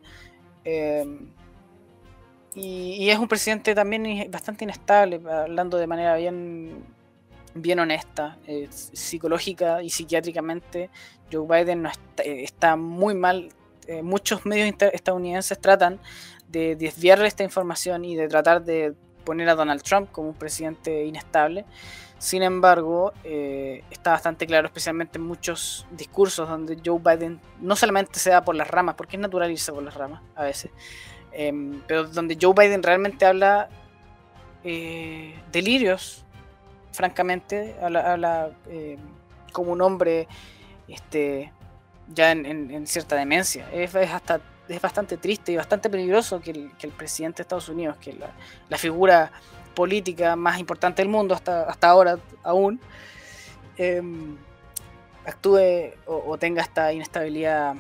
Em, 0.65 1.31
y, 2.55 3.11
es 3.11 3.19
un 3.19 3.29
presidente 3.29 3.75
también 3.75 4.31
bastante 4.31 4.65
inestable, 4.65 5.21
hablando 5.31 5.79
de 5.79 5.87
manera 5.87 6.17
bien, 6.17 6.85
bien 7.55 7.79
honesta, 7.81 8.39
eh, 8.47 8.69
psicológica 8.71 9.83
y 9.83 9.91
psiquiátricamente. 9.91 10.91
Joe 11.33 11.47
Biden 11.47 11.83
no 11.83 11.91
está, 12.27 12.77
muy 12.77 13.15
mal. 13.15 13.51
Eh, 13.87 14.03
muchos 14.03 14.47
medios 14.47 14.75
estadounidenses 14.93 15.59
tratan 15.59 15.99
de 16.49 16.77
desviarle 16.77 17.27
esta 17.27 17.43
información 17.43 18.05
y 18.05 18.15
de 18.15 18.29
tratar 18.29 18.63
de 18.65 18.95
poner 19.25 19.49
a 19.49 19.55
Donald 19.55 19.83
Trump 19.83 20.11
como 20.13 20.29
un 20.29 20.35
presidente 20.35 21.05
inestable. 21.05 21.65
Sin 22.19 22.45
embargo, 22.45 23.13
eh, 23.25 23.83
está 23.91 24.13
bastante 24.13 24.47
claro, 24.47 24.69
especialmente 24.69 25.19
en 25.19 25.25
muchos 25.25 25.87
discursos 25.91 26.49
donde 26.49 26.81
Joe 26.85 27.01
Biden 27.01 27.41
no 27.61 27.75
solamente 27.75 28.21
se 28.21 28.31
da 28.31 28.45
por 28.45 28.55
las 28.55 28.69
ramas, 28.69 28.95
porque 28.95 29.17
es 29.17 29.21
natural 29.21 29.51
irse 29.51 29.73
por 29.73 29.83
las 29.83 29.95
ramas 29.95 30.23
a 30.37 30.45
veces, 30.45 30.71
em, 31.33 31.81
pero 31.87 32.05
donde 32.05 32.37
Joe 32.41 32.55
Biden 32.57 32.83
realmente 32.83 33.25
habla 33.25 33.69
eh, 34.65 35.35
delirios, 35.51 36.25
francamente, 36.93 37.75
habla, 37.81 38.51
eh, 38.69 38.99
como 39.53 39.73
un 39.73 39.81
hombre 39.81 40.29
este, 40.89 41.53
ya 42.09 42.33
en, 42.33 42.87
cierta 42.87 43.17
demencia. 43.17 43.69
Es, 43.73 43.95
hasta, 43.95 44.41
es 44.69 44.81
bastante 44.81 45.17
triste 45.17 45.53
y 45.53 45.57
bastante 45.57 45.91
peligroso 45.91 46.41
que 46.41 46.51
el, 46.51 46.91
presidente 46.97 47.39
de 47.39 47.43
Estados 47.43 47.69
Unidos, 47.69 47.97
que 47.99 48.13
la, 48.13 48.31
la 48.69 48.79
figura 48.79 49.33
política 49.75 50.37
más 50.37 50.59
importante 50.59 51.03
del 51.03 51.09
mundo 51.09 51.35
hasta, 51.35 51.63
hasta 51.63 51.89
ahora 51.89 52.19
aún, 52.43 52.81
em, 53.77 54.37
actúe 55.25 55.95
o, 56.07 56.37
tenga 56.39 56.63
esta 56.63 56.93
inestabilidad 56.93 57.75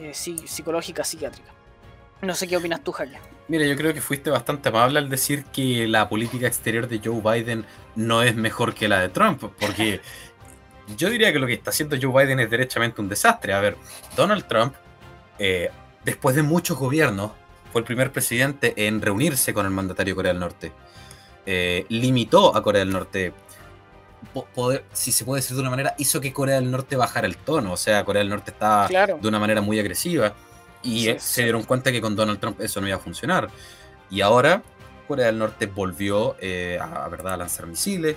eh, 0.00 0.12
psicológica, 0.14 1.04
psiquiátrica. 1.04 1.57
No 2.20 2.34
sé 2.34 2.48
qué 2.48 2.56
opinas 2.56 2.82
tú, 2.82 2.92
Jaque. 2.92 3.18
Mira, 3.46 3.64
yo 3.64 3.76
creo 3.76 3.94
que 3.94 4.00
fuiste 4.00 4.28
bastante 4.30 4.68
amable 4.68 4.98
al 4.98 5.08
decir 5.08 5.44
que 5.44 5.86
la 5.86 6.08
política 6.08 6.46
exterior 6.46 6.88
de 6.88 7.00
Joe 7.02 7.20
Biden 7.22 7.64
no 7.94 8.22
es 8.22 8.34
mejor 8.34 8.74
que 8.74 8.88
la 8.88 9.00
de 9.00 9.08
Trump, 9.08 9.42
porque 9.58 10.00
yo 10.96 11.08
diría 11.10 11.32
que 11.32 11.38
lo 11.38 11.46
que 11.46 11.54
está 11.54 11.70
haciendo 11.70 11.96
Joe 12.00 12.24
Biden 12.24 12.40
es 12.40 12.50
derechamente 12.50 13.00
un 13.00 13.08
desastre. 13.08 13.52
A 13.52 13.60
ver, 13.60 13.76
Donald 14.16 14.46
Trump, 14.46 14.74
eh, 15.38 15.70
después 16.04 16.34
de 16.34 16.42
muchos 16.42 16.76
gobiernos, 16.76 17.30
fue 17.72 17.80
el 17.80 17.84
primer 17.86 18.10
presidente 18.10 18.74
en 18.76 19.00
reunirse 19.00 19.54
con 19.54 19.64
el 19.64 19.72
mandatario 19.72 20.12
de 20.12 20.16
Corea 20.16 20.32
del 20.32 20.40
Norte. 20.40 20.72
Eh, 21.46 21.86
limitó 21.88 22.54
a 22.56 22.62
Corea 22.62 22.80
del 22.80 22.90
Norte, 22.90 23.32
poder, 24.54 24.84
si 24.92 25.12
se 25.12 25.24
puede 25.24 25.40
decir 25.40 25.54
de 25.54 25.62
una 25.62 25.70
manera, 25.70 25.94
hizo 25.98 26.20
que 26.20 26.32
Corea 26.32 26.56
del 26.56 26.70
Norte 26.70 26.96
bajara 26.96 27.26
el 27.26 27.36
tono. 27.36 27.72
O 27.72 27.76
sea, 27.76 28.04
Corea 28.04 28.20
del 28.20 28.28
Norte 28.28 28.50
estaba 28.50 28.88
de 28.88 29.28
una 29.28 29.38
manera 29.38 29.60
muy 29.60 29.78
agresiva 29.78 30.34
y 30.82 31.08
eh, 31.08 31.20
se 31.20 31.42
dieron 31.42 31.62
cuenta 31.64 31.92
que 31.92 32.00
con 32.00 32.16
Donald 32.16 32.40
Trump 32.40 32.60
eso 32.60 32.80
no 32.80 32.88
iba 32.88 32.96
a 32.96 33.00
funcionar. 33.00 33.48
Y 34.10 34.20
ahora 34.20 34.62
Corea 35.06 35.26
del 35.26 35.38
Norte 35.38 35.66
volvió 35.66 36.36
eh, 36.40 36.78
a, 36.80 37.08
¿verdad? 37.08 37.34
a 37.34 37.36
lanzar 37.38 37.66
misiles. 37.66 38.16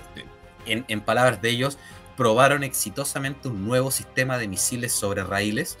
En, 0.66 1.00
palabras 1.00 1.42
de 1.42 1.50
ellos, 1.50 1.78
probaron 2.16 2.62
exitosamente 2.62 3.48
un 3.48 3.66
nuevo 3.66 3.90
sistema 3.90 4.38
de 4.38 4.46
misiles 4.46 4.92
sobre 4.92 5.24
raíles. 5.24 5.76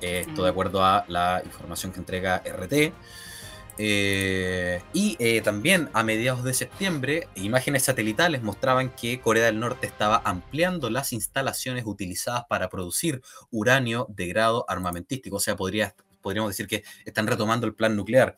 esto 0.00 0.42
de 0.42 0.50
mm. 0.50 0.52
acuerdo 0.52 0.84
a 0.84 1.04
la 1.08 1.40
información 1.44 1.92
que 1.92 2.00
entrega 2.00 2.42
RT. 2.44 2.92
Eh, 3.78 4.82
y 4.92 5.16
eh, 5.18 5.42
también 5.42 5.90
a 5.92 6.02
mediados 6.02 6.44
de 6.44 6.54
septiembre, 6.54 7.28
imágenes 7.34 7.82
satelitales 7.82 8.42
mostraban 8.42 8.90
que 8.90 9.20
Corea 9.20 9.46
del 9.46 9.60
Norte 9.60 9.86
estaba 9.86 10.22
ampliando 10.24 10.88
las 10.88 11.12
instalaciones 11.12 11.84
utilizadas 11.86 12.44
para 12.48 12.68
producir 12.68 13.22
uranio 13.50 14.06
de 14.08 14.28
grado 14.28 14.64
armamentístico. 14.68 15.36
O 15.36 15.40
sea, 15.40 15.56
podría, 15.56 15.94
podríamos 16.22 16.50
decir 16.50 16.66
que 16.66 16.84
están 17.04 17.26
retomando 17.26 17.66
el 17.66 17.74
plan 17.74 17.94
nuclear, 17.94 18.36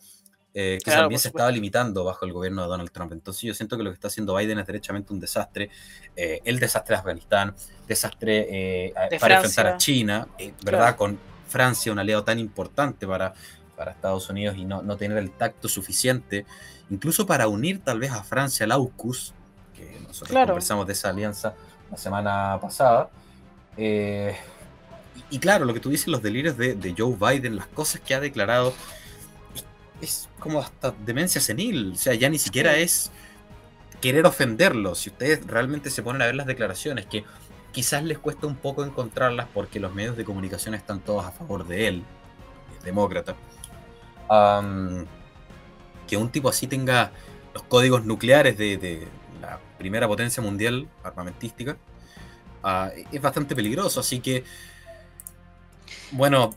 eh, 0.55 0.79
que 0.85 0.91
también 0.91 1.21
se 1.21 1.29
estaba 1.29 1.51
limitando 1.53 2.03
bajo 2.03 2.25
el 2.25 2.33
gobierno 2.33 2.63
de 2.63 2.69
Donald 2.69 2.91
Trump. 2.91 3.13
Entonces 3.13 3.43
yo 3.43 3.55
siento 3.55 3.77
que 3.77 3.85
lo 3.85 3.91
que 3.91 3.95
está 3.95 4.09
haciendo 4.09 4.35
Biden 4.35 4.59
es 4.59 4.67
derechamente 4.67 5.13
un 5.13 5.21
desastre. 5.21 5.71
el 6.17 6.59
desastre 6.59 6.95
de 6.95 6.99
Afganistán, 6.99 7.55
desastre 7.87 8.93
para 9.21 9.37
enfrentar 9.37 9.67
a 9.69 9.77
China, 9.77 10.27
¿verdad? 10.65 10.97
Con 10.97 11.19
Francia, 11.49 11.91
un 11.91 11.99
aliado 11.99 12.25
tan 12.25 12.39
importante 12.39 13.07
para 13.07 13.35
para 13.79 13.93
Estados 13.93 14.29
Unidos 14.29 14.57
y 14.59 14.65
no, 14.65 14.83
tener 14.97 15.17
el 15.17 15.31
tacto 15.31 15.69
suficiente, 15.69 16.45
incluso 16.91 17.27
para 17.27 17.49
unir 17.49 17.81
tal 17.81 18.01
vez 18.01 18.11
a 18.11 18.23
Francia 18.23 18.65
al 18.65 18.73
AUKUS, 18.73 19.33
que 19.75 19.99
nosotros 20.07 20.47
conversamos 20.47 20.87
de 20.87 20.93
esa 20.93 21.11
alianza 21.11 21.55
la 21.91 21.97
semana 21.97 22.59
pasada. 22.61 23.09
Eh, 23.77 24.37
y, 25.31 25.39
claro, 25.39 25.65
lo 25.65 25.73
que 25.73 25.81
tú 25.81 25.91
dices, 25.91 26.09
los 26.09 26.23
delirios 26.23 26.57
de, 26.57 26.95
Joe 26.97 27.17
Biden, 27.17 27.57
las 27.57 27.69
cosas 27.69 28.01
que 28.01 28.15
ha 28.15 28.21
declarado, 28.21 28.75
es, 30.03 30.29
como 30.39 30.61
hasta 30.61 30.93
demencia 31.05 31.41
senil, 31.41 31.93
o 31.93 31.97
sea, 31.97 32.15
ya 32.15 32.29
ni 32.29 32.39
siquiera 32.39 32.77
es 32.77 33.11
querer 34.01 34.27
ofenderlo, 34.27 34.95
si 34.95 35.11
ustedes 35.11 35.47
realmente 35.47 35.91
se 35.91 36.03
ponen 36.03 36.23
a 36.23 36.27
ver 36.27 36.35
las 36.35 36.47
declaraciones, 36.47 37.07
que, 37.07 37.25
quizás 37.73 38.03
les 38.03 38.19
cuesta 38.19 38.47
un 38.47 38.57
poco 38.57 38.85
encontrarlas 38.85 39.47
porque 39.53 39.79
los 39.79 39.95
medios 39.95 40.17
de 40.17 40.25
comunicación 40.25 40.75
están 40.75 41.01
todos 41.01 41.25
a 41.25 41.31
favor 41.31 41.67
de 41.67 41.89
él, 41.89 42.03
es 42.77 42.85
demócrata. 42.85 43.37
Que 46.07 46.17
un 46.17 46.31
tipo 46.31 46.49
así 46.49 46.67
tenga 46.67 47.13
los 47.55 47.63
códigos 47.65 48.05
nucleares 48.05 48.57
de, 48.57 49.07
la 49.41 49.59
primera 49.79 50.07
potencia 50.09 50.43
mundial 50.43 50.89
armamentística 51.03 51.77
ah, 52.63 52.91
es 53.13 53.23
bastante 53.23 53.55
peligroso. 53.55 54.01
Así 54.01 54.21
que, 54.21 54.45
bueno, 56.13 56.55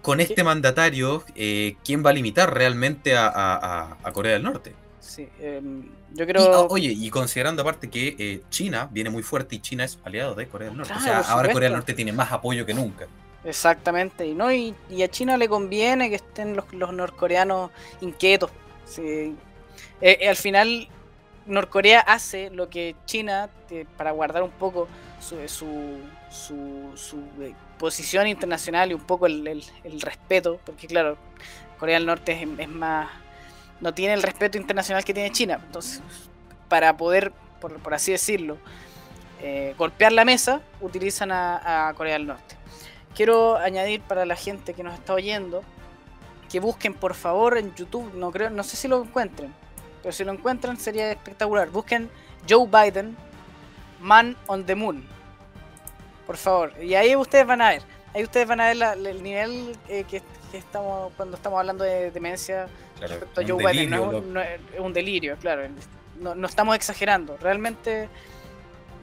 con 0.00 0.20
este 0.20 0.42
mandatario, 0.44 1.24
eh, 1.34 1.76
¿quién 1.84 2.04
va 2.04 2.10
a 2.10 2.12
limitar 2.12 2.52
realmente 2.52 3.14
a 3.16 3.96
Corea 4.12 4.32
del 4.32 4.42
Norte? 4.42 4.74
Sí, 5.02 5.28
em, 5.40 5.82
yo 6.14 6.26
creo. 6.26 6.68
oye, 6.68 6.90
y 6.90 7.10
considerando 7.10 7.62
aparte 7.62 7.90
que 7.90 8.14
eh, 8.18 8.42
China 8.50 8.88
viene 8.90 9.10
muy 9.10 9.22
fuerte 9.22 9.56
y 9.56 9.58
China 9.58 9.84
es 9.84 9.98
aliado 10.04 10.34
de 10.34 10.46
Corea 10.46 10.68
del 10.68 10.78
Norte. 10.78 10.94
o 10.96 11.00
sea, 11.00 11.20
ahora 11.20 11.52
Corea 11.52 11.68
del 11.68 11.76
Norte 11.76 11.92
tiene 11.92 12.12
más 12.12 12.30
apoyo 12.32 12.64
que 12.64 12.72
nunca. 12.72 13.08
Exactamente, 13.44 14.26
y 14.26 14.34
no 14.34 14.52
y, 14.52 14.74
a 15.02 15.08
China 15.08 15.36
le 15.36 15.48
conviene 15.48 16.08
que 16.08 16.16
estén 16.16 16.56
los, 16.56 16.72
norcoreanos 16.72 17.70
inquietos. 18.00 18.50
Sí. 18.84 19.02
Eh, 20.00 20.18
eh, 20.20 20.28
al 20.28 20.36
final, 20.36 20.88
Norcorea 21.46 22.00
hace 22.00 22.50
lo 22.50 22.70
que 22.70 22.94
China, 23.04 23.50
para 23.96 24.12
guardar 24.12 24.42
un 24.42 24.50
poco 24.50 24.88
su, 25.20 25.36
su, 25.48 26.92
su, 26.94 27.18
posición 27.78 28.28
internacional 28.28 28.92
y 28.92 28.94
un 28.94 29.00
poco 29.00 29.26
el, 29.26 29.64
respeto, 30.00 30.60
porque 30.64 30.86
claro, 30.86 31.16
Corea 31.80 31.96
del 31.96 32.06
Norte 32.06 32.46
es 32.58 32.68
más 32.68 33.08
no 33.82 33.92
tiene 33.92 34.14
el 34.14 34.22
respeto 34.22 34.56
internacional 34.56 35.04
que 35.04 35.12
tiene 35.12 35.30
China. 35.30 35.60
Entonces, 35.62 36.00
para 36.68 36.96
poder, 36.96 37.32
por, 37.60 37.92
así 37.92 38.12
decirlo, 38.12 38.56
eh, 39.42 39.74
golpear 39.76 40.12
la 40.12 40.24
mesa, 40.24 40.62
utilizan 40.80 41.30
a, 41.32 41.92
Corea 41.96 42.14
del 42.14 42.28
Norte. 42.28 42.56
Quiero 43.14 43.56
añadir 43.56 44.00
para 44.02 44.24
la 44.24 44.36
gente 44.36 44.74
que 44.74 44.82
nos 44.82 44.94
está 44.94 45.14
oyendo 45.14 45.62
que 46.50 46.60
busquen 46.60 46.92
por 46.92 47.14
favor 47.14 47.56
en 47.56 47.74
YouTube, 47.74 48.12
no 48.14 48.30
creo, 48.30 48.50
no 48.50 48.62
sé 48.62 48.76
si 48.76 48.86
lo 48.86 49.02
encuentren, 49.02 49.54
pero 50.02 50.12
si 50.12 50.22
lo 50.22 50.32
encuentran 50.32 50.76
sería 50.76 51.10
espectacular. 51.10 51.70
Busquen 51.70 52.10
Joe 52.48 52.66
Biden, 52.66 53.16
Man 54.00 54.36
on 54.46 54.66
the 54.66 54.74
Moon. 54.74 55.02
Por 56.26 56.36
favor. 56.36 56.72
Y 56.82 56.94
ahí 56.94 57.16
ustedes 57.16 57.46
van 57.46 57.62
a 57.62 57.70
ver. 57.70 57.82
Ahí 58.14 58.22
ustedes 58.22 58.46
van 58.46 58.60
a 58.60 58.66
ver 58.66 59.06
el 59.06 59.22
nivel 59.22 59.76
eh, 59.88 60.04
que, 60.04 60.22
estamos 60.52 61.10
cuando 61.16 61.36
estamos 61.36 61.58
hablando 61.58 61.82
de 61.82 62.10
demencia 62.10 62.66
respecto 63.00 63.40
a 63.40 63.44
Joe 63.46 63.72
Biden. 63.72 63.90
No, 63.90 64.42
es 64.42 64.60
un 64.78 64.92
delirio, 64.92 65.36
claro. 65.40 65.62
No, 66.20 66.46
estamos 66.46 66.76
exagerando. 66.76 67.38
Realmente, 67.38 68.10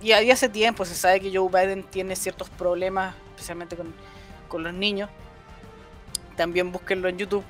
y 0.02 0.12
hace 0.12 0.50
tiempo 0.50 0.86
se 0.86 0.96
sabe 0.96 1.20
que 1.20 1.36
Joe 1.36 1.50
Biden 1.50 1.84
tiene 1.84 2.16
ciertos 2.16 2.50
problemas, 2.50 3.16
especialmente 3.32 3.76
con, 3.76 4.64
los 4.64 4.74
niños. 4.74 5.10
También 6.36 6.72
búsquenlo 6.72 7.10
en 7.10 7.18
YouTube. 7.18 7.44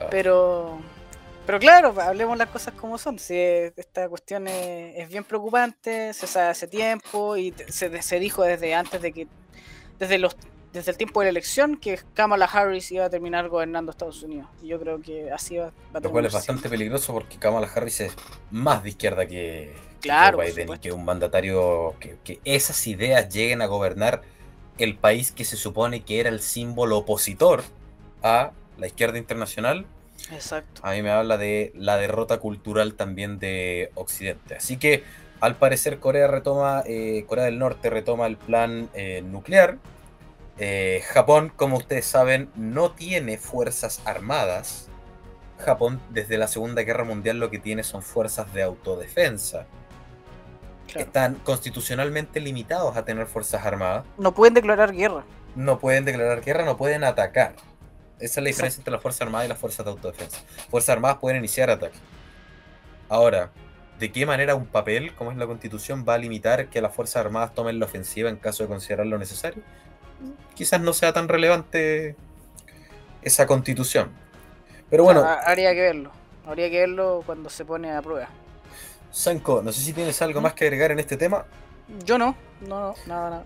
Ah. 0.00 0.06
Pero, 0.10 0.80
pero 1.46 1.58
claro, 1.58 1.94
hablemos 2.00 2.36
las 2.38 2.48
cosas 2.48 2.74
como 2.74 2.98
son. 2.98 3.18
Si 3.18 3.36
esta 3.36 4.08
cuestión 4.08 4.48
es, 4.48 5.08
bien 5.08 5.24
preocupante, 5.24 6.14
se 6.14 6.26
sabe 6.26 6.48
hace 6.48 6.66
tiempo 6.66 7.36
y 7.36 7.54
se, 7.68 8.02
se 8.02 8.18
dijo 8.18 8.42
desde 8.42 8.74
antes 8.74 9.02
de 9.02 9.12
que, 9.12 9.26
desde 9.98 10.18
los 10.18 10.36
desde 10.72 10.90
el 10.90 10.96
tiempo 10.96 11.20
de 11.20 11.26
la 11.26 11.30
elección 11.30 11.76
que 11.76 12.00
Kamala 12.14 12.46
Harris 12.46 12.90
iba 12.92 13.04
a 13.04 13.10
terminar 13.10 13.48
gobernando 13.48 13.90
Estados 13.90 14.22
Unidos. 14.22 14.48
Y 14.62 14.68
yo 14.68 14.80
creo 14.80 15.00
que 15.00 15.30
así 15.30 15.58
va, 15.58 15.72
a 15.92 16.00
Lo 16.00 16.10
cual 16.10 16.26
es 16.26 16.32
bastante 16.32 16.68
peligroso 16.68 17.12
porque 17.12 17.36
Kamala 17.38 17.68
Harris 17.72 18.00
es 18.00 18.14
más 18.50 18.82
de 18.82 18.90
izquierda 18.90 19.26
que, 19.26 19.74
claro, 20.00 20.38
Biden 20.38 20.72
y 20.72 20.78
que 20.78 20.92
un 20.92 21.04
mandatario 21.04 21.94
que, 22.00 22.40
esas 22.44 22.86
ideas 22.86 23.28
lleguen 23.28 23.60
a 23.60 23.66
gobernar 23.66 24.22
el 24.78 24.96
país 24.96 25.30
que 25.30 25.44
se 25.44 25.56
supone 25.56 26.02
que 26.04 26.20
era 26.20 26.30
el 26.30 26.40
símbolo 26.40 26.98
opositor 26.98 27.62
a 28.22 28.52
la 28.78 28.86
izquierda 28.86 29.18
internacional. 29.18 29.84
Exacto. 30.30 30.80
A 30.84 30.92
mí 30.92 31.02
me 31.02 31.10
habla 31.10 31.36
de 31.36 31.72
la 31.74 31.98
derrota 31.98 32.38
cultural 32.38 32.94
también 32.94 33.38
de 33.38 33.90
Occidente. 33.94 34.54
Así 34.54 34.78
que 34.78 35.04
al 35.40 35.56
parecer 35.56 35.98
Corea 35.98 36.28
retoma, 36.28 36.82
eh, 36.86 37.24
Corea 37.26 37.44
del 37.44 37.58
Norte 37.58 37.90
retoma 37.90 38.26
el 38.26 38.38
plan 38.38 38.88
eh, 38.94 39.22
nuclear 39.22 39.76
eh, 40.58 41.02
Japón, 41.08 41.52
como 41.54 41.76
ustedes 41.76 42.06
saben, 42.06 42.50
no 42.56 42.92
tiene 42.92 43.38
fuerzas 43.38 44.02
armadas. 44.04 44.88
Japón, 45.58 46.00
desde 46.10 46.38
la 46.38 46.48
Segunda 46.48 46.82
Guerra 46.82 47.04
Mundial, 47.04 47.38
lo 47.38 47.50
que 47.50 47.58
tiene 47.58 47.82
son 47.82 48.02
fuerzas 48.02 48.52
de 48.52 48.62
autodefensa. 48.62 49.66
Están 50.94 51.36
constitucionalmente 51.36 52.40
limitados 52.40 52.96
a 52.96 53.04
tener 53.04 53.26
fuerzas 53.26 53.64
armadas. 53.64 54.04
No 54.18 54.34
pueden 54.34 54.54
declarar 54.54 54.92
guerra. 54.92 55.24
No 55.54 55.78
pueden 55.78 56.04
declarar 56.04 56.42
guerra, 56.42 56.64
no 56.64 56.76
pueden 56.76 57.04
atacar. 57.04 57.54
Esa 58.18 58.40
es 58.40 58.44
la 58.44 58.48
diferencia 58.48 58.80
entre 58.80 58.92
las 58.92 59.02
fuerzas 59.02 59.22
armadas 59.22 59.46
y 59.46 59.48
las 59.48 59.58
fuerzas 59.58 59.84
de 59.84 59.90
autodefensa. 59.90 60.38
Fuerzas 60.70 60.90
armadas 60.90 61.18
pueden 61.18 61.38
iniciar 61.38 61.70
ataques. 61.70 62.00
Ahora, 63.08 63.50
¿de 63.98 64.12
qué 64.12 64.26
manera 64.26 64.54
un 64.54 64.66
papel, 64.66 65.14
como 65.14 65.32
es 65.32 65.36
la 65.36 65.46
constitución, 65.46 66.04
va 66.08 66.14
a 66.14 66.18
limitar 66.18 66.68
que 66.68 66.80
las 66.80 66.94
fuerzas 66.94 67.24
armadas 67.24 67.54
tomen 67.54 67.78
la 67.78 67.86
ofensiva 67.86 68.28
en 68.28 68.36
caso 68.36 68.62
de 68.62 68.68
considerarlo 68.68 69.18
necesario? 69.18 69.62
Quizás 70.54 70.80
no 70.80 70.92
sea 70.92 71.12
tan 71.12 71.28
relevante 71.28 72.16
esa 73.22 73.46
constitución. 73.46 74.10
Pero 74.90 75.04
bueno. 75.04 75.24
habría 75.24 75.72
que 75.72 75.80
verlo. 75.80 76.12
Habría 76.46 76.70
que 76.70 76.80
verlo 76.80 77.22
cuando 77.24 77.48
se 77.48 77.64
pone 77.64 77.92
a 77.92 78.02
prueba. 78.02 78.28
Sanko, 79.10 79.62
no 79.62 79.72
sé 79.72 79.80
si 79.80 79.92
tienes 79.92 80.20
algo 80.22 80.40
más 80.40 80.54
que 80.54 80.64
agregar 80.64 80.90
en 80.90 80.98
este 80.98 81.16
tema. 81.16 81.44
Yo 82.04 82.18
no, 82.18 82.34
no, 82.66 82.94
nada, 83.06 83.30
nada. 83.30 83.44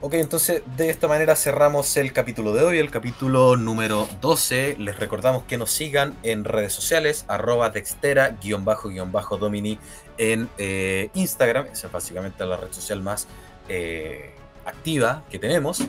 Ok, 0.00 0.14
entonces 0.14 0.62
de 0.76 0.90
esta 0.90 1.08
manera 1.08 1.34
cerramos 1.34 1.96
el 1.96 2.12
capítulo 2.12 2.52
de 2.52 2.62
hoy, 2.62 2.78
el 2.78 2.88
capítulo 2.88 3.56
número 3.56 4.08
12. 4.20 4.76
Les 4.78 4.96
recordamos 4.96 5.42
que 5.42 5.58
nos 5.58 5.72
sigan 5.72 6.16
en 6.22 6.44
redes 6.44 6.72
sociales, 6.72 7.24
arroba 7.26 7.72
textera, 7.72 8.36
guion 8.40 8.64
bajo, 8.64 8.90
guion 8.90 9.10
bajo, 9.10 9.38
domini 9.38 9.80
en 10.16 10.48
eh, 10.56 11.10
Instagram. 11.14 11.66
Esa 11.72 11.88
es 11.88 11.92
básicamente 11.92 12.46
la 12.46 12.56
red 12.56 12.70
social 12.70 13.02
más 13.02 13.26
eh, 13.68 14.37
activa 14.68 15.24
que 15.30 15.38
tenemos. 15.38 15.82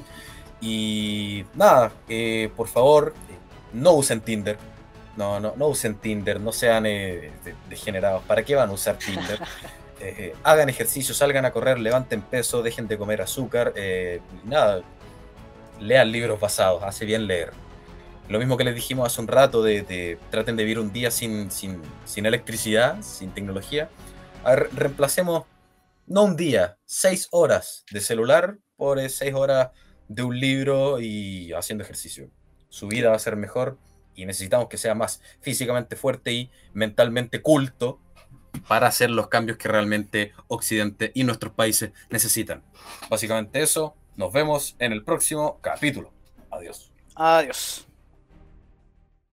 Y 0.61 1.45
nada, 1.53 1.91
eh, 2.07 2.51
por 2.55 2.67
favor, 2.67 3.13
eh, 3.29 3.33
no 3.73 3.93
usen 3.93 4.21
Tinder. 4.21 4.57
No, 5.15 5.39
no, 5.39 5.53
no 5.55 5.67
usen 5.67 5.95
Tinder, 5.95 6.39
no 6.39 6.51
sean 6.51 6.85
eh, 6.85 7.31
degenerados. 7.69 8.23
¿Para 8.23 8.43
qué 8.43 8.55
van 8.55 8.69
a 8.69 8.73
usar 8.73 8.97
Tinder? 8.97 9.39
hagan 10.43 10.69
ejercicio, 10.69 11.13
salgan 11.13 11.43
a 11.43 11.51
correr, 11.51 11.77
levanten 11.77 12.21
peso, 12.21 12.63
dejen 12.63 12.87
de 12.87 12.97
comer 12.97 13.21
azúcar. 13.21 13.73
nada, 14.45 14.81
lean 15.81 16.11
libros 16.11 16.39
basados, 16.39 16.83
hace 16.83 17.05
bien 17.05 17.27
leer. 17.27 17.51
Lo 18.29 18.39
mismo 18.39 18.55
que 18.57 18.63
les 18.63 18.75
dijimos 18.75 19.07
hace 19.07 19.19
un 19.19 19.27
rato, 19.27 19.61
de, 19.61 20.17
traten 20.29 20.55
de 20.55 20.63
vivir 20.63 20.79
un 20.79 20.93
día 20.93 21.11
sin, 21.11 21.51
sin, 21.51 21.81
sin 22.05 22.25
electricidad, 22.25 23.01
sin 23.01 23.31
tecnología. 23.31 23.89
A 24.43 24.51
ver, 24.51 24.69
reemplacemos, 24.71 25.45
no 26.05 26.23
un 26.23 26.37
día, 26.37 26.77
seis 26.85 27.27
horas 27.31 27.83
de 27.91 27.99
celular 27.99 28.57
por 28.79 29.07
seis 29.09 29.33
horas 29.35 29.69
de 30.07 30.23
un 30.23 30.39
libro 30.39 31.01
y 31.01 31.51
haciendo 31.51 31.83
ejercicio. 31.83 32.31
Su 32.69 32.87
vida 32.87 33.09
va 33.09 33.15
a 33.17 33.19
ser 33.19 33.35
mejor 33.35 33.77
y 34.15 34.25
necesitamos 34.25 34.69
que 34.69 34.77
sea 34.77 34.95
más 34.95 35.21
físicamente 35.41 35.97
fuerte 35.97 36.31
y 36.31 36.49
mentalmente 36.73 37.41
culto 37.41 37.99
para 38.67 38.87
hacer 38.87 39.11
los 39.11 39.27
cambios 39.27 39.57
que 39.57 39.67
realmente 39.67 40.31
Occidente 40.47 41.11
y 41.13 41.25
nuestros 41.25 41.53
países 41.53 41.91
necesitan. 42.09 42.63
Básicamente 43.09 43.61
eso. 43.61 43.95
Nos 44.15 44.33
vemos 44.33 44.75
en 44.79 44.93
el 44.93 45.03
próximo 45.03 45.59
capítulo. 45.61 46.11
Adiós. 46.49 46.91
Adiós. 47.15 47.88